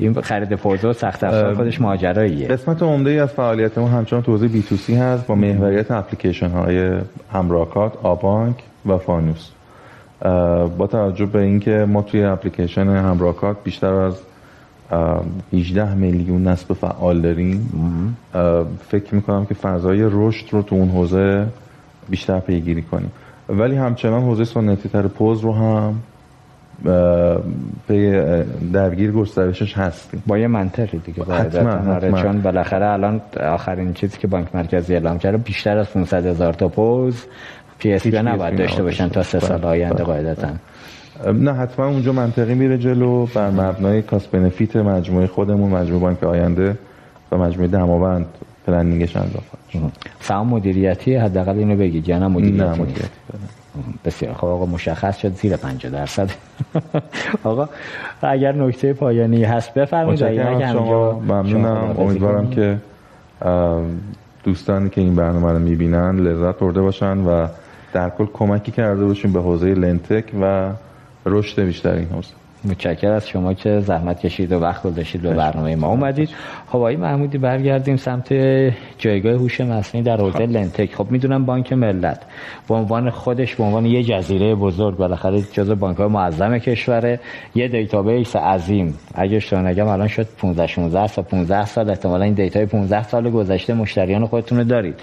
[0.00, 2.48] این خرید پوز و سخت افزار خودش ماجراییه.
[2.48, 6.48] قسمت عمده از فعالیت ما همچنان تو حوزه بی تو سی هست با محوریت اپلیکیشن
[6.48, 6.92] های
[7.32, 8.56] همراکات آبانک
[8.86, 9.50] و فانوس.
[10.78, 14.20] با توجه به اینکه ما توی اپلیکیشن همراکات بیشتر از
[15.52, 17.68] 18 میلیون نصب فعال داریم
[18.88, 21.46] فکر می‌کنم که فضای رشد رو تو اون حوزه
[22.08, 23.12] بیشتر پیگیری کنیم.
[23.48, 25.94] ولی همچنان حوزه سنتی تر پوز رو هم
[27.88, 30.22] به درگیر گسترشش هستیم.
[30.26, 32.22] با یه منطقی دیگه حتما, حتما.
[32.22, 36.68] چون بالاخره الان آخرین چیزی که بانک مرکزی اعلام کرده بیشتر از 500 هزار تا
[36.68, 37.26] پوز
[37.78, 40.48] PSP نباید داشته باشن تا سه سال آینده قاعدتا.
[41.34, 46.78] نه حتما اونجا منطقی میره جلو بر مبنای cost benefit مجموعه خودمون مجموعه بانک آینده
[47.32, 48.26] و مجموعه دماوند
[48.66, 49.42] پلنینگش انجام
[50.20, 53.08] سهام مدیریتی حداقل اینو بگید یا نه مدیریتی, نه مدیریتی.
[54.04, 56.30] بسیار خب آقا مشخص شد زیر 50 درصد.
[57.44, 57.68] آقا
[58.22, 60.72] اگر نکته پایانی هست بفرمایید.
[60.72, 61.94] شما ممنونم.
[61.98, 62.78] امیدوارم که
[64.44, 67.46] دوستانی که این برنامه رو می‌بینن لذت برده باشن و
[67.92, 70.70] در کل کمکی کرده باشیم به حوزه لنتک و
[71.26, 72.39] رشد بیشتر این حوزه.
[72.64, 76.28] متشکر از شما که زحمت کشید و وقت گذاشتید به برنامه ما اومدید.
[76.66, 78.32] خب آقای محمودی برگردیم سمت
[78.98, 80.50] جایگاه هوش مصنوعی در حوزه خب.
[80.50, 80.94] LendTech.
[80.94, 82.22] خب می‌دونم بانک ملت
[82.68, 87.20] به عنوان خودش به عنوان یه جزیره بزرگ بالاخره جزو بانک های معظم کشوره
[87.54, 88.94] یه database عظیم.
[89.14, 91.90] اگه اشتباه نگم الان شد 15 16 تا 15 سال.
[91.90, 94.94] احتمالاً این data ی 15 سال گذشته مشتریان خودتون رو دارید.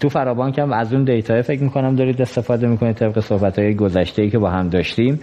[0.00, 4.22] تو فرابانک هم از اون data فکر می‌کنم دارید استفاده می‌کنید طبق صحبت های گذشته
[4.22, 5.20] ای که با هم داشتیم.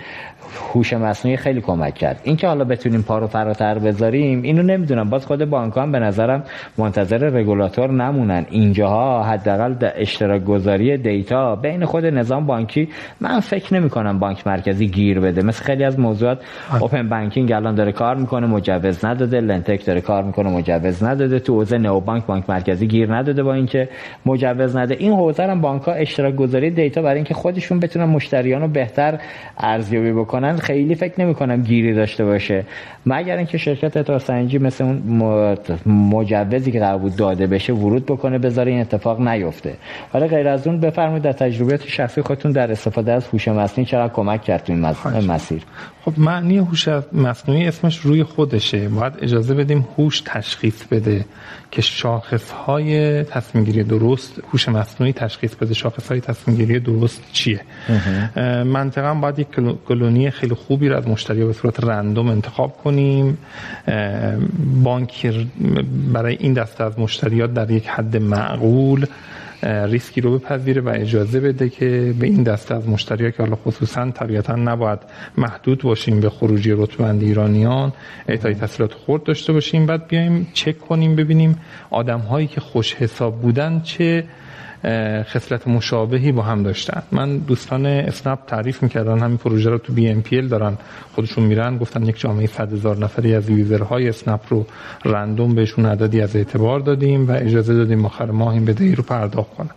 [0.74, 2.22] هوش مصنوعی خیلی کمک کرد.
[2.24, 5.10] این که حالا بتونیم پارو فراتر بذاریم اینو نمی‌دونم.
[5.10, 6.44] باز خود بانک هم به نظرم
[6.78, 8.46] منتظر رگولاتور نمونن.
[8.50, 12.90] اینجاها حداقل اشتراک گذاری data بین خود نظام بانکی
[13.22, 15.42] من فکر نمی کنم بانک مرکزی گیر بده.
[15.42, 16.40] مثل خیلی از موضوعات
[16.80, 19.42] open banking الان داره کار می‌کنه مجوز نداده.
[19.42, 21.40] LendTech داره کار می‌کنه مجوز نداده.
[21.40, 23.90] تو حوزه نو بانک بانک مرکزی گیر نداده با اینکه
[24.26, 24.96] مجوز نده.
[25.00, 29.20] این حوزه هم بانک ها اشتراک گذاری data برای اینکه خودشون بتونن مشتریان رو بهتر
[29.58, 30.43] ارزیابی بکنن.
[30.52, 32.66] خیلی فکر نمی کنم گیری داشته باشه.
[33.06, 35.02] مگر اینکه شرکت اطلاع سنجی مثل اون
[35.86, 39.74] مجوزی که قرار بود داده بشه ورود بکنه بذاره این اتفاق نیفته.
[40.14, 44.14] حالا غیر از اون بفرمایید در تجربیات شخصی خودتون در استفاده از هوش مصنوعی چقدر
[44.14, 44.86] کمک کرد تو این
[45.32, 45.62] مسیر؟
[46.06, 48.90] خب معنی هوش مصنوعی اسمش روی خودشه.
[48.90, 51.26] باید اجازه بدیم هوش تشخیص بده
[51.72, 57.22] که شاخص های تصمیم گیری درست هوش مصنوعی تشخیص بده شاخص های تصمیم گیری درست
[57.32, 57.62] چیه
[58.66, 59.48] منطقا باید یک
[59.88, 63.38] کلونی خیلی خوبی رو از مشتری به صورت رندوم انتخاب کنیم.
[64.84, 65.36] بانک
[66.14, 69.06] برای این دسته از مشتریات در یک حد معقول
[69.64, 74.12] ریسکی رو بپذیره و اجازه بده که به این دسته از مشتری که حالا خصوصا
[74.12, 75.00] طبیعتا نباید
[75.38, 77.94] محدود باشیم به خروجی رتبند ایرانیان
[78.28, 79.86] اعطای تسهیلات خورد داشته باشیم.
[79.86, 84.24] بعد بیایم چک کنیم ببینیم آدم هایی که خوش حساب بودن چه
[85.24, 87.04] خصلت مشابهی با هم داشتن.
[87.12, 90.78] من دوستان اسنپ تعریف می‌کردن همین پروژه رو تو BNPL دارن.
[91.16, 94.66] خودشون میرن گفتن یک جامعه 100 هزار نفری از user های اسنپ رو
[95.06, 99.56] random بهشون عددی از اعتبار دادیم و اجازه دادیم آخر ماه این بدهی رو پرداخت
[99.56, 99.70] کنن.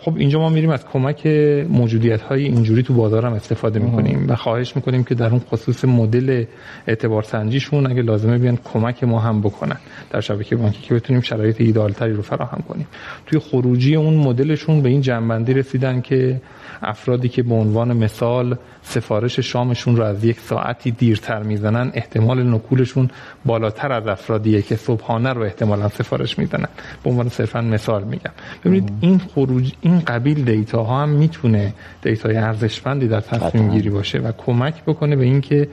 [0.00, 1.26] خب اینجا ما میریم از کمک
[1.68, 5.84] موجودیت های اینجوری تو بازار هم استفاده می‌کنیم و خواهش می‌کنیم که در اون خصوص
[5.84, 6.44] مدل
[6.86, 9.76] اعتبار سنجیشون اگه لازمه بیان کمک ما هم بکنن.
[10.10, 12.86] در شبکه بانکی که بتونیم شرایط ایدالتری رو فراهم کنیم.
[13.26, 16.40] توی خروجی اون مدلشون به این جمع‌بندی رسیدن که
[16.82, 23.10] افرادی که به عنوان مثال سفارش شامشون رو از یک ساعتی دیرتر می‌زنن احتمال نکولشون
[23.44, 26.68] بالاتر از افرادیه که صبحانه رو احتمالا سفارش می‌زنن
[27.04, 28.32] به عنوان صرفا مثال میگم.
[28.64, 33.90] ببینید این خروج این قبیل data ها هم می‌تونه data ی ارزشمندی در تصمیم گیری
[33.90, 35.68] باشه و کمک بکنه به اینکه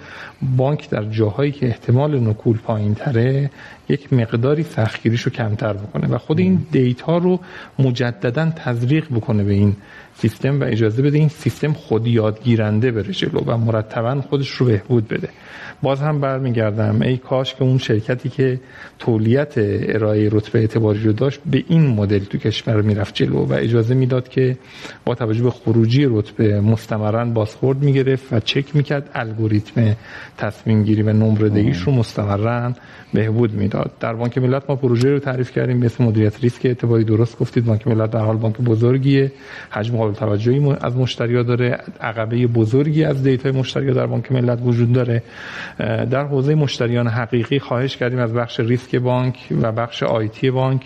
[0.58, 3.52] بانک در جاهایی که احتمال نکول پایین تره
[3.90, 6.08] یک مقداری سختگیریش رو کمتر بکنه.
[6.08, 7.40] و خود این دیتا رو
[7.80, 9.76] مجددا تزریق بکنه به این
[10.22, 15.08] سیستم و اجازه بده این سیستم خود یادگیرنده بره جلو و مرتبا خودش رو بهبود
[15.08, 15.30] بده.
[15.82, 17.02] باز هم برمیگردم.
[17.02, 18.60] ای کاش که اون شرکتی که
[19.00, 23.94] تولیت ارائه رتبه اعتباری رو داشت به این مدل تو کشور می‌رفت جلو و اجازه
[23.94, 24.58] می‌داد که
[25.06, 29.96] با توجه به خروجی رتبه مستمرا بازخورد می‌گرفت و چک می‌کرد الگوریتم
[30.38, 32.74] تصمیم گیری و نمره‌دهیش رو مستمرا
[33.14, 33.92] بهبود می‌داد.
[34.00, 37.04] در بانک ملت ما پروژه رو تعریف کردیم به اسم مدیریت ریسک اعتباری.
[37.04, 37.66] درست گفتید.
[37.66, 39.32] بانک ملت به هر حال بانک بزرگیه.
[39.72, 44.60] حجم قابل توجهی از مشتری داره عقبه بزرگی از data ی مشتری در بانک ملت
[44.64, 45.24] وجود داره.
[46.12, 50.82] در حوزه مشتریان حقیقی خواهش کردیم از بخش ریسک بانک و بخش IT بانک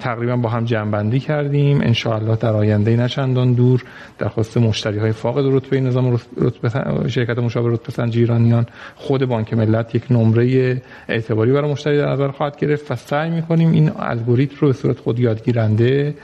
[0.00, 1.80] تقریبا با هم جمع‌بندی کردیم.
[1.80, 3.84] ان‌شاءالله در آینده نچندان دور
[4.18, 8.66] در خصوص مشتری های فاقد رتبه نظام رتبه شرکت مشابه رتبه سنجی ایرانیان
[8.96, 13.72] خود بانک ملت یک نمره اعتباری برای مشتری در نظر خواهد گرفت و سعی می‌کنیم
[13.72, 16.14] این الگوریتم رو به صورت خود یادگیرنده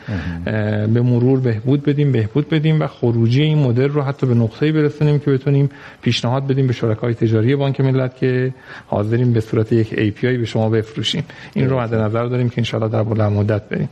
[0.95, 2.10] به مرور بهبود بدیم.
[2.13, 5.71] بهبود بدیم و خروجی این مدل رو حتی به نقطه‌ای برسونیم که بتونیم
[6.03, 8.55] پیشنهاد بدیم به شرکای تجاری بانک ملت که
[8.87, 11.25] حاضریم به صورت یک API به شما بفروشیم.
[11.55, 13.89] این رو مد نظر داریم که انشالله در بلند مدت بریم.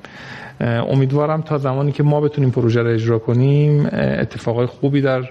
[0.61, 5.31] امیدوارم تا زمانی که ما بتونیم پروژه رو اجرا کنیم اتفاقای خوبی در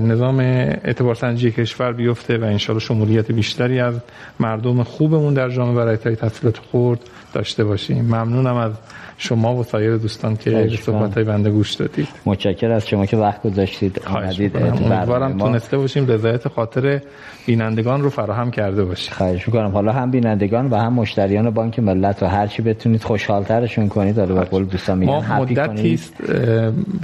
[0.00, 3.94] نظام اعتبار سنجی کشور بیفته و انشالله شمولیت بیشتری از
[4.40, 7.00] مردم خوبمون در جامعه برای تحصیلات خورد
[7.32, 8.04] داشته باشیم.
[8.04, 8.72] ممنونم از
[9.18, 12.08] شما و سایر دوستان که به صحبت های بنده گوش دادید.
[12.26, 14.02] متشکر از شما که وقت گذاشتید.
[14.08, 17.00] اومدید امیدوارم تونسته باشیم رضایت خاطر
[17.46, 19.14] بینندگان رو فراهم کرده باشیم.
[19.14, 19.70] خواهش می‌کنم.
[19.70, 24.18] حالا هم بینندگان و هم مشتریان بانک ملت و هر چی بتونید خوشحالترشون کنید.
[24.18, 26.14] حالا به قول دوستان میگن ما مدتی است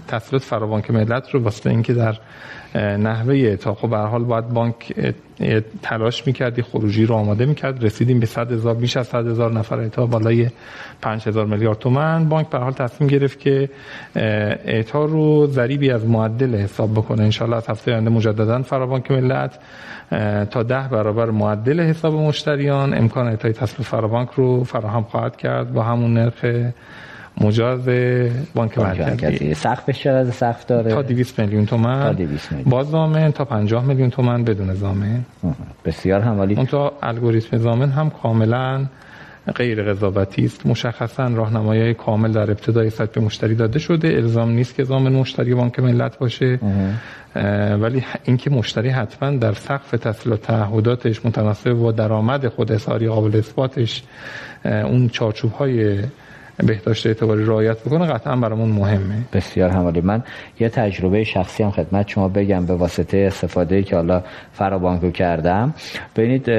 [0.08, 2.18] تسلط فرابانک ملت رو واسه اینکه در
[2.78, 4.94] نحوه تا خب به حال باید بانک
[5.82, 7.84] تلاش می‌کردی خروجی رو آماده می‌کرد.
[7.84, 10.48] رسیدیم به 100 هزار بیش از 100 هزار نفر تا بالای
[11.02, 12.28] 5000 میلیارد تومان.
[12.28, 13.68] بانک به حال تصمیم گرفت که
[14.16, 17.22] اعطا رو ضریبی از معدل حساب بکنه.
[17.22, 19.58] انشالله از هفته آینده مجددا فرابانک ملت
[20.50, 25.72] تا ده برابر معدل حساب مشتریان امکان اعطای تسلط فرابانک رو فراهم خواهد کرد.
[25.72, 26.44] با همون نرخ
[27.40, 27.88] مجاز
[28.54, 29.54] بانک مرکزی.
[29.54, 32.70] سقفش چقدر سقف داره؟ تا 200 میلیون تومان تا 200 میلیون.
[32.70, 35.24] با زامن تا 50 میلیون تومان بدون زامن.
[35.84, 38.86] بسیار همالی اون تا الگوریتم زامن هم کاملا
[39.54, 40.66] غیر قضاوتی است.
[40.66, 44.08] مشخصا راهنمایی کامل در ابتدای سایت به مشتری داده شده.
[44.08, 46.58] الزام نیست که زامن مشتری بانک ملت باشه.
[47.80, 54.02] ولی اینکه مشتری حتما در سقف تسهیلات تعهداتش متناسب با درآمد خود اظهاری قابل اثباتش
[54.64, 55.98] اون چارچوب های
[56.66, 59.14] بهداشت اعتباری رعایت بکنه قطعا برامون مهمه.
[59.32, 60.00] بسیار همالی.
[60.00, 60.22] من
[60.60, 64.22] یه تجربه شخصی هم خدمت شما بگم به واسطه استفاده که حالا
[64.52, 65.74] فرابانکو کردم.
[66.16, 66.50] ببینید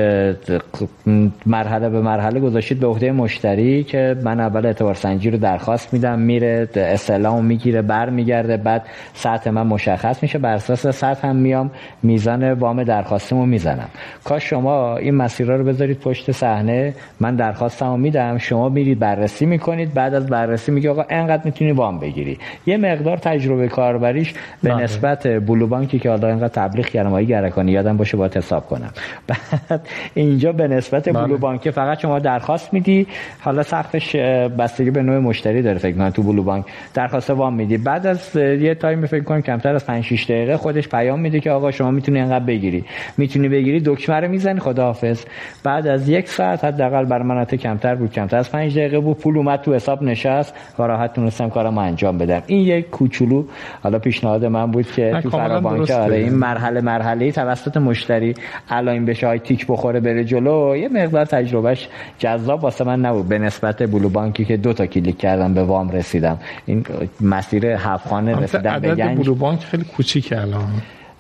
[1.46, 6.20] مرحله به مرحله گذاشتید به عهده مشتری که من اول اعتبار سنجی رو درخواست میدم
[6.20, 11.72] میره استعلام می‌گیره بر میگرده بعد سطح من مشخص میشه بر اساس سطح هم میام
[12.04, 13.90] میزان وام درخواستمو می‌زنم.
[14.24, 19.89] کاش شما این مسیرها رو بذارید پشت صحنه من درخواستمو میدم شما میرید بررسی می‌کنید
[19.94, 22.38] بعد از بررسی میگه آقا انقدر می‌تونی وام بگیری.
[22.66, 24.34] یه مقدار تجربه کاربریش
[24.64, 24.84] به بله.
[24.84, 28.90] نسبت بلو بانکی که حالا اینقدر تبلیغ کردم آقای گرکانی یادم باشه با حساب کنم.
[29.28, 29.82] بعد
[30.14, 31.26] اینجا به نسبت بله.
[31.26, 33.08] بلو بانک فقط شما درخواست میدی
[33.40, 34.16] حالا سقفش
[34.60, 37.78] بستگی به نوع مشتری داره فکر کنم تو بلو بانک درخواست وام میدی.
[37.78, 41.52] بعد از یه تایم فکر کنم کمتر از 5 6 دقیقه خودش پیام میده که
[41.52, 42.86] آقا شما می‌تونی انقدر بگیری.
[43.18, 45.26] می‌تونی بگیری دکمه رو می‌زنی خداحافظ.
[45.64, 49.38] بعد از یک ساعت حداقل بر مناطق کمتر بود کمتر از 5 دقیقه بود پول
[49.38, 52.42] اومد تو حساب نشست و راحت تونستم کارم انجام بدم.
[52.48, 53.44] این یک کوچولو.
[53.84, 58.34] حالا پیشنهاد من بود که تو فرابانک آره این مرحله مرحله توسط مشتری
[58.70, 61.88] الاین بشه های تیک بخوره بره جلو یه مقدار تجربهش
[62.20, 63.28] جذاب واسه من نبود.
[63.28, 66.38] به نسبت بلو بانکی که دو تا کلیک کردم به وام رسیدم.
[66.66, 66.86] این
[67.22, 69.18] مسیر هفت خانه رسیدم به گنج.
[69.18, 70.68] بلو بانک خیلی کوچیکه الان.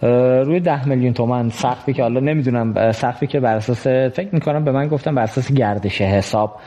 [0.01, 4.71] روی ده میلیون تومن سقفی که حالا نمی‌دونم سقفی که بر اساس فکر می‌کنم به
[4.71, 6.59] من گفتم بر اساس گردش حساب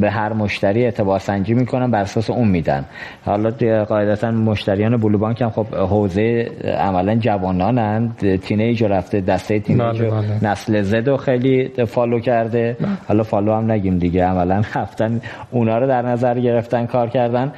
[0.00, 2.84] به هر مشتری اعتبار سنجی می‌کنم بر اساس اون میدن
[3.24, 3.50] حالا
[3.84, 10.50] قاعدتا مشتریان بلو بانک هم خب حوزه عملا جوانانند teenage رفته دسته teenage بله بله.
[10.50, 12.88] نسل زد خیلی follow کرده بله.
[13.08, 15.20] حالا follow هم نگیم دیگه عملا رفتن
[15.50, 17.52] اونا رو در نظر گرفتن کار کردن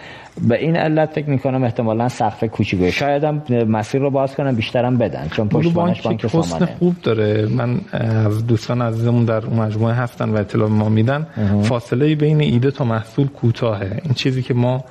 [0.48, 2.90] به این علت فکر می‌کنم احتمالا سقف کوچیکه.
[2.90, 7.46] شاید هم مسیر رو باز کنم بیشترم بدن چون پشتوانش بانک حسن خوب داره.
[7.46, 7.80] من
[8.26, 11.26] از دوستان عزیزمون در مجموعه هستن و اطلاع ما میدن.
[11.62, 14.00] فاصله بین ایده تا محصول کوتاهه.
[14.04, 14.84] این چیزی که ما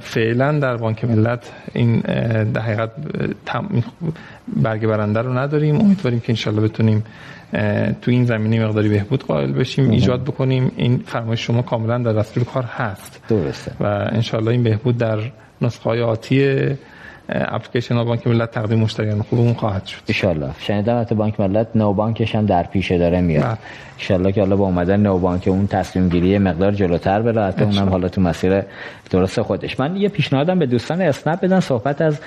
[0.00, 2.00] فعلا در بانک ملت این
[2.54, 2.90] در حقیقت
[4.56, 5.80] برگ برنده رو نداریم.
[5.80, 7.04] امیدواریم که انشالله بتونیم
[8.02, 10.72] تو این زمینه مقداری بهبود قائل بشیم ایجاد بکنیم.
[10.76, 13.20] این فرمایش شما کاملا در دستور کار هست.
[13.28, 13.72] درسته.
[13.80, 15.18] و انشالله این بهبود در
[15.62, 16.58] نسخه های آتی
[17.28, 20.00] اپلیکیشن بانک ملت تقدیم مشتریان خوبمون خواهد شد.
[20.24, 23.44] ان شنیدم بانک ملت نو بانکش هم در پیشه داره میاد.
[23.44, 23.58] بله.
[23.98, 27.88] انشالله که حالا با اومدن نو بانک اون تصمیم گیری مقدار جلوتر بره حتی اونم
[27.88, 28.62] حالا تو مسیر
[29.10, 29.80] درست خودش.
[29.80, 32.20] من یه پیشنهادم به دوستان اسنپ بدن صحبت از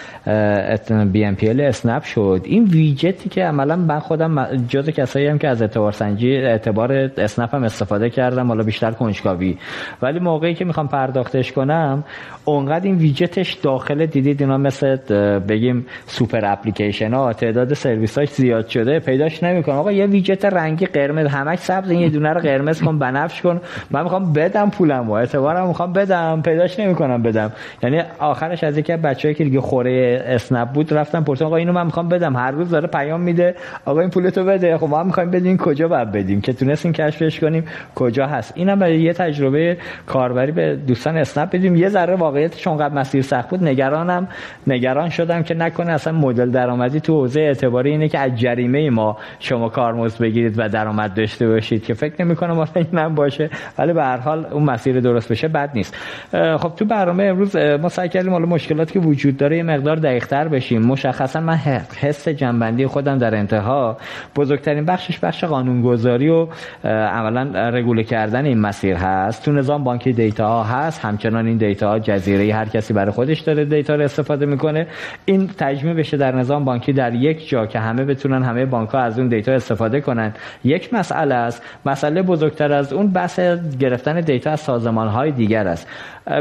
[1.12, 2.42] BNPL اسنپ شد.
[2.46, 7.56] این ویجتی که عملا من خودم جز کسایی هم که از اعتبار سنجی اعتبار اسنپ
[7.56, 9.58] هم استفاده کردم حالا بیشتر کنجکاوی.
[10.02, 12.04] ولی موقعی که می‌خوام پرداختش کنم
[12.46, 14.96] اونقدر این ویجتش داخل دیدید اینا مثل
[15.40, 20.86] بگیم سوپر اپلیکیشن ها تعداد سرویس هاش زیاد شده پیداش نمی‌کنم آقا یه ویجت رنگی
[20.86, 23.62] قرمز همش سبز این یه دونه رو قرمز کن بنفش کن.
[23.92, 26.42] من می‌خوام بدم پولم و اعتبارم می‌خوام بدم.
[26.42, 27.52] پیداش نمی‌کنم بدم.
[27.84, 31.86] یعنی آخرش از یکی بچه‌ای که دیگه خوره اسنپ بود رفتم پرسیدم آقا اینو من
[31.86, 32.36] می‌خوام بدم.
[32.36, 33.56] هر روز داره پیام میده.
[33.86, 34.78] آقا این پولتو بده.
[34.78, 35.58] خب ما می‌خوایم بدیم.
[35.58, 37.64] کجا باید بدیم؟ که تونستیم کشفش کنیم.
[37.96, 39.78] کجا هست؟ اینم برای یه تجربه
[40.08, 41.76] کاربری به دوستان اسنپ بدیم.
[41.76, 43.64] یه ذره واقعیتش اونقدر مسیر سخت بود.
[43.64, 44.28] نگرانم.
[44.68, 49.18] نگران شدم که نکنه اصلا مدل درآمدی تو حوزه اعتباری اینه که از جریمه ما
[49.40, 53.50] شما کارمزد بگیرید و درآمد داشته باشید که فکر نمی کنم اینم باشه.
[53.78, 55.96] ولی به هر حال اون مسیر درست بشه بد نیست.
[56.32, 60.48] خب تو برنامه امروز ما سعی کردیم حالا مشکلاتی که وجود داره یه مقدار دقیق‌تر
[60.48, 60.82] بشیم.
[60.82, 61.56] مشخصا من
[62.00, 63.98] حس جنبندی خودم در انتها.
[64.36, 66.48] بزرگترین بخشش بخش قانونگذاری و
[66.84, 69.46] عملا رگوله کردن این مسیر هست.
[69.46, 71.06] تو نظام بانکی data ها هست.
[71.06, 74.88] همچنان این data ها جزیره هر کسی برای خودش داره data رو استفاده می‌کنه.
[75.26, 79.00] این تجمیع بشه در نظام بانکی در یک جا که همه بتونن همه بانک ها
[79.00, 80.34] از اون data استفاده کنن.
[80.64, 81.64] یک مسئله است.
[81.86, 83.40] مسئله بزرگتر از اون بحث
[83.80, 85.88] گرفتن data از سازمان های دیگر است.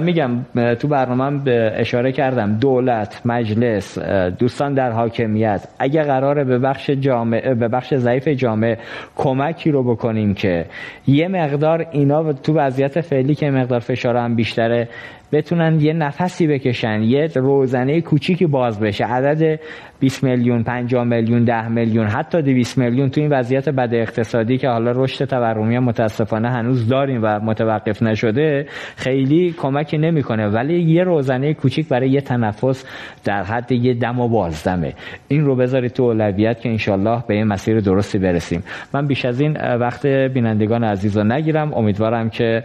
[0.03, 0.31] میگم
[0.75, 2.59] تو برنامه به اشاره کردم.
[2.59, 3.99] دولت مجلس
[4.39, 8.79] دوستان در حاکمیت اگه قراره به بخش جامعه به بخش ضعیف جامعه
[9.17, 10.67] کمکی رو بکنیم که
[11.07, 14.89] یه مقدار اینا تو وضعیت فعلی که مقدار فشار هم بیشتره
[15.33, 19.05] بتونن یه نفسی بکشن یه روزنه کوچیکی باز بشه.
[19.05, 19.61] عدد
[20.01, 24.69] 20 میلیون 50 میلیون 10 میلیون حتی 200 میلیون تو این وضعیت بد اقتصادی که
[24.69, 28.67] حالا رشد تورمی متاسفانه هنوز داریم و متوقف نشده
[28.97, 30.49] خیلی کمکی نمی‌کنه.
[30.49, 32.85] ولی یه روزنه کوچیک برای یه تنفس
[33.25, 34.95] در حد یه دم و بازدمه.
[35.29, 38.63] این رو بذارید تو اولویت که انشالله به این مسیر درستی برسیم.
[38.95, 41.75] من بیش از این وقت بینندگان عزیز رو نگیرم.
[41.75, 42.63] امیدوارم که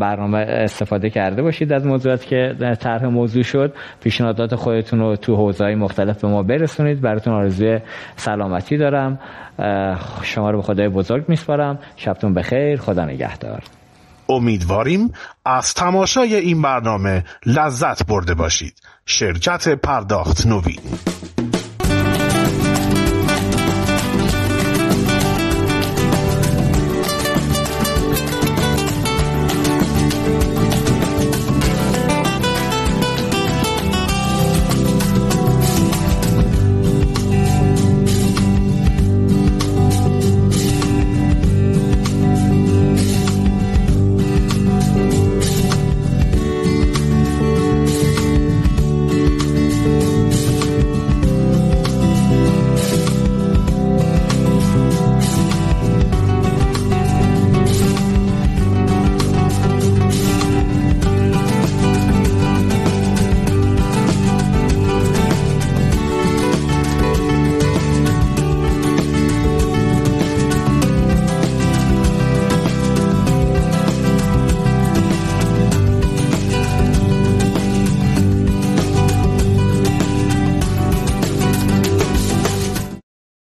[0.00, 1.79] برنامه استفاده کرده باشید.
[1.80, 7.00] از موضوعاتی که طرح موضوع شد پیشنهادات خودتون رو تو حوزه‌های مختلف به ما برسونید.
[7.00, 7.80] براتون آرزوی
[8.16, 9.18] سلامتی دارم.
[10.22, 11.78] شما رو به خدای بزرگ میسپارم.
[11.96, 12.76] شبتون بخیر.
[12.80, 13.62] خدا نگهدار.
[14.28, 15.12] امیدواریم
[15.44, 18.74] از تماشای این برنامه لذت برده باشید.
[19.06, 20.80] شرکت پرداخت نوین.